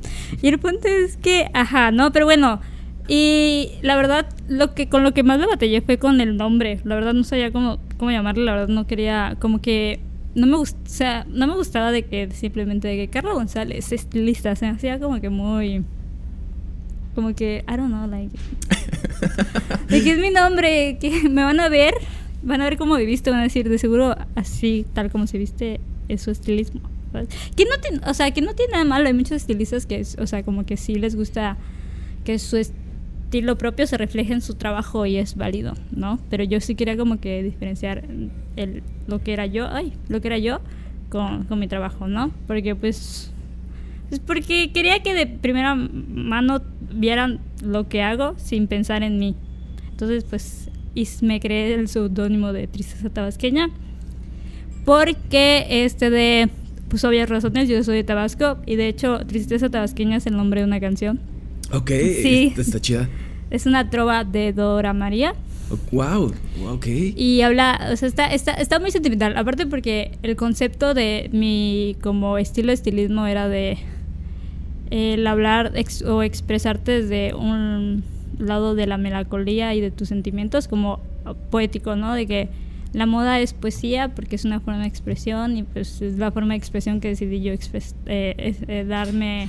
Y 0.43 0.49
el 0.49 0.59
punto 0.59 0.89
es 0.89 1.17
que, 1.17 1.49
ajá, 1.55 1.93
no, 1.93 2.11
pero 2.13 2.25
bueno. 2.27 2.61
Y 3.07 3.73
la 3.83 3.97
verdad, 3.97 4.27
lo 4.49 4.75
que 4.75 4.89
con 4.89 5.03
lo 5.03 5.13
que 5.13 5.23
más 5.23 5.39
me 5.39 5.47
batallé 5.47 5.83
fue 5.83 5.99
con 5.99 6.21
el 6.21 6.37
nombre. 6.37 6.81
La 6.85 6.95
verdad 6.95 7.13
no 7.13 7.25
sabía 7.25 7.53
cómo 7.53 7.79
cómo 7.97 8.11
llamarlo, 8.11 8.45
la 8.45 8.53
verdad 8.53 8.69
no 8.69 8.87
quería, 8.87 9.37
como 9.41 9.61
que 9.61 10.01
no 10.35 10.47
me 10.47 10.57
gusta, 10.57 10.79
o 10.85 10.89
sea, 10.89 11.27
no 11.29 11.47
me 11.47 11.55
gustaba 11.55 11.93
de 11.93 12.03
que 12.03 12.31
simplemente 12.33 12.89
de 12.89 12.97
que 12.97 13.09
Carla 13.09 13.33
González 13.33 13.87
es 13.87 13.93
estilista, 13.93 14.55
se 14.57 14.67
me 14.67 14.73
hacía 14.73 14.99
como 14.99 15.21
que 15.21 15.31
muy 15.31 15.85
como 17.15 17.35
que 17.35 17.65
I 17.69 17.77
don't 17.77 17.89
know, 17.89 18.09
like 18.09 18.37
de 19.89 20.03
que 20.03 20.13
es 20.13 20.19
mi 20.19 20.31
nombre, 20.31 20.99
que 21.01 21.29
me 21.29 21.45
van 21.45 21.61
a 21.61 21.69
ver, 21.69 21.95
van 22.43 22.61
a 22.61 22.65
ver 22.65 22.77
cómo 22.77 22.97
viviste, 22.97 23.31
van 23.31 23.41
a 23.41 23.45
decir 23.45 23.69
de 23.69 23.79
seguro 23.79 24.17
así 24.35 24.85
tal 24.93 25.11
como 25.11 25.27
se 25.27 25.39
viste 25.39 25.81
es 26.09 26.23
su 26.23 26.31
estilismo. 26.31 26.81
Que 27.55 27.65
no 27.65 27.77
tiene, 27.81 28.01
o 28.09 28.13
sea, 28.13 28.33
que 28.33 28.43
no 28.43 28.55
tiene 28.55 28.73
nada 28.73 28.85
malo, 28.85 29.07
hay 29.07 29.15
muchos 29.15 29.37
estilistas 29.37 29.87
que, 29.87 30.05
o 30.19 30.27
sea, 30.27 30.43
como 30.43 30.67
que 30.67 30.77
sí 30.77 30.97
les 30.97 31.15
gusta 31.15 31.57
que 32.25 32.41
su 32.41 32.57
estilo 33.25 33.59
propio 33.59 33.87
se 33.87 33.97
refleje 33.99 34.33
en 34.33 34.41
su 34.41 34.55
trabajo 34.55 35.07
y 35.07 35.17
es 35.17 35.35
válido, 35.35 35.75
¿no? 35.91 36.21
Pero 36.31 36.45
yo 36.45 36.61
sí 36.61 36.75
quería 36.75 36.97
como 36.97 37.19
que 37.19 37.43
diferenciar 37.43 38.05
el, 38.57 38.83
lo 39.07 39.23
que 39.23 39.33
era 39.33 39.47
yo, 39.47 39.67
ay, 39.69 39.93
lo 40.09 40.21
que 40.21 40.29
era 40.29 40.39
yo 40.39 40.61
con, 41.09 41.45
con 41.45 41.59
mi 41.59 41.67
trabajo, 41.67 42.07
¿no? 42.07 42.31
Porque 42.47 42.77
pues, 42.77 43.33
pues 44.09 44.21
porque 44.21 44.71
quería 44.73 45.03
que 45.03 45.15
de 45.15 45.27
primera 45.27 45.75
mano 45.75 46.63
vieran 46.93 47.41
lo 47.63 47.89
que 47.89 48.03
hago 48.03 48.35
sin 48.37 48.69
pensar 48.69 49.03
en 49.03 49.19
mí. 49.19 49.35
Entonces, 49.91 50.25
pues, 50.25 50.71
me 51.23 51.41
creé 51.41 51.75
el 51.75 51.89
seudónimo 51.89 52.53
de 52.53 52.69
Tristeza 52.69 53.11
Tabasqueña 53.11 53.69
porque 54.85 55.67
este 55.69 56.11
de 56.11 56.51
pues 56.89 57.03
obvias 57.05 57.29
razones 57.29 57.69
yo 57.69 57.83
soy 57.83 57.97
de 57.97 58.05
Tabasco 58.05 58.59
y 58.65 58.77
de 58.77 58.87
hecho 58.87 59.19
Tristeza 59.27 59.71
Tabasqueña 59.71 60.19
es 60.19 60.27
el 60.27 60.37
nombre 60.37 60.61
de 60.61 60.67
una 60.67 60.79
canción. 60.79 61.34
Ok, 61.75 61.91
sí. 61.91 62.55
está, 62.57 62.81
chida. 62.81 63.09
Es 63.51 63.67
una 63.67 63.91
trova 63.91 64.25
de 64.25 64.53
Dora 64.53 64.93
María. 64.93 65.35
wow, 65.91 66.33
ok. 66.69 66.87
Y 66.87 67.43
habla, 67.43 67.89
o 67.93 67.97
sea, 67.97 68.09
está, 68.09 68.27
está, 68.27 68.53
está 68.53 68.79
muy 68.79 68.91
sentimental. 68.91 69.37
Aparte 69.37 69.67
porque 69.67 70.13
el 70.23 70.37
concepto 70.37 70.95
de 70.95 71.29
mi 71.33 71.97
como 72.03 72.39
estilo 72.39 72.69
de 72.69 72.75
estilismo 72.75 73.27
era 73.27 73.49
de 73.49 73.79
el 74.91 75.27
hablar 75.27 75.73
o 76.07 76.23
expresarte 76.23 77.03
desde 77.03 77.35
un 77.35 78.05
lado 78.39 78.75
de 78.75 78.87
la 78.87 78.97
melancolía 78.97 79.75
y 79.75 79.81
de 79.81 79.91
tus 79.91 80.09
sentimientos 80.09 80.69
como 80.69 81.01
poético, 81.51 81.97
¿no? 81.97 82.15
De 82.15 82.27
que 82.27 82.49
la 82.93 83.07
moda 83.07 83.41
es 83.41 83.55
poesía 83.55 84.15
porque 84.15 84.37
es 84.37 84.45
una 84.45 84.61
forma 84.61 84.83
de 84.83 84.87
expresión 84.87 85.57
y 85.57 85.63
pues 85.65 86.01
es 86.01 86.19
la 86.19 86.31
forma 86.31 86.55
de 86.55 86.59
expresión 86.59 87.01
que 87.01 87.09
decidí 87.09 87.43
yo 87.43 87.53
eh, 87.53 87.59
eh, 88.07 88.85
darme 88.87 89.49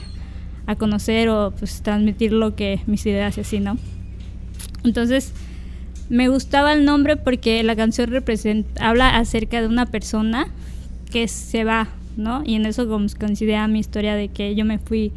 a 0.67 0.75
conocer 0.75 1.29
o 1.29 1.51
pues 1.57 1.81
transmitir 1.81 2.33
lo 2.33 2.55
que 2.55 2.81
mis 2.87 3.05
ideas 3.05 3.37
y 3.37 3.41
así, 3.41 3.59
¿no? 3.59 3.77
Entonces 4.83 5.33
me 6.09 6.29
gustaba 6.29 6.73
el 6.73 6.85
nombre 6.85 7.17
porque 7.17 7.63
la 7.63 7.75
canción 7.75 8.11
representa, 8.11 8.87
habla 8.87 9.17
acerca 9.17 9.61
de 9.61 9.67
una 9.67 9.85
persona 9.85 10.47
que 11.11 11.27
se 11.27 11.63
va, 11.63 11.89
¿no? 12.17 12.43
Y 12.45 12.55
en 12.55 12.65
eso 12.65 12.87
coincidía 12.87 13.67
mi 13.67 13.79
historia 13.79 14.15
de 14.15 14.29
que 14.29 14.55
yo 14.55 14.65
me 14.65 14.77
fui 14.77 15.11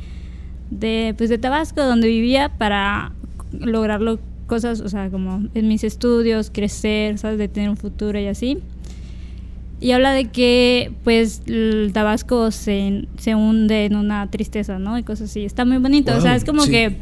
de, 0.70 1.14
pues, 1.16 1.30
de 1.30 1.38
Tabasco, 1.38 1.82
donde 1.82 2.08
vivía, 2.08 2.50
para 2.50 3.12
lograrlo 3.52 4.18
cosas, 4.46 4.80
o 4.80 4.88
sea, 4.88 5.10
como 5.10 5.44
en 5.54 5.68
mis 5.68 5.84
estudios, 5.84 6.50
crecer, 6.50 7.18
¿sabes? 7.18 7.38
De 7.38 7.48
tener 7.48 7.70
un 7.70 7.76
futuro 7.76 8.18
y 8.18 8.26
así. 8.26 8.58
Y 9.80 9.92
habla 9.92 10.12
de 10.12 10.26
que, 10.26 10.92
pues, 11.04 11.42
el 11.46 11.90
Tabasco 11.92 12.50
se, 12.50 13.06
se 13.16 13.34
hunde 13.34 13.84
en 13.84 13.96
una 13.96 14.28
tristeza, 14.28 14.78
¿no? 14.78 14.98
Y 14.98 15.04
cosas 15.04 15.30
así. 15.30 15.44
Está 15.44 15.64
muy 15.64 15.78
bonito, 15.78 16.16
o 16.16 16.20
sea, 16.20 16.34
es 16.34 16.44
como 16.44 16.64
que... 16.64 16.96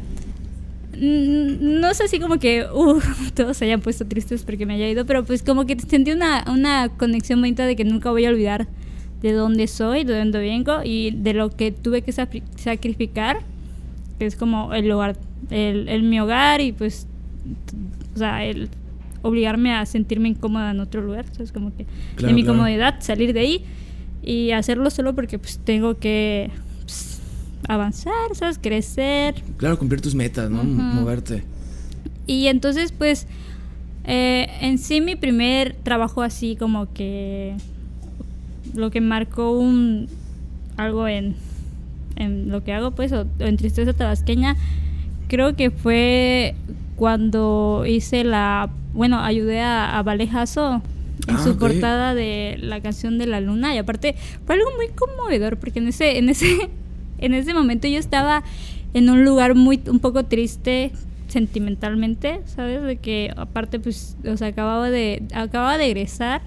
Mm, 0.99 1.79
no 1.79 1.93
sé 1.93 2.05
así 2.05 2.19
como 2.19 2.39
que 2.39 2.65
uh, 2.73 2.99
todos 3.35 3.57
se 3.57 3.65
hayan 3.65 3.81
puesto 3.81 4.05
tristes 4.05 4.43
porque 4.43 4.65
me 4.65 4.75
haya 4.75 4.89
ido, 4.89 5.05
pero 5.05 5.23
pues 5.23 5.43
como 5.43 5.65
que 5.67 5.79
sentí 5.79 6.11
una, 6.11 6.43
una 6.51 6.89
conexión 6.89 7.39
bonita 7.39 7.67
de 7.67 7.75
que 7.75 7.85
nunca 7.85 8.09
voy 8.09 8.25
a 8.25 8.29
olvidar 8.29 8.67
de 9.21 9.31
dónde 9.31 9.67
soy, 9.67 10.03
de 10.05 10.17
dónde 10.17 10.39
vengo 10.39 10.81
y 10.83 11.11
de 11.11 11.33
lo 11.33 11.49
que 11.49 11.71
tuve 11.71 12.01
que 12.01 12.11
sacrificar, 12.11 13.39
que 14.17 14.25
es 14.25 14.35
como 14.35 14.73
el 14.73 14.87
lugar, 14.87 15.17
el, 15.51 15.87
el 15.87 16.01
mi 16.01 16.19
hogar 16.19 16.61
y 16.61 16.71
pues 16.71 17.07
o 18.15 18.17
sea, 18.17 18.43
el 18.43 18.69
obligarme 19.27 19.73
a 19.73 19.85
sentirme 19.85 20.29
incómoda 20.29 20.71
en 20.71 20.79
otro 20.79 21.01
lugar, 21.01 21.25
¿sabes? 21.31 21.51
Como 21.51 21.75
que 21.75 21.85
de 22.17 22.33
mi 22.33 22.43
comodidad, 22.43 22.95
salir 22.99 23.33
de 23.33 23.39
ahí 23.39 23.65
y 24.23 24.51
hacerlo 24.51 24.89
solo 24.89 25.13
porque 25.15 25.39
pues 25.39 25.59
tengo 25.59 25.97
que 25.97 26.49
pues, 26.83 27.21
avanzar, 27.67 28.33
¿sabes? 28.33 28.59
Crecer. 28.59 29.35
Claro, 29.57 29.77
cumplir 29.77 30.01
tus 30.01 30.15
metas, 30.15 30.49
¿no? 30.49 30.63
Moverte. 30.63 31.43
Y 32.25 32.47
entonces 32.47 32.91
pues 32.91 33.27
eh, 34.05 34.47
en 34.61 34.77
sí 34.77 35.01
mi 35.01 35.15
primer 35.15 35.75
trabajo 35.83 36.21
así 36.21 36.55
como 36.55 36.93
que 36.93 37.55
lo 38.73 38.91
que 38.91 39.01
marcó 39.01 39.51
un 39.51 40.07
algo 40.75 41.07
en, 41.07 41.35
en 42.15 42.49
lo 42.49 42.63
que 42.63 42.73
hago 42.73 42.91
pues 42.91 43.11
o 43.11 43.25
en 43.39 43.57
Tristeza 43.57 43.93
Tabasqueña 43.93 44.55
creo 45.27 45.55
que 45.55 45.71
fue 45.71 46.55
cuando 46.97 47.85
hice 47.87 48.23
la, 48.23 48.69
bueno, 48.93 49.19
ayudé 49.19 49.61
a, 49.61 49.97
a 49.97 50.03
Valejazo 50.03 50.81
en 51.27 51.35
ah, 51.35 51.43
su 51.43 51.57
portada 51.57 52.13
de 52.13 52.57
la 52.59 52.81
canción 52.81 53.17
de 53.17 53.27
la 53.27 53.39
luna 53.39 53.73
y 53.73 53.77
aparte 53.77 54.15
fue 54.45 54.55
algo 54.55 54.69
muy 54.75 54.87
conmovedor 54.89 55.57
porque 55.57 55.79
en 55.79 55.87
ese 55.87 56.17
en 56.17 56.29
ese 56.29 56.69
en 57.19 57.33
ese 57.33 57.53
momento 57.53 57.87
yo 57.87 57.99
estaba 57.99 58.43
en 58.93 59.09
un 59.09 59.23
lugar 59.23 59.55
muy 59.55 59.81
un 59.87 59.99
poco 59.99 60.25
triste 60.25 60.91
sentimentalmente, 61.27 62.41
¿sabes? 62.45 62.81
De 62.83 62.97
que 62.97 63.31
aparte 63.35 63.79
pues 63.79 64.17
o 64.25 64.37
sea, 64.37 64.47
acababa 64.47 64.89
de 64.89 65.23
acababa 65.33 65.77
de 65.77 65.85
egresar 65.85 66.41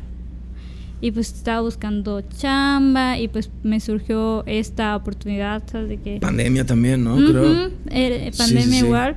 y 1.02 1.12
pues 1.12 1.32
estaba 1.32 1.60
buscando 1.60 2.22
chamba 2.22 3.18
y 3.18 3.28
pues 3.28 3.50
me 3.62 3.80
surgió 3.80 4.44
esta 4.46 4.96
oportunidad, 4.96 5.62
¿sabes? 5.70 5.88
De 5.88 5.96
que 5.98 6.18
pandemia 6.20 6.66
también, 6.66 7.04
¿no? 7.04 7.16
Creo. 7.16 7.70
Eh, 7.90 8.30
pandemia 8.36 8.78
igual. 8.78 9.16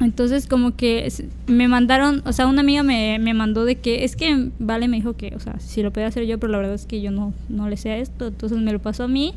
Entonces 0.00 0.46
como 0.46 0.74
que 0.76 1.10
me 1.46 1.68
mandaron, 1.68 2.22
o 2.26 2.32
sea, 2.32 2.46
una 2.46 2.62
amiga 2.62 2.82
me, 2.82 3.18
me, 3.20 3.32
mandó 3.32 3.64
de 3.64 3.76
que, 3.76 4.04
es 4.04 4.16
que 4.16 4.50
Vale 4.58 4.88
me 4.88 4.96
dijo 4.96 5.14
que, 5.14 5.34
o 5.36 5.40
sea, 5.40 5.58
si 5.60 5.82
lo 5.82 5.92
podía 5.92 6.08
hacer 6.08 6.26
yo, 6.26 6.38
pero 6.38 6.52
la 6.52 6.58
verdad 6.58 6.74
es 6.74 6.86
que 6.86 7.00
yo 7.00 7.10
no, 7.10 7.32
no 7.48 7.68
le 7.68 7.76
sé 7.76 7.90
a 7.90 7.98
esto, 7.98 8.26
entonces 8.28 8.58
me 8.58 8.72
lo 8.72 8.80
pasó 8.80 9.04
a 9.04 9.08
mí 9.08 9.34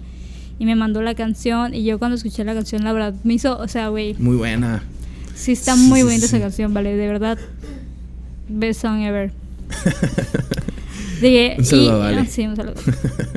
y 0.60 0.66
me 0.66 0.76
mandó 0.76 1.02
la 1.02 1.14
canción 1.14 1.76
y 1.76 1.84
yo 1.84 2.00
cuando 2.00 2.16
escuché 2.16 2.44
la 2.44 2.56
canción, 2.56 2.84
la 2.84 2.94
verdad, 2.94 3.14
me 3.24 3.36
hizo, 3.36 3.58
o 3.58 3.68
sea, 3.68 3.90
güey. 3.90 4.16
Muy 4.18 4.36
buena. 4.36 4.84
Sí, 5.36 5.52
está 5.52 5.76
muy 5.76 6.02
buena 6.02 6.26
esa 6.26 6.40
canción, 6.40 6.74
Vale, 6.74 6.96
de 6.96 7.08
verdad, 7.08 7.38
best 8.50 8.82
song 8.82 9.02
ever. 9.02 9.32
un 11.58 11.66
saludo, 11.66 12.00
Vale. 12.00 12.18
Ah, 12.18 12.26
sí, 12.26 12.48
un 12.48 12.56
saludo. 12.56 12.76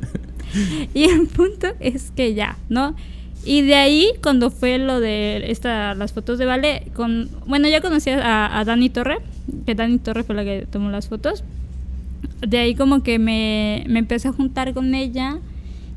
y 0.94 1.04
el 1.04 1.26
punto 1.26 1.68
es 1.80 2.10
que 2.16 2.32
ya, 2.32 2.56
¿no? 2.70 2.96
Y 3.44 3.62
de 3.62 3.74
ahí, 3.74 4.12
cuando 4.22 4.50
fue 4.50 4.78
lo 4.78 5.00
de 5.00 5.50
esta, 5.50 5.94
las 5.94 6.12
fotos 6.12 6.38
de 6.38 6.44
Vale, 6.44 6.88
con, 6.94 7.30
bueno, 7.46 7.68
ya 7.68 7.80
conocí 7.80 8.10
a, 8.10 8.58
a 8.58 8.64
Dani 8.64 8.90
Torre, 8.90 9.18
que 9.64 9.74
Dani 9.74 9.98
Torre 9.98 10.24
fue 10.24 10.34
la 10.34 10.44
que 10.44 10.66
tomó 10.70 10.90
las 10.90 11.08
fotos. 11.08 11.42
De 12.46 12.58
ahí 12.58 12.74
como 12.74 13.02
que 13.02 13.18
me, 13.18 13.84
me 13.88 13.98
empecé 13.98 14.28
a 14.28 14.32
juntar 14.32 14.74
con 14.74 14.94
ella 14.94 15.38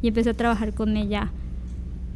y 0.01 0.07
empecé 0.07 0.29
a 0.31 0.33
trabajar 0.33 0.73
con 0.73 0.95
ella. 0.95 1.31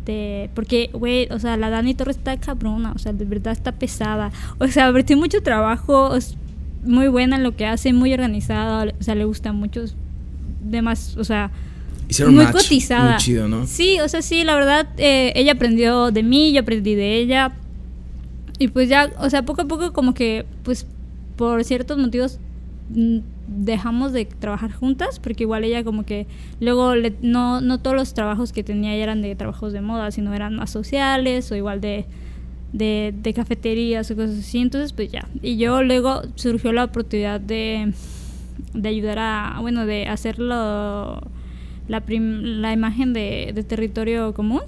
De, 0.05 0.49
porque, 0.53 0.89
güey, 0.93 1.27
o 1.31 1.39
sea, 1.39 1.57
la 1.57 1.69
Dani 1.69 1.93
Torre 1.93 2.11
está 2.11 2.37
cabrona, 2.37 2.93
o 2.93 2.97
sea, 2.99 3.11
de 3.11 3.25
verdad 3.25 3.51
está 3.51 3.73
pesada. 3.73 4.31
O 4.59 4.67
sea, 4.67 4.93
tiene 5.03 5.19
mucho 5.19 5.43
trabajo, 5.43 6.15
es 6.15 6.37
muy 6.85 7.09
buena 7.09 7.35
en 7.35 7.43
lo 7.43 7.55
que 7.55 7.65
hace, 7.65 7.91
muy 7.91 8.13
organizada, 8.13 8.93
o 8.97 9.03
sea, 9.03 9.15
le 9.15 9.25
gusta 9.25 9.51
mucho. 9.51 9.83
Demás, 10.61 11.17
o 11.17 11.23
sea, 11.25 11.51
muy 12.29 12.45
cotizada. 12.47 13.11
Muy 13.11 13.17
chido, 13.17 13.47
¿no? 13.47 13.65
Sí, 13.67 13.99
o 13.99 14.07
sea, 14.07 14.21
sí, 14.21 14.43
la 14.43 14.55
verdad, 14.55 14.87
eh, 14.97 15.33
ella 15.35 15.53
aprendió 15.53 16.11
de 16.11 16.23
mí, 16.23 16.53
yo 16.53 16.61
aprendí 16.61 16.95
de 16.95 17.17
ella. 17.17 17.53
Y 18.59 18.69
pues 18.69 18.89
ya, 18.89 19.11
o 19.19 19.29
sea, 19.29 19.43
poco 19.43 19.61
a 19.61 19.65
poco 19.65 19.93
como 19.93 20.13
que, 20.13 20.45
pues, 20.63 20.87
por 21.35 21.63
ciertos 21.63 21.97
motivos 21.97 22.39
mm, 22.89 23.19
dejamos 23.47 24.13
de 24.13 24.25
trabajar 24.25 24.71
juntas, 24.71 25.19
porque 25.19 25.43
igual 25.43 25.63
ella 25.63 25.83
como 25.83 26.03
que 26.03 26.27
luego 26.59 26.93
no, 27.21 27.61
no 27.61 27.79
todos 27.79 27.95
los 27.95 28.13
trabajos 28.13 28.51
que 28.51 28.63
tenía 28.63 28.95
eran 28.95 29.21
de 29.21 29.35
trabajos 29.35 29.73
de 29.73 29.81
moda, 29.81 30.11
sino 30.11 30.33
eran 30.33 30.55
más 30.55 30.71
sociales 30.71 31.51
o 31.51 31.55
igual 31.55 31.81
de, 31.81 32.05
de, 32.73 33.13
de 33.15 33.33
cafeterías 33.33 34.09
o 34.09 34.15
cosas 34.15 34.39
así. 34.39 34.59
Entonces, 34.59 34.93
pues 34.93 35.11
ya. 35.11 35.27
Y 35.41 35.57
yo 35.57 35.83
luego 35.83 36.23
surgió 36.35 36.73
la 36.73 36.85
oportunidad 36.85 37.39
de, 37.39 37.93
de 38.73 38.89
ayudar 38.89 39.19
a, 39.19 39.57
bueno, 39.61 39.85
de 39.85 40.07
hacerlo 40.07 41.21
la, 41.87 42.03
la 42.07 42.73
imagen 42.73 43.13
de, 43.13 43.51
de, 43.53 43.63
territorio 43.63 44.33
común. 44.33 44.61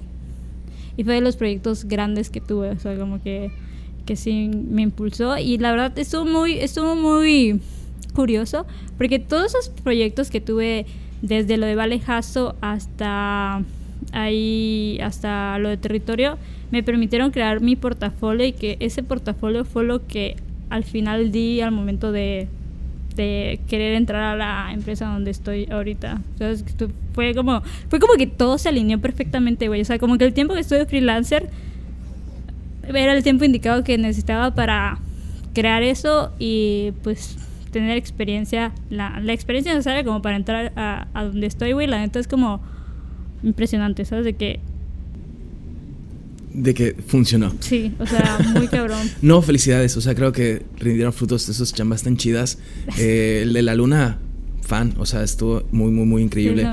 Y 0.96 1.04
fue 1.04 1.14
de 1.14 1.20
los 1.20 1.36
proyectos 1.36 1.84
grandes 1.84 2.30
que 2.30 2.40
tuve, 2.40 2.70
o 2.70 2.78
sea, 2.78 2.96
como 2.96 3.22
que, 3.22 3.50
que 4.06 4.16
sí 4.16 4.50
me 4.52 4.82
impulsó. 4.82 5.38
Y 5.38 5.58
la 5.58 5.70
verdad 5.70 5.98
estuvo 5.98 6.24
muy, 6.24 6.58
estuvo 6.58 6.94
muy 6.94 7.60
curioso 8.10 8.66
porque 8.98 9.18
todos 9.18 9.54
esos 9.54 9.68
proyectos 9.68 10.30
que 10.30 10.40
tuve 10.40 10.84
desde 11.22 11.56
lo 11.56 11.66
de 11.66 11.74
Valejazo 11.74 12.56
hasta 12.60 13.62
ahí, 14.12 14.98
hasta 15.02 15.58
lo 15.58 15.68
de 15.68 15.76
territorio, 15.76 16.38
me 16.70 16.82
permitieron 16.82 17.30
crear 17.30 17.60
mi 17.60 17.76
portafolio 17.76 18.46
y 18.46 18.52
que 18.52 18.76
ese 18.80 19.02
portafolio 19.02 19.64
fue 19.64 19.84
lo 19.84 20.06
que 20.06 20.36
al 20.70 20.84
final 20.84 21.32
di 21.32 21.60
al 21.60 21.72
momento 21.72 22.12
de, 22.12 22.48
de 23.16 23.60
querer 23.68 23.94
entrar 23.94 24.22
a 24.22 24.36
la 24.36 24.72
empresa 24.72 25.06
donde 25.06 25.30
estoy 25.30 25.66
ahorita. 25.70 26.20
Entonces, 26.32 26.64
fue 27.12 27.34
como, 27.34 27.62
fue 27.88 27.98
como 27.98 28.14
que 28.14 28.26
todo 28.26 28.58
se 28.58 28.68
alineó 28.68 29.00
perfectamente, 29.00 29.68
güey. 29.68 29.80
O 29.80 29.84
sea, 29.84 29.98
como 29.98 30.18
que 30.18 30.24
el 30.24 30.32
tiempo 30.32 30.54
que 30.54 30.60
estuve 30.60 30.86
freelancer 30.86 31.50
era 32.82 33.12
el 33.12 33.22
tiempo 33.22 33.44
indicado 33.44 33.84
que 33.84 33.98
necesitaba 33.98 34.54
para 34.54 34.98
crear 35.54 35.82
eso 35.82 36.32
y 36.38 36.92
pues 37.02 37.36
tener 37.70 37.96
experiencia, 37.96 38.72
la, 38.90 39.20
la 39.20 39.32
experiencia 39.32 39.72
necesaria 39.72 40.04
como 40.04 40.22
para 40.22 40.36
entrar 40.36 40.72
a, 40.76 41.06
a 41.14 41.24
donde 41.24 41.46
estoy, 41.46 41.72
güey. 41.72 41.86
La 41.86 41.98
neta 41.98 42.18
es 42.18 42.28
como 42.28 42.60
impresionante, 43.42 44.04
¿sabes? 44.04 44.24
De 44.24 44.34
que 44.34 44.60
de 46.52 46.74
que 46.74 46.96
funcionó. 47.06 47.54
Sí, 47.60 47.94
o 47.98 48.06
sea, 48.06 48.38
muy 48.54 48.68
cabrón. 48.68 49.10
no, 49.22 49.42
felicidades. 49.42 49.96
O 49.96 50.00
sea, 50.00 50.14
creo 50.14 50.32
que 50.32 50.62
rindieron 50.78 51.12
frutos 51.12 51.46
de 51.46 51.52
esos 51.52 51.72
chambas 51.72 52.02
tan 52.02 52.16
chidas. 52.16 52.58
Eh, 52.98 53.40
el 53.42 53.52
de 53.52 53.62
la 53.62 53.74
luna, 53.74 54.18
fan. 54.62 54.94
O 54.98 55.06
sea, 55.06 55.22
estuvo 55.22 55.64
muy, 55.72 55.90
muy, 55.90 56.06
muy 56.06 56.22
increíble. 56.22 56.68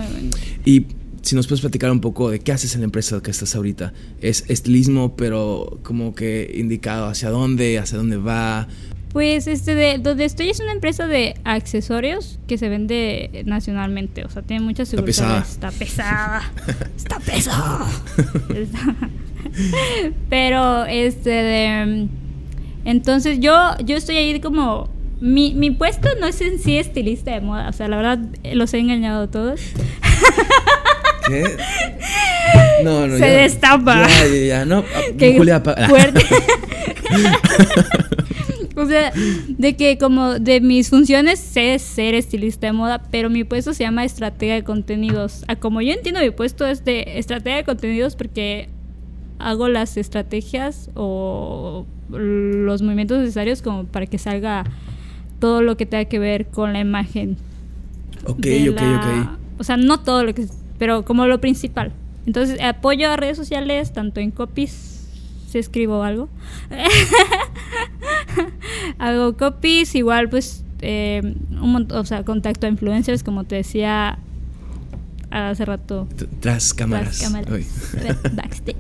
y 0.65 0.85
si 1.27 1.35
nos 1.35 1.45
puedes 1.47 1.59
platicar 1.59 1.91
un 1.91 1.99
poco 1.99 2.29
de 2.29 2.39
qué 2.39 2.53
haces 2.53 2.73
en 2.75 2.81
la 2.81 2.85
empresa 2.85 3.21
que 3.21 3.31
estás 3.31 3.55
ahorita. 3.55 3.93
Es 4.21 4.45
estilismo, 4.47 5.15
pero 5.17 5.79
como 5.83 6.15
que 6.15 6.49
indicado 6.55 7.07
hacia 7.07 7.29
dónde, 7.29 7.77
hacia 7.77 7.97
dónde 7.97 8.15
va. 8.17 8.67
Pues 9.11 9.47
este 9.47 9.75
de 9.75 9.97
donde 9.97 10.25
estoy 10.25 10.49
es 10.49 10.59
una 10.59 10.71
empresa 10.71 11.07
de 11.07 11.35
accesorios 11.43 12.39
que 12.47 12.57
se 12.57 12.69
vende 12.69 13.43
nacionalmente, 13.45 14.23
o 14.25 14.29
sea, 14.29 14.41
tiene 14.41 14.63
muchas 14.63 14.89
seguridad. 14.89 15.45
Está 15.45 15.71
pesada. 15.71 16.51
Está 16.95 17.19
pesada. 17.19 17.91
Está 18.53 18.53
pesada. 18.53 19.09
Pero, 20.29 20.85
este, 20.85 21.29
de, 21.29 22.07
entonces 22.85 23.39
yo, 23.39 23.55
yo 23.83 23.97
estoy 23.97 24.17
ahí 24.17 24.39
como... 24.39 24.95
Mi, 25.19 25.55
mi 25.55 25.71
puesto 25.71 26.09
no 26.19 26.27
es 26.27 26.39
en 26.41 26.59
sí 26.59 26.77
estilista 26.77 27.31
de 27.31 27.41
moda, 27.41 27.69
o 27.69 27.73
sea, 27.73 27.87
la 27.87 27.97
verdad 27.97 28.19
los 28.53 28.71
he 28.75 28.77
engañado 28.77 29.23
a 29.23 29.31
todos. 29.31 29.59
¿Qué? 31.27 31.57
No, 32.83 33.07
no, 33.07 33.17
Se 33.17 33.25
destapa. 33.25 34.07
Ya, 34.07 34.27
ya, 34.27 34.45
ya, 34.45 34.65
no. 34.65 34.83
Julia, 35.19 35.61
fuerte. 35.61 36.21
o 38.75 38.85
sea, 38.85 39.11
de 39.47 39.75
que 39.75 39.97
como 39.97 40.39
de 40.39 40.61
mis 40.61 40.89
funciones 40.89 41.39
sé 41.39 41.77
ser 41.79 42.15
estilista 42.15 42.67
de 42.67 42.73
moda, 42.73 43.03
pero 43.11 43.29
mi 43.29 43.43
puesto 43.43 43.73
se 43.73 43.83
llama 43.83 44.05
estratega 44.05 44.53
de 44.53 44.63
contenidos. 44.63 45.43
A 45.47 45.55
como 45.55 45.81
yo 45.81 45.93
entiendo 45.93 46.21
mi 46.21 46.31
puesto 46.31 46.65
es 46.65 46.85
de 46.85 47.03
estratega 47.15 47.57
de 47.57 47.63
contenidos 47.63 48.15
porque 48.15 48.69
hago 49.39 49.67
las 49.67 49.97
estrategias 49.97 50.89
o 50.95 51.85
los 52.09 52.81
movimientos 52.81 53.19
necesarios 53.19 53.61
como 53.61 53.85
para 53.85 54.05
que 54.05 54.17
salga 54.17 54.63
todo 55.39 55.61
lo 55.61 55.77
que 55.77 55.85
tenga 55.85 56.05
que 56.05 56.19
ver 56.19 56.47
con 56.47 56.73
la 56.73 56.79
imagen. 56.79 57.37
Ok, 58.25 58.45
ok, 58.69 58.81
ok. 58.81 59.29
O 59.59 59.63
sea, 59.63 59.77
no 59.77 59.99
todo 59.99 60.23
lo 60.23 60.33
que... 60.33 60.47
Pero 60.77 61.05
como 61.05 61.25
lo 61.25 61.39
principal. 61.39 61.91
Entonces, 62.25 62.61
apoyo 62.61 63.09
a 63.09 63.15
redes 63.15 63.37
sociales, 63.37 63.93
tanto 63.93 64.19
en 64.19 64.31
copies, 64.31 65.07
si 65.47 65.57
escribo 65.57 66.03
algo. 66.03 66.29
hago 68.99 69.37
copies, 69.37 69.95
igual 69.95 70.29
pues 70.29 70.63
eh, 70.81 71.35
un 71.59 71.71
montón, 71.71 71.97
o 71.97 72.05
sea, 72.05 72.23
contacto 72.23 72.67
a 72.67 72.69
influencers, 72.69 73.23
como 73.23 73.43
te 73.43 73.55
decía, 73.55 74.19
hace 75.29 75.65
rato. 75.65 76.07
Tras 76.39 76.73
cámaras. 76.73 77.19
Tras 77.19 77.31
cámaras. 77.31 77.65
Backstage. 78.35 78.75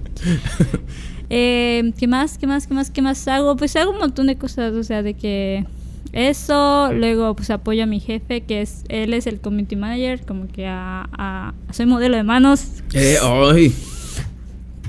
eh, 1.29 1.93
¿Qué 1.97 2.07
más? 2.07 2.37
¿Qué 2.37 2.47
más? 2.47 2.67
¿Qué 2.67 2.73
más? 2.73 2.91
¿Qué 2.91 3.01
más 3.01 3.27
hago? 3.27 3.55
Pues 3.55 3.75
hago 3.75 3.91
un 3.91 3.99
montón 3.99 4.27
de 4.27 4.37
cosas, 4.37 4.73
o 4.73 4.83
sea, 4.83 5.03
de 5.03 5.13
que 5.13 5.65
eso, 6.13 6.91
luego 6.93 7.35
pues 7.35 7.49
apoyo 7.49 7.83
a 7.83 7.85
mi 7.85 7.99
jefe, 7.99 8.41
que 8.41 8.61
es, 8.61 8.83
él 8.89 9.13
es 9.13 9.27
el 9.27 9.39
community 9.39 9.75
manager, 9.75 10.25
como 10.25 10.47
que 10.47 10.65
a, 10.67 11.07
a 11.11 11.53
soy 11.71 11.85
modelo 11.85 12.17
de 12.17 12.23
manos. 12.23 12.65
Eh, 12.93 13.17
ay. 13.21 13.73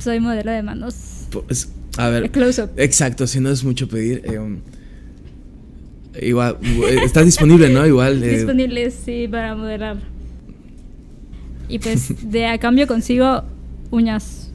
Soy 0.01 0.21
modelo 0.21 0.51
de 0.53 0.63
manos. 0.63 0.95
Pues, 1.31 1.71
a 1.97 2.09
ver. 2.09 2.31
Close 2.31 2.63
up. 2.63 2.71
Exacto, 2.77 3.27
si 3.27 3.41
no 3.41 3.51
es 3.51 3.65
mucho 3.65 3.89
pedir. 3.89 4.23
Eh, 4.25 4.39
um, 4.39 4.61
igual, 6.21 6.57
eh, 6.63 7.01
está 7.05 7.23
disponible, 7.23 7.69
¿no? 7.69 7.87
Igual. 7.87 8.23
Eh, 8.23 8.39
disponible, 8.39 8.91
sí, 8.91 9.27
para 9.29 9.55
modelar. 9.55 9.97
Y 11.69 11.79
pues 11.79 12.31
de 12.31 12.47
a 12.47 12.59
cambio 12.59 12.87
consigo 12.87 13.43
uñas 13.91 14.51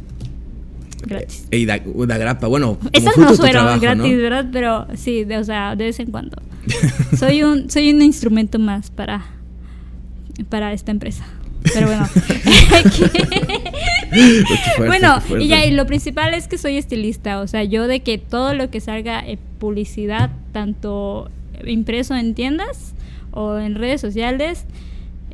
gratis. 1.05 1.47
Y 1.51 1.65
da, 1.65 1.77
grapa, 1.77 2.47
bueno. 2.47 2.77
Estas 2.91 3.17
no 3.17 3.33
fueron 3.35 3.79
gratis, 3.79 4.17
¿verdad? 4.17 4.49
Pero 4.51 4.87
sí, 4.95 5.23
de, 5.23 5.37
o 5.37 5.43
sea, 5.43 5.75
de 5.75 5.85
vez 5.85 5.99
en 5.99 6.11
cuando. 6.11 6.37
soy 7.17 7.43
un 7.43 7.69
soy 7.69 7.91
un 7.91 8.01
instrumento 8.01 8.57
más 8.57 8.89
para 8.89 9.25
para 10.49 10.73
esta 10.73 10.91
empresa. 10.91 11.25
Pero 11.73 11.87
bueno. 11.87 12.09
bueno, 14.87 15.21
y 15.39 15.47
ya, 15.47 15.65
y 15.65 15.71
lo 15.71 15.85
principal 15.85 16.33
es 16.33 16.47
que 16.47 16.57
soy 16.57 16.77
estilista. 16.77 17.39
O 17.39 17.47
sea, 17.47 17.63
yo 17.63 17.87
de 17.87 18.01
que 18.01 18.17
todo 18.17 18.53
lo 18.53 18.69
que 18.69 18.81
salga 18.81 19.19
en 19.19 19.39
publicidad, 19.59 20.31
tanto 20.51 21.29
impreso 21.65 22.15
en 22.15 22.33
tiendas 22.33 22.93
o 23.31 23.57
en 23.57 23.75
redes 23.75 24.01
sociales, 24.01 24.65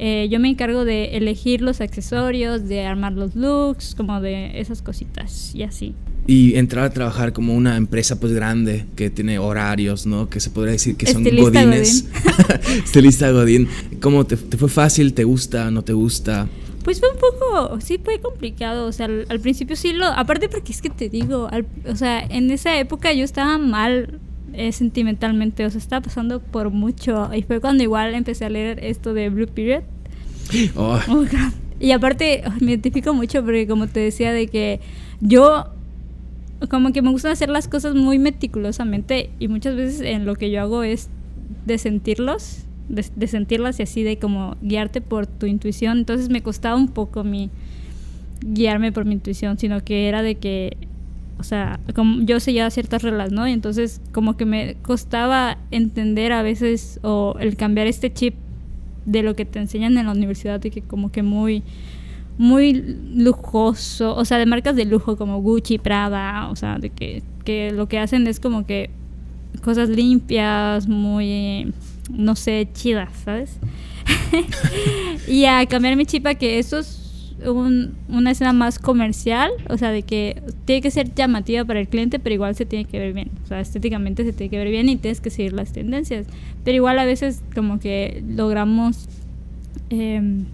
eh, 0.01 0.29
yo 0.31 0.39
me 0.39 0.49
encargo 0.49 0.85
de 0.85 1.17
elegir 1.17 1.61
los 1.61 1.81
accesorios, 1.81 2.69
de 2.69 2.85
armar 2.85 3.11
los 3.11 3.35
looks, 3.35 3.95
como 3.95 4.21
de 4.21 4.57
esas 4.59 4.81
cositas 4.81 5.53
y 5.53 5.63
así. 5.63 5.93
Y 6.25 6.55
entrar 6.55 6.85
a 6.85 6.89
trabajar 6.91 7.33
como 7.33 7.53
una 7.53 7.75
empresa 7.75 8.17
pues 8.17 8.31
grande 8.31 8.85
que 8.95 9.09
tiene 9.09 9.39
horarios, 9.39 10.05
¿no? 10.05 10.29
Que 10.29 10.39
se 10.39 10.51
podría 10.51 10.73
decir 10.73 10.95
que 10.95 11.05
son 11.05 11.23
godines. 11.23 12.05
Godín. 12.05 12.81
Estilista 12.85 13.29
godín. 13.31 13.67
¿Cómo 13.99 14.25
te, 14.25 14.37
fue 14.37 14.69
fácil? 14.69 15.13
¿Te 15.13 15.25
gusta? 15.25 15.69
¿No 15.69 15.81
te 15.81 15.91
gusta? 15.91 16.47
Pues 16.83 17.01
fue 17.01 17.09
un 17.09 17.17
poco, 17.17 17.81
sí 17.81 17.99
fue 18.01 18.19
complicado, 18.19 18.87
o 18.87 18.91
sea, 18.93 19.05
al, 19.05 19.39
principio 19.41 19.75
sí 19.75 19.91
lo, 19.91 20.05
aparte 20.05 20.47
porque 20.47 20.71
es 20.71 20.81
que 20.81 20.89
te 20.89 21.09
digo, 21.09 21.49
o 21.85 21.95
sea, 21.95 22.21
en 22.21 22.49
esa 22.51 22.79
época 22.79 23.11
yo 23.11 23.25
estaba 23.25 23.57
mal 23.57 24.19
eh, 24.59 24.73
sentimentalmente, 24.73 25.65
o 25.65 25.69
sea, 25.69 25.79
estaba 25.79 26.01
pasando 26.01 26.41
por 26.41 26.69
mucho. 26.69 27.33
Y 27.33 27.43
fue 27.43 27.61
cuando 27.61 27.81
igual 27.81 28.13
empecé 28.13 28.43
a 28.43 28.49
leer 28.49 28.83
esto 28.83 29.13
de 29.13 29.29
Blue 29.29 29.47
Period. 29.47 29.83
Oh. 30.75 30.99
Oh, 31.09 31.25
y 31.79 31.91
aparte, 31.91 32.43
me 32.59 32.71
identifico 32.71 33.13
mucho 33.13 33.41
porque 33.41 33.67
como 33.67 33.87
te 33.87 34.01
decía, 34.01 34.33
de 34.33 34.47
que 34.47 34.81
yo 35.21 35.67
como 36.69 36.91
que 36.91 37.01
me 37.01 37.09
gusta 37.09 37.31
hacer 37.31 37.49
las 37.49 37.69
cosas 37.69 37.95
muy 37.95 38.19
meticulosamente 38.19 39.29
y 39.39 39.47
muchas 39.47 39.77
veces 39.77 40.01
en 40.01 40.25
lo 40.25 40.35
que 40.35 40.51
yo 40.51 40.59
hago 40.59 40.83
es 40.83 41.07
de 41.65 41.77
sentirlos, 41.77 42.65
de, 42.89 43.05
de 43.15 43.27
sentirlas 43.27 43.79
y 43.79 43.83
así 43.83 44.03
de 44.03 44.17
como 44.19 44.57
guiarte 44.61 44.99
por 44.99 45.25
tu 45.25 45.45
intuición. 45.45 45.99
Entonces 45.99 46.29
me 46.29 46.41
costaba 46.41 46.75
un 46.75 46.89
poco 46.89 47.23
mi 47.23 47.49
guiarme 48.41 48.91
por 48.91 49.05
mi 49.05 49.13
intuición, 49.13 49.57
sino 49.57 49.85
que 49.85 50.09
era 50.09 50.21
de 50.21 50.35
que 50.35 50.75
o 51.39 51.43
sea, 51.43 51.79
como 51.95 52.21
yo 52.23 52.39
seguía 52.39 52.69
ciertas 52.69 53.01
reglas, 53.01 53.31
¿no? 53.31 53.47
Y 53.47 53.53
entonces 53.53 54.01
como 54.11 54.35
que 54.35 54.45
me 54.45 54.75
costaba 54.81 55.57
entender 55.71 56.33
a 56.33 56.43
veces 56.43 56.99
o 57.01 57.35
el 57.39 57.55
cambiar 57.55 57.87
este 57.87 58.13
chip 58.13 58.35
de 59.05 59.23
lo 59.23 59.35
que 59.35 59.45
te 59.45 59.59
enseñan 59.59 59.97
en 59.97 60.05
la 60.05 60.11
universidad 60.11 60.59
de 60.59 60.69
que 60.69 60.81
como 60.81 61.11
que 61.11 61.23
muy 61.23 61.63
muy 62.37 62.73
lujoso, 63.15 64.15
o 64.15 64.23
sea, 64.23 64.37
de 64.37 64.45
marcas 64.45 64.73
de 64.77 64.85
lujo 64.85 65.17
como 65.17 65.41
Gucci, 65.41 65.77
Prada, 65.77 66.49
o 66.49 66.55
sea, 66.55 66.77
de 66.77 66.89
que, 66.89 67.21
que 67.43 67.71
lo 67.71 67.89
que 67.89 67.99
hacen 67.99 68.27
es 68.27 68.39
como 68.39 68.65
que 68.65 68.91
cosas 69.61 69.89
limpias, 69.89 70.87
muy, 70.87 71.73
no 72.09 72.37
sé, 72.37 72.69
chidas, 72.73 73.09
¿sabes? 73.25 73.59
y 75.27 75.43
a 75.45 75.65
cambiar 75.65 75.97
mi 75.97 76.05
chip 76.05 76.25
a 76.27 76.35
que 76.35 76.59
esos 76.59 77.08
una 77.47 78.31
escena 78.31 78.53
más 78.53 78.79
comercial, 78.79 79.51
o 79.69 79.77
sea, 79.77 79.91
de 79.91 80.03
que 80.03 80.41
tiene 80.65 80.81
que 80.81 80.91
ser 80.91 81.13
llamativa 81.13 81.63
para 81.65 81.79
el 81.79 81.87
cliente, 81.87 82.19
pero 82.19 82.33
igual 82.33 82.55
se 82.55 82.65
tiene 82.65 82.85
que 82.85 82.99
ver 82.99 83.13
bien, 83.13 83.29
o 83.43 83.47
sea, 83.47 83.59
estéticamente 83.59 84.23
se 84.23 84.33
tiene 84.33 84.49
que 84.49 84.57
ver 84.57 84.69
bien 84.69 84.89
y 84.89 84.97
tienes 84.97 85.21
que 85.21 85.29
seguir 85.29 85.53
las 85.53 85.71
tendencias, 85.71 86.27
pero 86.63 86.75
igual 86.75 86.99
a 86.99 87.05
veces 87.05 87.41
como 87.55 87.79
que 87.79 88.23
logramos 88.27 89.07
em, 89.89 90.45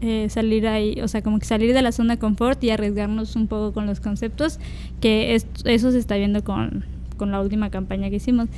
eh, 0.00 0.28
salir 0.28 0.66
ahí, 0.66 1.00
o 1.00 1.08
sea, 1.08 1.22
como 1.22 1.38
que 1.38 1.46
salir 1.46 1.72
de 1.72 1.80
la 1.80 1.92
zona 1.92 2.16
de 2.16 2.20
confort 2.20 2.62
y 2.64 2.70
arriesgarnos 2.70 3.36
un 3.36 3.46
poco 3.46 3.72
con 3.72 3.86
los 3.86 4.00
conceptos, 4.00 4.58
que 5.00 5.34
eso 5.64 5.92
se 5.92 5.98
está 5.98 6.16
viendo 6.16 6.42
con, 6.42 6.84
con 7.16 7.30
la 7.30 7.40
última 7.40 7.70
campaña 7.70 8.10
que 8.10 8.16
hicimos. 8.16 8.48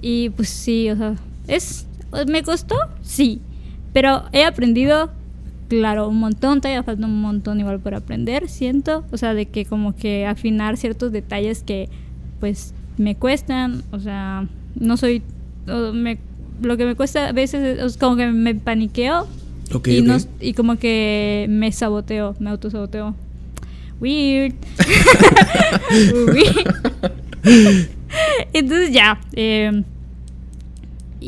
Y 0.00 0.30
pues 0.30 0.48
sí, 0.48 0.90
o 0.90 0.96
sea, 0.96 1.14
es, 1.46 1.86
¿me 2.26 2.42
costó? 2.42 2.76
Sí, 3.02 3.40
pero 3.92 4.24
he 4.32 4.44
aprendido 4.44 5.10
claro, 5.68 6.08
un 6.08 6.18
montón, 6.18 6.60
todavía 6.60 6.82
falta 6.82 7.06
un 7.06 7.20
montón 7.20 7.60
igual 7.60 7.80
por 7.80 7.94
aprender, 7.94 8.48
siento, 8.48 9.04
o 9.10 9.16
sea, 9.16 9.34
de 9.34 9.46
que 9.46 9.64
como 9.64 9.94
que 9.94 10.26
afinar 10.26 10.76
ciertos 10.76 11.12
detalles 11.12 11.62
que 11.62 11.88
pues 12.40 12.74
me 12.98 13.14
cuestan, 13.14 13.82
o 13.90 14.00
sea, 14.00 14.46
no 14.74 14.96
soy, 14.96 15.22
me, 15.92 16.18
lo 16.62 16.76
que 16.76 16.86
me 16.86 16.94
cuesta 16.94 17.28
a 17.28 17.32
veces 17.32 17.78
es 17.78 17.96
como 17.96 18.16
que 18.16 18.26
me 18.28 18.54
paniqueo 18.54 19.26
y, 19.84 20.02
No, 20.02 20.16
y 20.40 20.52
como 20.52 20.76
que 20.76 21.46
me 21.48 21.72
saboteo, 21.72 22.36
me 22.38 22.50
autosaboteo. 22.50 23.14
Weird. 24.00 24.54
Weird. 26.32 26.96
Entonces 28.52 28.92
ya. 28.92 29.20
Eh, 29.32 29.82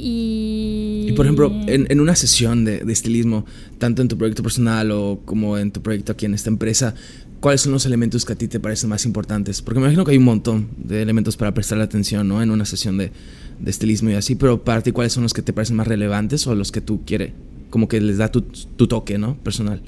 Y... 0.03 1.07
Y 1.09 1.13
por 1.13 1.27
ejemplo, 1.27 1.53
en, 1.67 1.87
en 1.91 2.01
una 2.01 2.15
sesión 2.15 2.65
de, 2.65 2.81
de 2.81 2.93
estilismo, 2.93 3.45
tanto 3.79 4.03
en 4.03 4.09
tu 4.09 4.17
proyecto 4.17 4.43
personal 4.43 4.91
o 4.91 5.21
como 5.25 5.59
en 5.59 5.71
tu 5.71 5.83
proyecto 5.83 6.13
aquí 6.13 6.27
en 6.27 6.35
esta 6.35 6.51
empresa, 6.51 6.95
¿cuáles 7.41 7.63
son 7.63 7.73
los 7.73 7.87
elementos 7.87 8.25
que 8.25 8.33
a 8.33 8.37
ti 8.37 8.49
te 8.49 8.61
parecen 8.61 8.91
más 8.91 9.05
importantes? 9.05 9.63
Porque 9.63 9.81
me 9.81 9.87
imagino 9.87 10.05
que 10.05 10.13
hay 10.13 10.19
un 10.19 10.25
montón 10.25 10.69
de 10.77 11.03
elementos 11.03 11.37
para 11.37 11.55
prestar 11.55 11.81
atención, 11.81 12.29
¿no? 12.29 12.43
En 12.43 12.51
una 12.51 12.65
sesión 12.65 12.99
de, 12.99 13.11
de 13.59 13.71
estilismo 13.71 14.11
y 14.11 14.15
así, 14.15 14.35
pero 14.35 14.63
para 14.65 14.83
ti, 14.83 14.93
¿cuáles 14.93 15.13
son 15.13 15.23
los 15.23 15.33
que 15.33 15.43
te 15.43 15.53
parecen 15.53 15.77
más 15.77 15.87
relevantes 15.87 16.47
o 16.47 16.55
los 16.55 16.73
que 16.73 16.81
tú 16.81 17.03
quieres? 17.05 17.33
Como 17.71 17.89
que 17.89 18.01
les 18.01 18.19
da 18.19 18.31
tu, 18.31 18.43
tu 18.43 18.87
toque, 18.87 19.19
¿no? 19.19 19.37
Personal. 19.37 19.83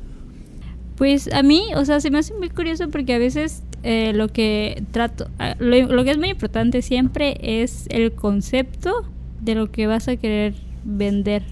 Pues 0.96 1.32
a 1.32 1.42
mí, 1.42 1.62
o 1.76 1.84
sea, 1.84 2.00
se 2.00 2.11
me 2.11 2.18
hace 2.18 2.34
muy 2.34 2.50
curioso 2.50 2.90
porque 2.90 3.14
a 3.14 3.18
veces 3.18 3.62
eh, 3.82 4.12
lo 4.14 4.28
que 4.28 4.82
trato, 4.90 5.30
ah, 5.38 5.56
lo, 5.58 5.86
lo 5.86 6.04
que 6.04 6.11
es 6.11 6.18
muy 6.18 6.28
importante 6.28 6.82
siempre 6.82 7.38
es 7.40 7.86
el 7.88 8.12
concepto 8.12 9.06
de 9.41 9.55
lo 9.55 9.70
que 9.70 9.86
vas 9.86 10.09
a 10.09 10.16
querer 10.16 10.55
vender. 10.84 11.43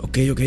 Ok, 0.00 0.18
ok. 0.30 0.40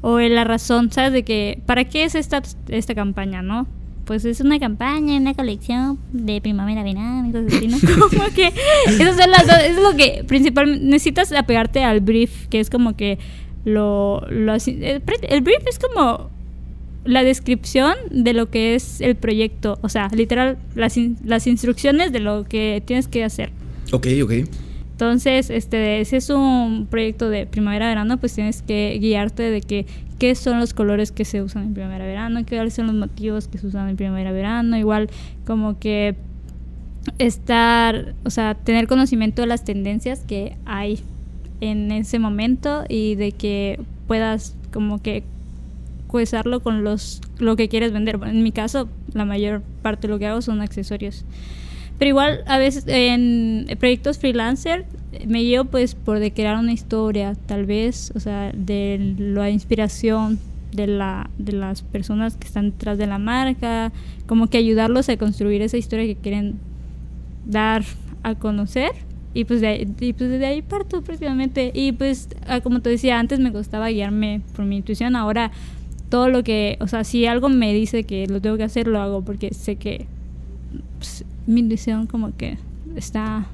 O 0.00 0.18
la 0.20 0.44
razón, 0.44 0.90
¿sabes? 0.92 1.12
De 1.12 1.22
que, 1.22 1.60
¿para 1.66 1.84
qué 1.84 2.04
es 2.04 2.14
esta, 2.14 2.42
esta 2.68 2.94
campaña, 2.94 3.42
no? 3.42 3.66
Pues 4.04 4.26
es 4.26 4.40
una 4.42 4.58
campaña, 4.58 5.16
una 5.16 5.32
colección 5.32 5.98
de 6.12 6.40
primavera, 6.42 6.82
verano 6.82 7.32
cosas 7.32 7.54
así, 7.54 7.68
¿no? 7.68 7.78
Como 8.10 8.24
que, 8.34 8.52
esas 8.88 9.16
son 9.16 9.30
las 9.30 9.46
dos, 9.46 9.56
es 9.66 9.76
lo 9.82 9.96
que 9.96 10.24
principalmente, 10.26 10.84
necesitas 10.84 11.32
apegarte 11.32 11.82
al 11.84 12.00
brief, 12.00 12.46
que 12.48 12.60
es 12.60 12.68
como 12.68 12.96
que 12.96 13.18
lo, 13.64 14.20
lo 14.28 14.52
el, 14.54 15.02
el 15.28 15.40
brief 15.40 15.66
es 15.66 15.78
como 15.78 16.28
la 17.06 17.22
descripción 17.24 17.94
de 18.10 18.34
lo 18.34 18.50
que 18.50 18.74
es 18.74 19.00
el 19.00 19.14
proyecto, 19.16 19.78
o 19.82 19.88
sea, 19.88 20.08
literal, 20.14 20.58
las, 20.74 20.98
in- 20.98 21.16
las 21.24 21.46
instrucciones 21.46 22.12
de 22.12 22.20
lo 22.20 22.44
que 22.44 22.82
tienes 22.84 23.08
que 23.08 23.24
hacer. 23.24 23.50
Ok, 23.92 24.06
ok. 24.22 24.32
Entonces, 24.94 25.50
este, 25.50 26.04
si 26.04 26.14
es 26.14 26.30
un 26.30 26.86
proyecto 26.88 27.28
de 27.28 27.46
primavera-verano, 27.46 28.18
pues 28.18 28.32
tienes 28.32 28.62
que 28.62 28.96
guiarte 29.00 29.42
de 29.42 29.60
que 29.60 29.86
qué 30.20 30.36
son 30.36 30.60
los 30.60 30.72
colores 30.72 31.10
que 31.10 31.24
se 31.24 31.42
usan 31.42 31.64
en 31.64 31.74
primavera-verano, 31.74 32.46
cuáles 32.48 32.74
son 32.74 32.86
los 32.86 32.94
motivos 32.94 33.48
que 33.48 33.58
se 33.58 33.66
usan 33.66 33.88
en 33.88 33.96
primavera-verano, 33.96 34.76
igual 34.76 35.10
como 35.44 35.80
que 35.80 36.14
estar, 37.18 38.14
o 38.24 38.30
sea, 38.30 38.54
tener 38.54 38.86
conocimiento 38.86 39.42
de 39.42 39.48
las 39.48 39.64
tendencias 39.64 40.20
que 40.20 40.56
hay 40.64 41.00
en 41.60 41.90
ese 41.90 42.20
momento 42.20 42.84
y 42.88 43.16
de 43.16 43.32
que 43.32 43.80
puedas 44.06 44.56
como 44.72 45.02
que 45.02 45.24
coesarlo 46.06 46.60
con 46.60 46.84
los 46.84 47.20
lo 47.38 47.56
que 47.56 47.68
quieres 47.68 47.92
vender. 47.92 48.20
En 48.24 48.44
mi 48.44 48.52
caso, 48.52 48.88
la 49.12 49.24
mayor 49.24 49.60
parte 49.82 50.06
de 50.06 50.12
lo 50.12 50.20
que 50.20 50.28
hago 50.28 50.40
son 50.40 50.60
accesorios. 50.60 51.24
Pero 51.98 52.08
igual 52.08 52.40
a 52.46 52.58
veces 52.58 52.84
en 52.86 53.66
proyectos 53.78 54.18
freelancer 54.18 54.84
me 55.26 55.44
llevo 55.44 55.66
pues 55.66 55.94
por 55.94 56.18
crear 56.32 56.58
una 56.58 56.72
historia, 56.72 57.36
tal 57.46 57.66
vez, 57.66 58.12
o 58.14 58.20
sea, 58.20 58.50
de 58.52 59.14
la 59.18 59.50
inspiración 59.50 60.38
de 60.72 60.88
la 60.88 61.30
de 61.38 61.52
las 61.52 61.82
personas 61.82 62.36
que 62.36 62.48
están 62.48 62.72
detrás 62.72 62.98
de 62.98 63.06
la 63.06 63.18
marca, 63.18 63.92
como 64.26 64.48
que 64.48 64.58
ayudarlos 64.58 65.08
a 65.08 65.16
construir 65.16 65.62
esa 65.62 65.76
historia 65.76 66.04
que 66.06 66.16
quieren 66.16 66.58
dar 67.46 67.84
a 68.22 68.34
conocer. 68.34 68.90
Y 69.36 69.44
pues 69.44 69.60
de 69.60 69.66
ahí, 69.66 69.94
y 70.00 70.12
pues 70.12 70.30
desde 70.30 70.46
ahí 70.46 70.62
parto 70.62 71.02
prácticamente. 71.02 71.72
Y 71.74 71.92
pues 71.92 72.28
ah, 72.46 72.60
como 72.60 72.80
te 72.80 72.90
decía 72.90 73.18
antes 73.18 73.40
me 73.40 73.50
gustaba 73.50 73.88
guiarme 73.88 74.42
por 74.54 74.64
mi 74.64 74.76
intuición. 74.76 75.16
Ahora 75.16 75.52
todo 76.08 76.28
lo 76.28 76.44
que 76.44 76.76
o 76.80 76.88
sea 76.88 77.04
si 77.04 77.26
algo 77.26 77.48
me 77.48 77.72
dice 77.72 78.04
que 78.04 78.26
lo 78.26 78.40
tengo 78.40 78.56
que 78.56 78.62
hacer 78.62 78.86
lo 78.86 79.00
hago 79.00 79.22
porque 79.24 79.52
sé 79.54 79.76
que 79.76 80.06
mi 81.46 81.60
intuición 81.60 82.06
como 82.06 82.36
que 82.36 82.58
está 82.96 83.46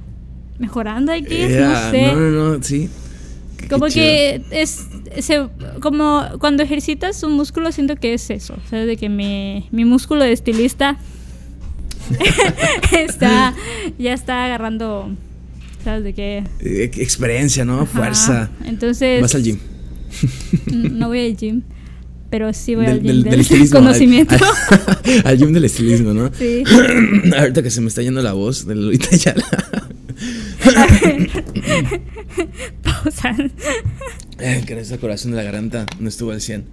mejorando 0.59 1.11
aquí 1.11 1.35
Yeah, 1.35 1.67
no 1.85 1.91
sé 1.91 2.07
no, 2.13 2.19
no, 2.19 2.57
no, 2.57 2.63
sí. 2.63 2.89
Qué- 3.57 3.63
qué 3.63 3.67
como 3.69 3.85
que 3.87 4.41
es 4.51 4.87
se- 5.19 5.47
como 5.81 6.23
cuando 6.39 6.63
ejercitas 6.63 7.21
un 7.23 7.33
músculo 7.33 7.71
siento 7.71 7.95
que 7.95 8.13
es 8.13 8.29
eso 8.29 8.55
sabes 8.69 8.87
de 8.87 8.97
que 8.97 9.09
mi, 9.09 9.67
mi 9.71 9.85
músculo 9.85 10.23
de 10.23 10.31
estilista 10.31 10.97
está 12.91 13.53
ya 13.97 14.13
está 14.13 14.45
agarrando 14.45 15.09
sabes 15.83 16.03
de 16.03 16.13
que 16.13 16.43
Eh, 16.59 16.91
experiencia, 16.97 17.65
¿no? 17.65 17.81
Ajá. 17.81 17.85
Fuerza. 17.85 18.49
entonces 18.65 19.21
Vas 19.21 19.35
al 19.35 19.43
gym. 19.43 19.57
no 20.71 21.07
voy 21.07 21.25
al 21.25 21.37
gym 21.37 21.61
pero 22.31 22.51
sí 22.53 22.73
voy 22.73 22.85
Del- 22.85 22.93
al 22.95 22.99
gym 23.01 23.07
del- 23.07 23.23
del, 23.23 23.31
del 23.31 23.39
estilismo, 23.41 23.77
al- 23.77 23.83
conocimiento 23.85 24.35
Al, 24.35 25.21
al 25.25 25.37
gym 25.37 25.53
del 25.53 25.65
estilismo, 25.65 26.13
¿no? 26.13 26.31
sí 26.33 26.63
Ahorita 27.37 27.61
que 27.61 27.69
se 27.69 27.81
me 27.81 27.87
está 27.89 28.01
yendo 28.01 28.21
la 28.23 28.33
voz 28.33 28.65
de 28.65 28.73
Lolita 28.75 29.15
Yala. 29.15 29.45
pausa 32.83 33.35
que 34.65 34.79
esa 34.79 34.97
corazón 34.97 35.31
de 35.31 35.37
la 35.37 35.43
garganta 35.43 35.85
no 35.99 36.09
estuvo 36.09 36.31
al 36.31 36.41
100. 36.41 36.63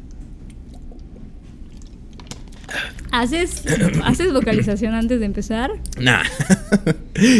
haces 3.10 3.62
haces 4.04 4.32
vocalización 4.32 4.94
antes 4.94 5.20
de 5.20 5.26
empezar 5.26 5.70
Nah. 6.00 6.22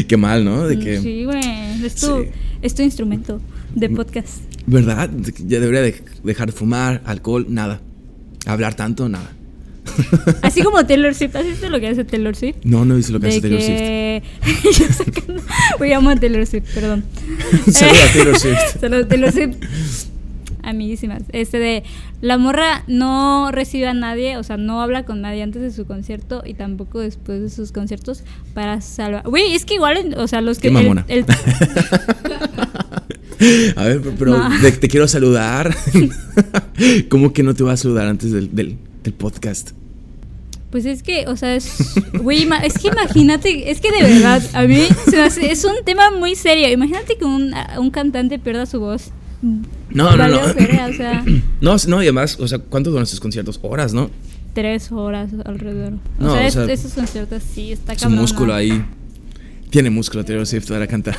Qué 0.09 0.17
mal, 0.17 0.45
¿no? 0.45 0.67
De 0.67 0.79
que. 0.79 1.01
sí 1.01 1.25
güey 1.25 1.41
es 1.85 1.95
tu 1.97 2.23
Sí. 2.25 2.31
es 2.63 2.75
tu 2.75 2.83
instrumento 2.83 3.41
de 3.75 3.89
podcast 3.91 4.39
¿Verdad? 4.67 5.11
Ya 5.47 5.61
debería 5.61 5.83
de- 5.83 6.03
dejar 6.25 6.47
de 6.49 6.53
fumar, 6.53 7.01
alcohol, 7.07 7.47
nada. 7.49 7.81
Hablar 8.49 8.75
tanto, 8.75 9.09
nada. 9.09 9.31
Así 10.43 10.63
como 10.63 10.85
Taylor 10.87 11.15
Swift, 11.15 11.35
¿has 11.37 11.45
visto 11.47 11.69
lo 11.71 11.81
que 11.81 11.89
hace 11.89 12.05
Taylor 12.05 12.35
Swift? 12.37 12.57
No, 12.65 12.85
no 12.85 12.99
hice 12.99 13.13
lo 13.13 13.21
que 13.21 13.29
hace 13.29 13.41
Taylor 13.41 13.61
Swift. 13.61 13.77
que... 13.79 14.23
Yo 14.65 14.87
sacando- 14.93 15.43
Voy 15.79 15.89
a 15.93 15.97
llamar 15.97 16.17
a 16.17 16.21
Taylor 16.21 16.47
Swift, 16.47 16.65
perdón. 16.75 17.05
Saludos 17.71 18.03
a 18.03 18.13
Taylor 18.13 18.39
Swift. 18.39 18.81
Saludos 18.81 19.05
a 19.05 19.09
Taylor 19.09 19.33
Swift. 19.33 19.57
Amiguísimas. 20.63 21.23
Este 21.33 21.59
de... 21.59 21.83
La 22.21 22.37
morra 22.37 22.83
no 22.89 23.51
recibe 23.53 23.87
a 23.87 23.95
nadie, 23.95 24.37
o 24.39 24.43
sea, 24.43 24.57
no 24.57 24.83
habla 24.83 25.05
con 25.05 25.21
nadie 25.21 25.43
antes 25.43 25.63
de 25.63 25.71
su 25.71 25.87
concierto 25.87 26.43
y 26.45 26.55
tampoco 26.55 26.99
después 26.99 27.41
de 27.41 27.49
sus 27.49 27.71
conciertos 27.73 28.25
para 28.55 28.81
salvar... 28.81 29.23
Güey, 29.25 29.55
es 29.55 29.65
que 29.65 29.75
igual, 29.75 30.15
o 30.19 30.27
sea, 30.27 30.41
los 30.41 30.59
que... 30.59 30.69
Qué 30.69 30.75
mamona. 30.75 31.05
el- 31.09 31.21
el- 31.21 31.27
A 33.77 33.85
ver, 33.85 34.01
pero- 34.19 34.39
No. 34.39 34.51
te 34.81 34.89
quiero 34.89 35.07
saludar. 35.09 35.77
¿Cómo 37.09 37.33
que 37.33 37.43
no 37.43 37.55
te 37.55 37.63
voy 37.63 37.73
a 37.73 37.77
saludar 37.77 38.07
antes 38.09 38.33
del, 38.33 38.55
del, 38.55 38.77
del 39.03 39.13
podcast? 39.13 39.71
Pues 40.71 40.85
es 40.85 41.03
que, 41.03 41.25
o 41.29 41.37
sea, 41.37 41.55
es. 41.57 41.95
Güey, 42.21 42.47
es 42.63 42.75
que 42.75 42.89
imagínate, 42.89 43.71
es 43.71 43.81
que 43.81 43.91
de 43.91 44.03
verdad, 44.03 44.43
a 44.53 44.65
mí 44.65 44.83
se 45.07 45.13
me 45.17 45.23
hace- 45.23 45.51
es 45.51 45.65
un 45.65 45.77
tema 45.87 46.11
muy 46.11 46.35
serio. 46.35 46.69
Imagínate 46.71 47.17
que 47.17 47.25
un, 47.25 47.55
un 47.79 47.91
cantante 47.91 48.39
pierda 48.39 48.67
su 48.67 48.79
voz. 48.79 49.11
No, 49.41 50.15
no, 50.17 50.29
no. 50.29 50.41
o 50.43 50.93
sea, 50.93 51.25
No, 51.63 51.77
no, 51.87 52.03
y 52.03 52.07
además, 52.07 52.37
o 52.39 52.47
sea, 52.47 52.59
¿cuánto 52.59 52.91
duran 52.91 53.07
sus 53.07 53.19
conciertos? 53.21 53.59
Horas, 53.63 53.95
¿no? 53.95 54.11
tres 54.55 54.91
horas 54.91 55.31
alrededor. 55.45 55.93
O 56.19 56.25
No, 56.25 56.33
sea, 56.33 56.41
o 56.43 56.47
es- 56.47 56.55
sea, 56.55 56.65
esos 56.65 56.93
conciertos 56.93 57.43
sí, 57.55 57.71
está 57.73 57.95
Su 57.95 58.01
cabrón. 58.01 58.21
músculo 58.21 58.49
¿no? 58.49 58.55
ahí. 58.59 58.85
Tiene 59.71 59.89
músculo 59.89 60.25
Taylor 60.25 60.47
Swift 60.47 60.69
para 60.69 60.87
cantar. 60.89 61.17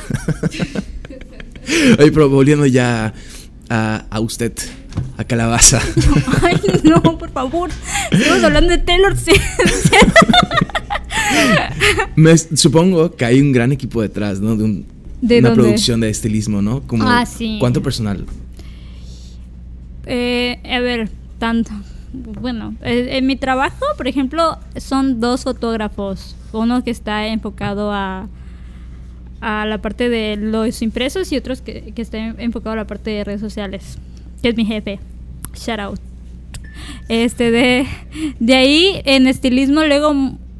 Oye, 1.98 2.12
pero 2.12 2.28
volviendo 2.28 2.66
ya 2.66 3.12
a, 3.68 4.04
a 4.10 4.20
usted, 4.20 4.52
a 5.16 5.24
Calabaza. 5.24 5.80
Ay, 6.42 6.60
no, 6.84 7.02
por 7.18 7.30
favor. 7.30 7.70
Estamos 8.10 8.42
hablando 8.44 8.70
de 8.70 8.78
Taylor 8.78 9.16
Swift. 9.16 9.40
Me, 12.16 12.36
supongo 12.36 13.14
que 13.14 13.24
hay 13.24 13.40
un 13.40 13.52
gran 13.52 13.72
equipo 13.72 14.02
detrás, 14.02 14.40
¿no? 14.40 14.56
De 14.56 14.64
un- 14.64 14.86
¿De 15.20 15.38
una 15.40 15.50
dónde? 15.50 15.62
producción 15.64 16.00
de 16.00 16.08
estilismo, 16.08 16.62
¿no? 16.62 16.80
Como, 16.82 17.04
Ah, 17.08 17.26
sí. 17.26 17.56
¿Cuánto 17.60 17.82
personal? 17.82 18.24
Eh, 20.06 20.58
a 20.64 20.80
ver, 20.80 21.10
tanto. 21.38 21.70
Bueno, 22.12 22.74
en 22.82 23.26
mi 23.26 23.36
trabajo, 23.36 23.84
por 23.96 24.08
ejemplo, 24.08 24.58
son 24.76 25.20
dos 25.20 25.42
fotógrafos. 25.44 26.34
Uno 26.52 26.82
que 26.82 26.90
está 26.90 27.26
enfocado 27.28 27.92
a, 27.92 28.28
a 29.40 29.66
la 29.66 29.78
parte 29.78 30.08
de 30.08 30.36
los 30.36 30.82
impresos 30.82 31.32
y 31.32 31.36
otros 31.36 31.62
que, 31.62 31.92
que 31.94 32.02
está 32.02 32.18
enfocado 32.18 32.74
a 32.74 32.76
la 32.76 32.86
parte 32.86 33.10
de 33.10 33.24
redes 33.24 33.40
sociales, 33.40 33.98
que 34.42 34.50
es 34.50 34.56
mi 34.56 34.64
jefe. 34.64 35.00
Shout 35.54 35.80
out. 35.80 36.00
Este, 37.08 37.50
de, 37.50 37.86
de 38.38 38.54
ahí, 38.54 39.02
en 39.04 39.26
estilismo, 39.26 39.84
luego 39.84 40.14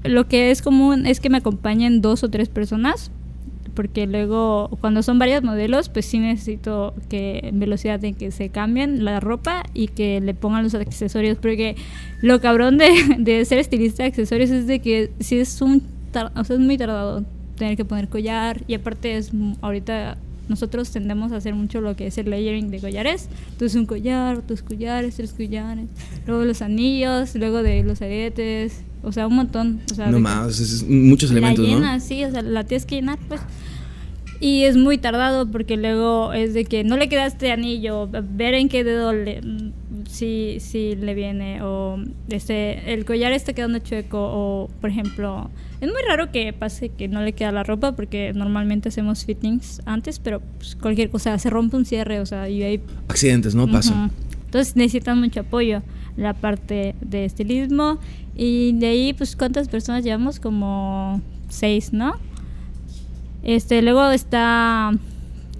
lo 0.04 0.28
que 0.28 0.50
es 0.50 0.62
común 0.62 1.06
es 1.06 1.20
que 1.20 1.30
me 1.30 1.38
acompañen 1.38 2.00
dos 2.00 2.24
o 2.24 2.30
tres 2.30 2.48
personas 2.48 3.10
porque 3.74 4.06
luego 4.06 4.68
cuando 4.80 5.02
son 5.02 5.18
varios 5.18 5.42
modelos, 5.42 5.88
pues 5.88 6.04
sí 6.04 6.18
necesito 6.18 6.92
que 7.08 7.40
en 7.44 7.60
velocidad 7.60 8.04
en 8.04 8.14
que 8.14 8.30
se 8.30 8.50
cambien 8.50 9.04
la 9.04 9.20
ropa 9.20 9.62
y 9.72 9.88
que 9.88 10.20
le 10.20 10.34
pongan 10.34 10.64
los 10.64 10.74
accesorios, 10.74 11.38
porque 11.38 11.76
lo 12.20 12.40
cabrón 12.40 12.78
de, 12.78 12.90
de 13.18 13.44
ser 13.44 13.58
estilista 13.58 14.02
de 14.02 14.08
accesorios 14.08 14.50
es 14.50 14.66
de 14.66 14.80
que 14.80 15.10
sí 15.20 15.38
es 15.38 15.62
un 15.62 15.82
o 16.12 16.44
sea, 16.44 16.56
es 16.56 16.60
muy 16.60 16.76
tardado 16.76 17.24
tener 17.60 17.76
que 17.76 17.84
poner 17.84 18.08
collar 18.08 18.62
y 18.66 18.74
aparte 18.74 19.16
es 19.16 19.30
ahorita 19.60 20.16
nosotros 20.48 20.90
tendemos 20.90 21.30
a 21.30 21.36
hacer 21.36 21.54
mucho 21.54 21.80
lo 21.80 21.94
que 21.94 22.08
es 22.08 22.18
el 22.18 22.28
layering 22.28 22.70
de 22.72 22.80
collares. 22.80 23.28
Entonces 23.52 23.76
un 23.78 23.86
collar, 23.86 24.44
dos 24.44 24.62
collares, 24.62 25.14
tres 25.14 25.32
collares, 25.32 25.86
luego 26.26 26.44
los 26.44 26.60
anillos, 26.62 27.36
luego 27.36 27.62
de 27.62 27.84
los 27.84 28.02
aretes, 28.02 28.80
o 29.04 29.12
sea, 29.12 29.28
un 29.28 29.36
montón. 29.36 29.80
O 29.92 29.94
sea, 29.94 30.10
no 30.10 30.18
más, 30.18 30.58
es- 30.58 30.82
muchos 30.88 31.30
elementos, 31.30 31.64
la 31.64 31.70
¿no? 31.70 31.76
llenas, 31.78 32.02
sí, 32.04 32.24
o 32.24 32.30
sea, 32.32 32.42
la 32.42 32.64
tienes 32.64 32.84
que 32.86 32.96
llenar, 32.96 33.18
pues. 33.28 33.40
Y 34.40 34.62
es 34.64 34.76
muy 34.76 34.96
tardado 34.98 35.48
porque 35.50 35.76
luego 35.76 36.32
es 36.32 36.54
de 36.54 36.64
que 36.64 36.82
no 36.82 36.96
le 36.96 37.08
queda 37.10 37.26
este 37.26 37.52
anillo, 37.52 38.08
ver 38.10 38.54
en 38.54 38.68
qué 38.70 38.82
dedo 38.82 39.12
le, 39.12 39.40
si, 40.08 40.58
si 40.60 40.96
le 40.96 41.14
viene, 41.14 41.62
o 41.62 41.98
este, 42.28 42.92
el 42.92 43.04
collar 43.04 43.32
está 43.32 43.52
quedando 43.52 43.78
chueco, 43.78 44.18
o 44.18 44.68
por 44.80 44.90
ejemplo, 44.90 45.50
es 45.80 45.88
muy 45.88 46.02
raro 46.06 46.30
que 46.30 46.52
pase 46.52 46.90
que 46.90 47.08
no 47.08 47.22
le 47.22 47.32
queda 47.32 47.52
la 47.52 47.62
ropa 47.62 47.96
porque 47.96 48.32
normalmente 48.34 48.88
hacemos 48.88 49.24
fittings 49.24 49.82
antes, 49.86 50.18
pero 50.18 50.40
pues, 50.58 50.76
cualquier 50.76 51.10
cosa, 51.10 51.38
se 51.38 51.50
rompe 51.50 51.76
un 51.76 51.84
cierre, 51.84 52.20
o 52.20 52.26
sea, 52.26 52.48
y 52.48 52.62
hay... 52.62 52.80
Accidentes, 53.08 53.54
¿no? 53.54 53.66
Pasan. 53.66 54.10
Entonces 54.46 54.74
necesitan 54.76 55.20
mucho 55.20 55.40
apoyo 55.40 55.82
la 56.16 56.34
parte 56.34 56.94
de 57.00 57.24
estilismo 57.24 57.98
y 58.36 58.72
de 58.72 58.86
ahí 58.88 59.12
pues 59.12 59.36
cuántas 59.36 59.68
personas 59.68 60.04
llevamos 60.04 60.40
como 60.40 61.20
seis, 61.48 61.92
¿no? 61.92 62.14
Este, 63.42 63.80
luego 63.80 64.10
está 64.10 64.92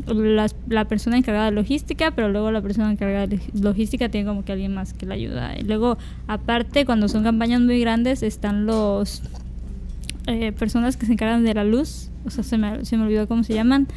las- 0.07 0.55
la, 0.69 0.87
persona 0.87 1.17
encargada 1.19 1.47
de 1.47 1.53
logística, 1.53 2.11
pero 2.13 2.29
luego 2.31 2.51
la 2.51 2.61
persona 2.63 2.91
encargada 2.91 3.27
de 3.27 3.41
logística 3.61 4.09
tiene 4.09 4.27
como 4.27 4.45
que 4.45 4.53
alguien 4.53 4.75
más 4.75 4.93
que 4.93 5.07
la 5.07 5.15
ayuda. 5.15 5.59
Y 5.59 5.63
luego, 5.63 5.99
aparte, 6.27 6.85
cuando 6.87 7.09
son 7.09 7.23
campañas 7.23 7.61
muy 7.61 7.81
grandes, 7.81 8.23
están 8.23 8.67
los 8.67 9.23
eh, 10.27 10.53
personas 10.53 10.97
que 10.97 11.07
se 11.07 11.13
encargan 11.13 11.45
de 11.45 11.55
la 11.55 11.65
luz. 11.65 12.09
O 12.25 12.31
sea, 12.31 12.45
se 12.45 12.59
me, 12.59 12.85
se 12.85 12.97
me 12.97 13.05
olvidó 13.05 13.27
cómo 13.27 13.45
se 13.45 13.55
llaman. 13.55 13.89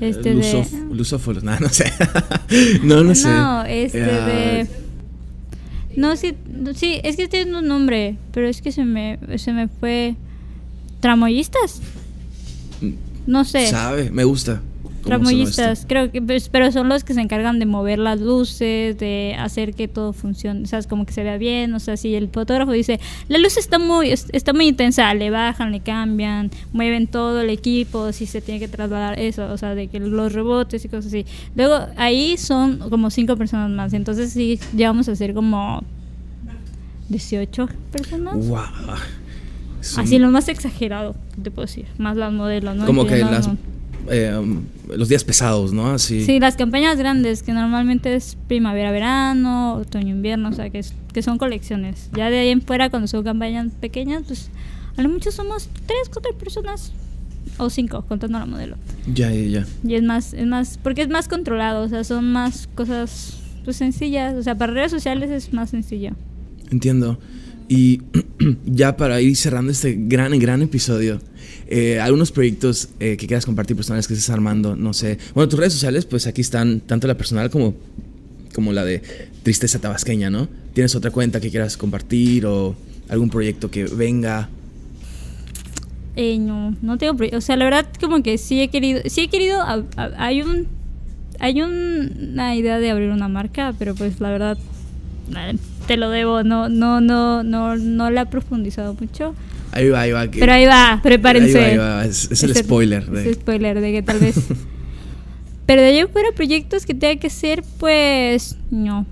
Este 0.00 0.34
Lusof- 0.34 0.70
de... 0.88 0.94
Lusófonos, 0.94 1.44
no, 1.44 1.58
no 1.60 1.68
sé. 1.68 1.92
no, 2.82 3.04
no 3.04 3.14
sé. 3.14 3.28
No, 3.28 3.64
este 3.64 4.02
Ah, 4.02 4.26
de... 4.26 4.66
No, 5.96 6.16
sí, 6.16 6.34
sí, 6.74 7.00
es 7.04 7.16
que 7.16 7.28
tiene 7.28 7.56
un 7.58 7.66
nombre, 7.68 8.16
pero 8.32 8.48
es 8.48 8.62
que 8.62 8.72
se 8.72 8.84
me, 8.84 9.18
se 9.36 9.52
me 9.52 9.68
fue... 9.68 10.16
¿Tramoyistas? 11.00 11.80
No 13.26 13.44
sé. 13.44 13.66
Sabe, 13.68 14.10
me 14.10 14.24
gusta. 14.24 14.60
Tramoyistas, 15.04 15.84
creo 15.88 16.10
que, 16.12 16.22
pues, 16.22 16.48
pero 16.48 16.70
son 16.72 16.88
los 16.88 17.02
que 17.04 17.12
se 17.14 17.20
encargan 17.20 17.58
de 17.58 17.66
mover 17.66 17.98
las 17.98 18.20
luces, 18.20 18.96
de 18.98 19.34
hacer 19.38 19.74
que 19.74 19.88
todo 19.88 20.12
funcione, 20.12 20.62
o 20.62 20.66
sea, 20.66 20.78
es 20.78 20.86
como 20.86 21.04
que 21.06 21.12
se 21.12 21.22
vea 21.22 21.38
bien, 21.38 21.74
o 21.74 21.80
sea, 21.80 21.96
si 21.96 22.14
el 22.14 22.28
fotógrafo 22.28 22.72
dice, 22.72 23.00
la 23.28 23.38
luz 23.38 23.56
está 23.56 23.78
muy, 23.78 24.10
es- 24.10 24.28
está 24.32 24.52
muy 24.52 24.68
intensa, 24.68 25.12
le 25.14 25.30
bajan, 25.30 25.72
le 25.72 25.80
cambian, 25.80 26.50
mueven 26.72 27.06
todo 27.08 27.40
el 27.40 27.50
equipo, 27.50 28.12
si 28.12 28.26
se 28.26 28.40
tiene 28.40 28.60
que 28.60 28.68
trasladar 28.68 29.18
eso, 29.18 29.46
o 29.52 29.58
sea, 29.58 29.74
de 29.74 29.88
que 29.88 29.98
los 30.00 30.32
rebotes 30.32 30.84
y 30.84 30.88
cosas 30.88 31.06
así. 31.06 31.26
Luego, 31.56 31.78
ahí 31.96 32.36
son 32.36 32.78
como 32.90 33.10
cinco 33.10 33.36
personas 33.36 33.70
más, 33.70 33.92
entonces 33.94 34.32
sí, 34.32 34.58
ya 34.74 34.88
vamos 34.88 35.08
a 35.08 35.16
ser 35.16 35.34
como 35.34 35.82
18 37.08 37.68
personas. 37.90 38.36
Así 39.98 40.18
lo 40.18 40.30
más 40.30 40.48
exagerado, 40.48 41.16
te 41.42 41.50
puedo 41.50 41.66
decir, 41.66 41.86
más 41.98 42.16
las 42.16 42.32
modelos, 42.32 42.76
¿no? 42.76 42.86
Como 42.86 43.02
que 43.04 43.16
las, 43.18 43.30
las- 43.48 43.56
eh, 44.10 44.40
los 44.94 45.08
días 45.08 45.24
pesados, 45.24 45.72
¿no? 45.72 45.90
Así. 45.90 46.24
Sí, 46.24 46.40
las 46.40 46.56
campañas 46.56 46.96
grandes, 46.98 47.42
que 47.42 47.52
normalmente 47.52 48.14
es 48.14 48.36
primavera-verano, 48.48 49.74
otoño-invierno, 49.74 50.48
o 50.50 50.52
sea, 50.52 50.70
que, 50.70 50.78
es- 50.80 50.94
que 51.12 51.22
son 51.22 51.38
colecciones. 51.38 52.08
Ya 52.16 52.30
de 52.30 52.38
ahí 52.40 52.48
en 52.48 52.62
fuera, 52.62 52.90
cuando 52.90 53.06
son 53.08 53.22
campañas 53.24 53.68
pequeñas, 53.80 54.22
pues 54.26 54.50
a 54.96 55.02
lo 55.02 55.08
mucho 55.08 55.30
somos 55.30 55.68
tres, 55.86 56.08
cuatro 56.12 56.36
personas, 56.36 56.92
o 57.58 57.70
cinco, 57.70 58.04
contando 58.08 58.36
a 58.38 58.40
la 58.40 58.46
modelo. 58.46 58.76
Ya, 59.06 59.30
ya, 59.30 59.60
ya. 59.60 59.66
Y 59.86 59.94
es 59.94 60.02
más, 60.02 60.32
es 60.34 60.46
más, 60.46 60.78
porque 60.82 61.02
es 61.02 61.08
más 61.08 61.28
controlado, 61.28 61.84
o 61.84 61.88
sea, 61.88 62.04
son 62.04 62.30
más 62.32 62.68
cosas 62.74 63.38
pues, 63.64 63.76
sencillas, 63.76 64.34
o 64.34 64.42
sea, 64.42 64.56
para 64.56 64.72
redes 64.72 64.90
sociales 64.90 65.30
es 65.30 65.52
más 65.52 65.70
sencillo. 65.70 66.10
Entiendo. 66.70 67.18
Y 67.68 68.00
ya 68.66 68.96
para 68.96 69.20
ir 69.20 69.36
cerrando 69.36 69.72
este 69.72 69.96
gran, 69.98 70.38
gran 70.38 70.62
episodio, 70.62 71.20
eh, 71.68 72.00
algunos 72.00 72.32
proyectos 72.32 72.88
eh, 73.00 73.16
que 73.16 73.26
quieras 73.26 73.46
compartir 73.46 73.76
personales 73.76 74.06
que 74.06 74.14
estés 74.14 74.30
armando, 74.30 74.76
no 74.76 74.92
sé. 74.92 75.18
Bueno, 75.34 75.48
tus 75.48 75.58
redes 75.58 75.72
sociales, 75.72 76.04
pues 76.04 76.26
aquí 76.26 76.40
están 76.40 76.80
tanto 76.80 77.06
la 77.06 77.16
personal 77.16 77.50
como, 77.50 77.74
como 78.54 78.72
la 78.72 78.84
de 78.84 79.02
Tristeza 79.42 79.78
Tabasqueña, 79.80 80.28
¿no? 80.30 80.48
¿Tienes 80.74 80.94
otra 80.94 81.10
cuenta 81.10 81.40
que 81.40 81.50
quieras 81.50 81.76
compartir 81.76 82.46
o 82.46 82.74
algún 83.08 83.30
proyecto 83.30 83.70
que 83.70 83.84
venga? 83.84 84.48
Eh, 86.16 86.38
no, 86.38 86.76
no 86.82 86.98
tengo, 86.98 87.14
proye- 87.14 87.34
o 87.34 87.40
sea, 87.40 87.56
la 87.56 87.64
verdad 87.64 87.86
como 88.00 88.22
que 88.22 88.36
sí 88.36 88.60
he 88.60 88.68
querido, 88.68 89.00
sí 89.06 89.22
he 89.22 89.28
querido, 89.28 89.60
hay 89.96 90.42
un, 90.42 90.66
hay 91.38 91.62
un- 91.62 92.30
una 92.32 92.54
idea 92.54 92.78
de 92.78 92.90
abrir 92.90 93.08
una 93.10 93.28
marca, 93.28 93.74
pero 93.78 93.94
pues 93.94 94.20
la 94.20 94.30
verdad 94.30 94.58
te 95.86 95.96
lo 95.96 96.10
debo, 96.10 96.42
no, 96.44 96.68
no, 96.68 97.00
no, 97.00 97.42
no, 97.42 97.76
no 97.76 98.10
la 98.10 98.22
he 98.22 98.26
profundizado 98.26 98.94
mucho, 98.94 99.34
Ahí 99.72 99.88
va, 99.88 100.00
ahí 100.02 100.12
va. 100.12 100.28
que- 100.28 100.38
pero 100.40 100.52
ahí 100.52 100.66
va, 100.66 101.00
prepárense. 101.02 101.58
Ahí 101.64 101.76
va, 101.78 102.00
ahí 102.00 102.00
va. 102.00 102.04
Es, 102.04 102.30
es 102.30 102.42
el 102.42 102.54
spoiler. 102.54 103.06
de- 103.10 103.20
ese 103.22 103.34
spoiler 103.34 103.80
de 103.80 103.92
que 103.92 104.02
tal 104.02 104.18
vez. 104.18 104.36
pero 105.66 105.80
de 105.82 105.88
ahí 105.88 106.04
fuera 106.12 106.28
proyectos 106.34 106.84
que 106.84 106.92
tenga 106.94 107.18
que 107.20 107.30
ser, 107.30 107.62
pues 107.78 108.56
no. 108.70 109.06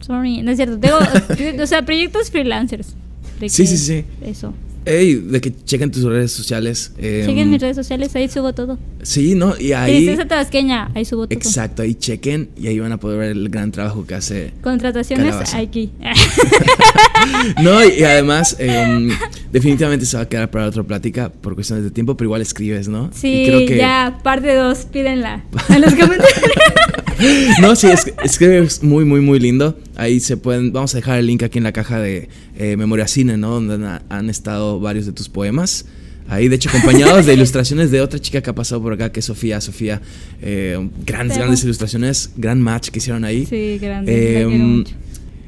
Sorry, 0.00 0.42
no 0.42 0.50
es 0.50 0.56
cierto. 0.56 0.78
Tengo, 0.78 0.98
o 1.62 1.66
sea, 1.66 1.82
proyectos 1.84 2.30
freelancers. 2.30 2.94
de 3.40 3.48
Sí, 3.48 3.62
que- 3.62 3.68
sí, 3.68 3.76
sí. 3.78 4.04
Eso. 4.22 4.54
Ey, 4.86 5.14
de 5.14 5.40
que 5.40 5.52
chequen 5.64 5.90
tus 5.90 6.02
redes 6.04 6.30
sociales. 6.32 6.92
eh, 6.98 7.22
Chequen 7.26 7.50
mis 7.50 7.60
redes 7.60 7.76
sociales, 7.76 8.14
ahí 8.16 8.28
subo 8.28 8.52
todo. 8.52 8.78
Sí, 9.02 9.34
¿no? 9.34 9.54
Y 9.58 9.72
ahí. 9.72 10.04
Tristeza 10.04 10.28
tabasqueña, 10.28 10.90
ahí 10.94 11.04
subo 11.04 11.26
todo. 11.26 11.36
Exacto, 11.38 11.82
ahí 11.82 11.94
chequen 11.94 12.50
y 12.56 12.66
ahí 12.66 12.78
van 12.78 12.92
a 12.92 12.98
poder 12.98 13.18
ver 13.18 13.30
el 13.30 13.48
gran 13.48 13.70
trabajo 13.72 14.06
que 14.06 14.14
hace. 14.14 14.52
Contrataciones 14.62 15.26
Calabaza. 15.26 15.58
aquí. 15.58 15.90
No, 17.62 17.82
y, 17.84 18.02
además, 18.04 18.56
eh, 18.58 18.84
um, 18.86 19.08
definitivamente 19.52 20.04
se 20.06 20.16
va 20.16 20.24
a 20.24 20.28
quedar 20.28 20.50
para 20.50 20.66
otra 20.66 20.82
plática 20.82 21.30
por 21.32 21.54
cuestiones 21.54 21.84
de 21.84 21.90
tiempo, 21.90 22.16
pero 22.16 22.26
igual 22.26 22.42
escribes, 22.42 22.88
¿no? 22.88 23.10
Y 23.14 23.16
sí, 23.18 23.44
creo 23.46 23.66
que- 23.66 23.76
ya, 23.78 24.18
parte 24.22 24.54
2, 24.54 24.78
pídenla. 24.92 25.44
En 25.70 25.80
los 25.80 25.94
comentarios. 25.94 26.28
No, 27.60 27.76
sí, 27.76 27.88
es, 27.88 28.12
escribes 28.22 28.82
muy, 28.82 29.04
muy, 29.04 29.20
muy 29.20 29.38
lindo. 29.38 29.78
Ahí 29.96 30.20
se 30.20 30.36
pueden. 30.36 30.72
Vamos 30.72 30.94
a 30.94 30.98
dejar 30.98 31.18
el 31.18 31.26
link 31.26 31.42
aquí 31.42 31.58
en 31.58 31.64
la 31.64 31.72
caja 31.72 32.00
de 32.00 32.28
eh, 32.56 32.76
Memoria 32.76 33.06
Cine, 33.06 33.36
¿no? 33.36 33.50
Donde 33.60 33.74
han, 33.74 34.02
han 34.08 34.30
estado 34.30 34.80
varios 34.80 35.06
de 35.06 35.12
tus 35.12 35.28
poemas. 35.28 35.86
Ahí, 36.28 36.48
de 36.48 36.56
hecho, 36.56 36.70
acompañados 36.70 37.26
de 37.26 37.34
ilustraciones 37.34 37.90
de 37.90 38.00
otra 38.00 38.18
chica 38.18 38.40
que 38.40 38.50
ha 38.50 38.54
pasado 38.54 38.82
por 38.82 38.92
acá, 38.94 39.12
que 39.12 39.20
es 39.20 39.26
Sofía. 39.26 39.60
Sofía, 39.60 40.00
eh, 40.40 40.88
grandes, 41.04 41.36
grandes 41.36 41.62
ilustraciones. 41.64 42.30
Gran 42.36 42.60
match 42.62 42.88
que 42.88 42.98
hicieron 42.98 43.24
ahí. 43.24 43.46
sí, 43.46 43.78
grande. 43.78 44.42
Eh. 44.42 44.84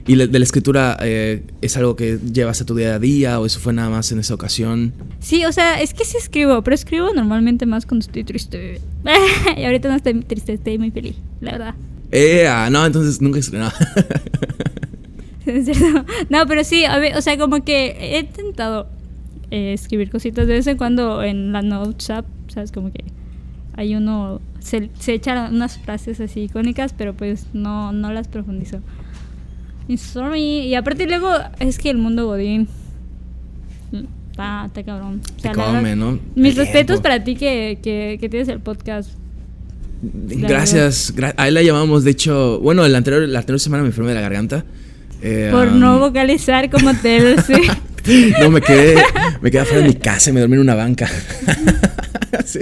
Y 0.07 0.15
la- 0.17 0.27
de 0.27 0.39
la 0.39 0.45
escritura, 0.45 0.97
eh, 1.03 1.43
¿es 1.63 1.77
algo 1.77 1.97
que 1.97 2.19
llevas 2.33 2.61
a 2.61 2.67
tu 2.67 2.75
día 2.75 2.95
a 2.95 2.99
día 2.99 3.41
o 3.41 3.47
eso 3.47 3.61
fue 3.61 3.73
nada 3.73 3.91
más 3.91 4.11
en 4.13 4.19
esa 4.21 4.35
ocasión? 4.35 4.93
Sí, 5.21 5.45
o 5.45 5.53
sea, 5.53 5.81
es 5.81 5.95
que 5.95 6.05
sí 6.05 6.17
escribo, 6.17 6.63
pero 6.63 6.75
escribo 6.75 7.13
normalmente 7.15 7.67
más 7.67 7.87
cuando 7.87 8.05
estoy 8.07 8.25
triste. 8.25 8.81
y 9.57 9.65
ahorita 9.65 9.89
no 9.89 9.97
estoy 9.97 10.15
triste, 10.21 10.53
estoy 10.55 10.79
muy 10.79 10.91
feliz, 10.91 11.17
la 11.41 11.53
verdad. 11.53 11.75
Eh, 12.13 12.47
ah, 12.49 12.69
no, 12.71 12.87
entonces 12.87 13.21
nunca 13.21 13.39
estrenó. 13.41 13.71
Es 15.47 15.65
cierto. 15.67 16.05
No, 16.29 16.45
pero 16.47 16.65
sí, 16.65 16.85
a 16.85 16.99
ver, 16.99 17.17
o 17.17 17.23
sea, 17.23 17.39
como 17.39 17.63
que 17.65 17.97
he 18.17 18.19
intentado 18.19 18.89
eh, 19.53 19.73
escribir 19.75 20.11
cositas 20.11 20.47
de 20.49 20.55
vez 20.55 20.67
en 20.67 20.77
cuando 20.77 21.23
en 21.23 21.53
la 21.53 21.63
Notes 21.63 22.11
app, 22.11 22.27
¿sabes? 22.49 22.73
Como 22.73 22.93
que 22.93 23.05
hay 23.77 23.95
uno, 23.95 24.41
se, 24.59 24.91
se 24.99 25.15
echan 25.15 25.55
unas 25.55 25.79
frases 25.79 26.19
así 26.21 26.41
icónicas, 26.43 26.93
pero 26.93 27.15
pues 27.15 27.47
no, 27.53 27.93
no 27.93 28.13
las 28.13 28.27
profundizo. 28.27 28.81
Y 29.89 29.97
sorry. 29.99 30.41
Y 30.67 30.75
aparte 30.75 31.07
luego 31.07 31.31
es 31.61 31.79
que 31.79 31.91
el 31.91 31.99
mundo 31.99 32.27
godín 32.27 32.69
está, 34.31 34.65
está 34.67 34.83
cabrón. 34.83 35.21
O 35.23 35.35
Te 35.37 35.43
sea, 35.43 35.51
verdad, 35.53 35.77
come, 35.77 35.97
¿no? 35.97 36.19
Mis 36.35 36.57
respetos 36.57 36.87
tiempo. 36.97 37.03
para 37.03 37.25
ti 37.25 37.37
que, 37.37 37.79
que, 37.83 38.19
que 38.21 38.29
tienes 38.29 38.49
el 38.49 38.61
podcast. 38.61 39.11
Gracias. 40.03 41.15
gra- 41.17 41.35
ahí 41.37 41.51
la 41.51 41.63
llamamos, 41.63 42.05
de 42.05 42.11
hecho, 42.11 42.61
bueno, 42.61 42.85
el 42.85 42.95
anterior, 42.95 43.27
la 43.29 43.39
anterior 43.41 43.61
semana 43.61 43.83
me 43.83 43.89
enfermé 43.89 44.11
de 44.11 44.15
la 44.17 44.21
garganta. 44.21 44.65
Eh, 45.23 45.49
Por 45.51 45.69
um, 45.69 45.81
no 45.81 45.99
vocalizar 45.99 46.69
como 46.71 46.93
Taylor 46.95 47.41
Swift. 47.45 47.73
No, 48.41 48.51
me 48.51 48.61
quedé, 48.61 48.97
me 49.41 49.51
quedé 49.51 49.61
afuera 49.63 49.83
de 49.83 49.89
mi 49.89 49.95
casa 49.95 50.31
y 50.31 50.33
me 50.33 50.41
dormí 50.41 50.55
en 50.57 50.61
una 50.61 50.75
banca. 50.75 51.09
sí. 52.45 52.61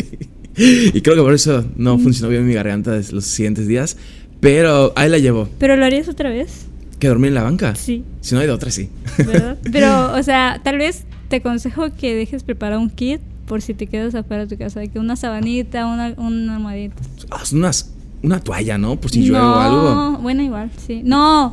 Y 0.57 1.01
creo 1.01 1.17
que 1.17 1.23
por 1.23 1.35
eso 1.35 1.65
no 1.77 1.99
funcionó 1.99 2.29
bien 2.31 2.47
mi 2.47 2.55
garganta 2.55 2.99
los 3.11 3.25
siguientes 3.25 3.67
días. 3.67 3.97
Pero 4.41 4.93
ahí 4.95 5.09
la 5.11 5.19
llevo. 5.19 5.49
¿Pero 5.59 5.77
lo 5.77 5.85
harías 5.85 6.09
otra 6.09 6.31
vez? 6.31 6.67
¿Que 7.05 7.09
dormí 7.09 7.29
en 7.29 7.35
la 7.35 7.43
banca? 7.43 7.75
Sí. 7.75 8.03
Si 8.23 8.35
no 8.35 8.41
hay 8.41 8.47
de 8.47 8.53
otra, 8.55 8.71
sí. 8.71 8.89
¿verdad? 9.19 9.59
Pero, 9.71 10.15
o 10.15 10.23
sea, 10.23 10.59
tal 10.65 10.79
vez 10.79 11.05
te 11.29 11.37
aconsejo 11.37 11.95
que 11.95 12.15
dejes 12.15 12.43
preparar 12.45 12.79
un 12.79 12.89
kit 12.89 13.21
por 13.45 13.61
si 13.61 13.75
te 13.75 13.87
quedas 13.89 14.15
afuera 14.15 14.47
de 14.47 14.57
tu 14.57 14.59
casa, 14.59 14.81
que 14.87 14.99
una 14.99 15.15
sabanita, 15.15 15.87
una, 15.87 16.15
una 16.17 16.55
almohadita. 16.57 16.95
Ah, 17.31 17.43
unas- 17.53 17.91
una 18.23 18.41
toalla, 18.41 18.79
¿no? 18.79 18.97
Por 18.99 19.11
si 19.11 19.21
llueve 19.23 19.45
o 19.45 19.55
algo. 19.55 19.83
No, 19.95 20.19
bueno, 20.23 20.43
igual, 20.43 20.71
sí. 20.87 21.03
No. 21.05 21.53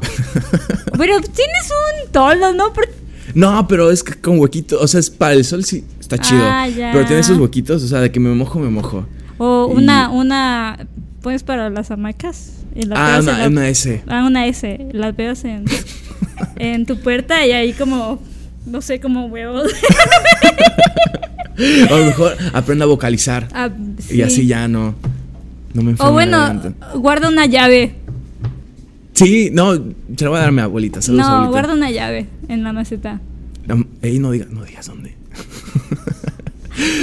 Pero 0.97 1.20
tienes 1.20 1.70
un 2.06 2.12
toldo, 2.14 2.54
¿no? 2.54 2.72
Por- 2.72 2.88
No, 3.36 3.68
pero 3.68 3.91
es 3.91 4.04
que 4.04 4.14
con 4.22 4.39
huequito. 4.39 4.80
O 4.80 4.88
sea, 4.88 5.02
es 5.02 5.10
para 5.10 5.34
el 5.34 5.43
sol 5.43 5.66
sí 5.66 5.84
está 5.99 6.18
chido. 6.18 6.45
Ah, 6.45 6.70
ya. 6.70 6.91
Pero 6.93 7.06
tiene 7.08 7.20
esos 7.20 7.38
huequitos, 7.38 7.84
o 7.84 7.88
sea, 7.89 7.99
de 7.99 8.10
que 8.10 8.22
me 8.22 8.34
mojo, 8.34 8.58
me 8.58 8.70
mojo. 8.70 9.06
O 9.38 9.68
Y- 9.74 9.84
una, 9.84 10.10
una, 10.12 10.88
pues 11.22 11.43
para 11.43 11.70
las 11.70 11.91
hamacas. 11.91 12.54
Y 12.76 12.88
Ah, 12.93 13.17
en 13.17 13.24
una, 13.24 13.47
una 13.47 13.69
S. 13.69 14.03
Ah, 14.07 14.26
una 14.28 14.47
S. 14.47 14.88
La 14.93 15.11
pegas 15.13 15.43
en, 15.45 15.65
en 16.57 16.86
tu 16.86 16.99
puerta 16.99 17.45
y 17.45 17.51
ahí 17.51 17.74
como, 17.74 18.22
no 18.65 18.82
sé, 18.82 18.99
como 18.99 19.26
huevos. 19.28 19.72
O 21.91 21.93
a 21.93 21.99
lo 21.99 22.05
mejor 22.05 22.36
aprenda 22.53 22.86
a 22.86 22.88
vocalizar. 22.88 23.47
Ah, 23.53 23.69
Y 23.99 24.01
sí. 24.01 24.22
así 24.24 24.47
ya 24.47 24.67
no. 24.67 24.95
No 25.74 25.84
me. 25.84 25.93
O 25.99 26.11
bueno, 26.11 26.59
guarda 26.95 27.30
una 27.30 27.45
llave. 27.45 27.93
Sí, 29.13 29.49
no, 29.53 29.76
se 29.76 30.24
la 30.24 30.30
voy 30.30 30.38
a 30.38 30.39
dar 30.39 30.49
a 30.49 30.51
mi 30.53 30.61
abuelita. 30.61 31.01
Saludos, 31.03 31.26
no, 31.28 31.32
abuelita. 31.32 31.51
guarda 31.51 31.74
una 31.76 31.91
llave 31.91 32.26
en 32.47 32.63
la 32.63 32.74
maceta. 32.74 33.19
Ey, 34.01 34.17
no 34.17 34.34
no 34.34 34.63
digas 34.63 34.88
dónde. 34.88 35.13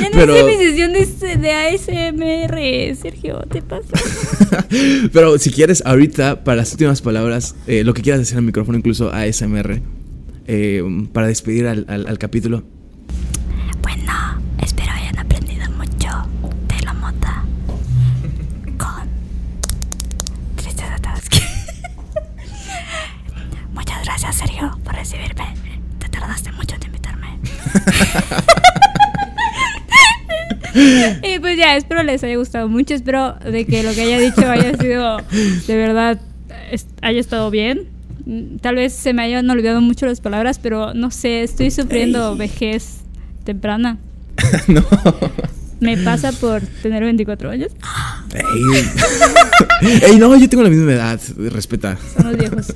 Ya 0.02 0.10
no 0.10 0.12
Pero- 0.12 0.36
sé 0.36 0.44
mi 0.44 0.56
sesión 0.56 0.92
de, 0.92 1.36
de 1.36 1.52
ASMR, 1.52 2.96
Sergio, 2.96 3.40
¿te 3.50 3.62
pasa? 3.62 3.88
Pero 5.12 5.38
si 5.38 5.50
quieres, 5.50 5.82
ahorita, 5.86 6.44
para 6.44 6.56
las 6.56 6.72
últimas 6.72 7.00
palabras, 7.02 7.54
eh, 7.66 7.84
lo 7.84 7.94
que 7.94 8.02
quieras 8.02 8.20
decir 8.20 8.36
al 8.36 8.42
micrófono, 8.44 8.78
incluso 8.78 9.10
ASMR, 9.12 9.80
eh, 10.46 10.82
para 11.12 11.26
despedir 11.26 11.66
al, 11.66 11.84
al- 11.88 12.06
al 12.06 12.18
capítulo. 12.18 12.62
Bueno, 13.82 14.12
espero 14.62 14.92
hayan 14.92 15.18
aprendido 15.18 15.68
mucho 15.72 16.08
de 16.68 16.84
la 16.84 16.92
mota 16.94 17.44
con 18.78 19.08
Tristeza 20.56 20.96
Tabasco. 21.00 21.36
Muchas 23.74 24.04
gracias, 24.04 24.36
Sergio, 24.36 24.78
por 24.84 24.94
recibirme. 24.94 25.54
Te 25.98 26.08
tardaste 26.08 26.52
mucho 26.52 26.76
en 26.76 26.82
invitarme. 26.84 27.38
y 31.22 31.38
pues 31.40 31.56
ya, 31.56 31.76
espero 31.76 32.02
les 32.02 32.22
haya 32.24 32.36
gustado 32.36 32.68
mucho. 32.68 32.94
Espero 32.94 33.34
de 33.34 33.66
que 33.66 33.82
lo 33.82 33.92
que 33.92 34.02
haya 34.02 34.18
dicho 34.18 34.48
haya 34.48 34.76
sido 34.76 35.18
de 35.66 35.76
verdad, 35.76 36.20
haya 37.02 37.20
estado 37.20 37.50
bien. 37.50 37.88
Mm, 38.26 38.56
Tal 38.58 38.76
vez 38.76 38.92
se 38.92 39.12
me 39.12 39.22
hayan 39.22 39.48
olvidado 39.50 39.80
mucho 39.80 40.06
las 40.06 40.20
palabras, 40.20 40.58
pero 40.58 40.94
no 40.94 41.10
sé, 41.10 41.42
estoy 41.42 41.70
sufriendo 41.70 42.36
vejez 42.36 42.98
temprana. 43.44 43.98
no. 44.68 44.84
Me 45.80 45.96
pasa 45.96 46.32
por 46.32 46.60
tener 46.82 47.04
24 47.04 47.50
años. 47.50 47.70
Ey. 48.34 48.42
Ey, 50.10 50.16
no, 50.16 50.36
yo 50.36 50.48
tengo 50.48 50.64
la 50.64 50.70
misma 50.70 50.92
edad, 50.92 51.20
respeta. 51.52 51.96
Somos 52.16 52.36
viejos. 52.36 52.72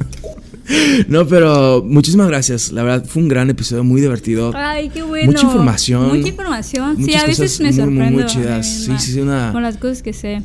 No, 1.08 1.26
pero 1.26 1.82
muchísimas 1.86 2.28
gracias. 2.28 2.72
La 2.72 2.82
verdad, 2.82 3.04
fue 3.06 3.22
un 3.22 3.28
gran 3.28 3.50
episodio, 3.50 3.82
muy 3.84 4.00
divertido. 4.00 4.52
Ay, 4.54 4.88
qué 4.90 5.02
bueno. 5.02 5.26
Mucha 5.32 5.44
información. 5.46 6.08
Mucha 6.16 6.28
información. 6.28 6.96
sí, 7.04 7.14
a 7.14 7.26
veces 7.26 7.60
me 7.60 7.72
muy, 7.72 7.74
muy, 7.74 7.84
sorprendo. 7.86 8.12
muy 8.12 8.22
mí 8.24 8.28
chidas. 8.30 8.66
Sí, 8.66 8.92
sí, 8.98 9.20
una- 9.20 9.52
Con 9.52 9.62
las 9.62 9.76
cosas 9.76 10.02
que 10.02 10.12
sé. 10.12 10.42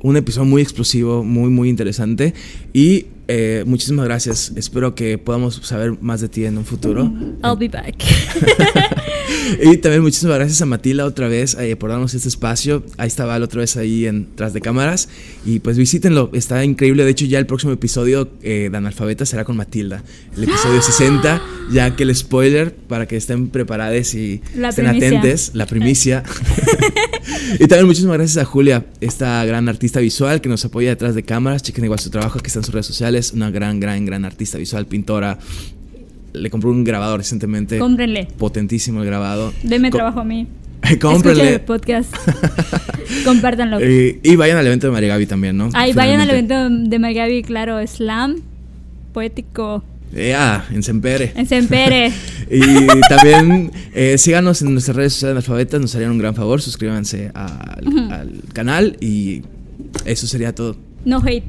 Un 0.00 0.16
episodio 0.16 0.46
muy 0.46 0.62
explosivo, 0.62 1.24
muy, 1.24 1.50
muy 1.50 1.68
interesante. 1.68 2.34
Y 2.72 3.06
eh, 3.28 3.64
muchísimas 3.66 4.04
gracias. 4.04 4.52
Espero 4.56 4.94
que 4.94 5.16
podamos 5.18 5.60
saber 5.62 5.96
más 6.00 6.20
de 6.20 6.28
ti 6.28 6.44
en 6.44 6.58
un 6.58 6.64
futuro. 6.64 7.10
I'll 7.42 7.56
be 7.58 7.68
back. 7.68 7.94
Y 9.62 9.76
también 9.78 10.02
muchísimas 10.02 10.36
gracias 10.36 10.60
a 10.62 10.66
Matilda 10.66 11.04
otra 11.04 11.28
vez 11.28 11.56
eh, 11.58 11.76
por 11.76 11.90
darnos 11.90 12.14
este 12.14 12.28
espacio. 12.28 12.82
Ahí 12.96 13.08
estaba 13.08 13.38
la 13.38 13.44
otra 13.44 13.60
vez 13.60 13.76
ahí 13.76 14.06
en 14.06 14.26
tras 14.34 14.52
de 14.52 14.60
cámaras. 14.60 15.08
Y 15.44 15.60
pues 15.60 15.76
visítenlo, 15.76 16.30
está 16.32 16.64
increíble. 16.64 17.04
De 17.04 17.10
hecho, 17.10 17.24
ya 17.24 17.38
el 17.38 17.46
próximo 17.46 17.72
episodio 17.72 18.30
eh, 18.42 18.68
de 18.70 18.76
Analfabeta 18.76 19.26
será 19.26 19.44
con 19.44 19.56
Matilda. 19.56 20.02
El 20.36 20.44
episodio 20.44 20.80
60, 20.82 21.42
ya 21.72 21.94
que 21.96 22.02
el 22.02 22.14
spoiler, 22.14 22.74
para 22.74 23.06
que 23.06 23.16
estén 23.16 23.48
preparados 23.48 24.14
y 24.14 24.40
La 24.56 24.70
estén 24.70 24.86
primicia. 24.86 25.08
atentes, 25.18 25.50
la 25.54 25.66
primicia. 25.66 26.22
y 27.60 27.66
también 27.66 27.86
muchísimas 27.86 28.16
gracias 28.16 28.38
a 28.38 28.44
Julia, 28.44 28.86
esta 29.00 29.44
gran 29.44 29.68
artista 29.68 30.00
visual 30.00 30.40
que 30.40 30.48
nos 30.48 30.64
apoya 30.64 30.90
detrás 30.90 31.14
de 31.14 31.22
cámaras. 31.22 31.62
Chequen 31.62 31.84
igual 31.84 32.00
su 32.00 32.10
trabajo, 32.10 32.40
que 32.40 32.48
está 32.48 32.60
en 32.60 32.64
sus 32.64 32.74
redes 32.74 32.86
sociales. 32.86 33.32
Una 33.32 33.50
gran, 33.50 33.80
gran, 33.80 34.04
gran 34.04 34.24
artista 34.24 34.58
visual, 34.58 34.86
pintora. 34.86 35.38
Le 36.34 36.50
compró 36.50 36.70
un 36.70 36.84
grabador 36.84 37.18
recientemente. 37.18 37.78
Cómprenle. 37.78 38.26
Potentísimo 38.38 39.00
el 39.00 39.06
grabado. 39.06 39.52
Denme 39.62 39.90
Co- 39.90 39.96
trabajo 39.98 40.20
a 40.20 40.24
mí. 40.24 40.46
Escuchen 40.82 40.92
el 40.92 40.98
Cómprenle. 41.00 41.58
podcast. 41.60 42.14
Compártanlo. 43.24 43.78
Eh, 43.80 44.20
y 44.22 44.36
vayan 44.36 44.58
al 44.58 44.66
evento 44.66 44.86
de 44.88 44.92
María 44.92 45.08
Gaby 45.10 45.26
también, 45.26 45.56
¿no? 45.56 45.70
Ay, 45.72 45.92
vayan 45.94 46.20
al 46.20 46.28
evento 46.30 46.68
de 46.68 46.98
Magabi, 46.98 47.42
claro, 47.42 47.78
slam 47.86 48.36
poético 49.14 49.82
Eh, 50.14 50.34
ah, 50.34 50.64
en 50.72 50.82
Sempere. 50.82 51.32
en 51.36 51.46
Sempere. 51.46 52.12
Y 52.50 52.60
también 53.08 53.70
eh, 53.94 54.18
síganos 54.18 54.60
en 54.60 54.72
nuestras 54.72 54.96
redes 54.96 55.14
sociales 55.14 55.38
alfabetas, 55.38 55.80
nos 55.80 55.94
harían 55.94 56.10
un 56.10 56.18
gran 56.18 56.34
favor. 56.34 56.60
Suscríbanse 56.60 57.30
al, 57.34 57.86
Ujú. 57.88 58.12
al 58.12 58.32
canal 58.52 58.96
y 59.00 59.42
eso 60.04 60.26
sería 60.26 60.54
todo. 60.54 60.76
No 61.06 61.22
hate. 61.24 61.44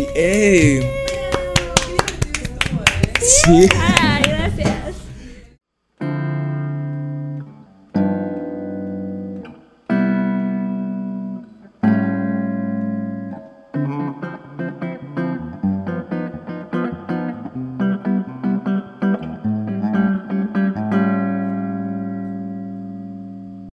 Y, 0.00 0.08
¡ey! 0.14 0.90
Sí. 3.20 3.68
Ay, 3.74 4.09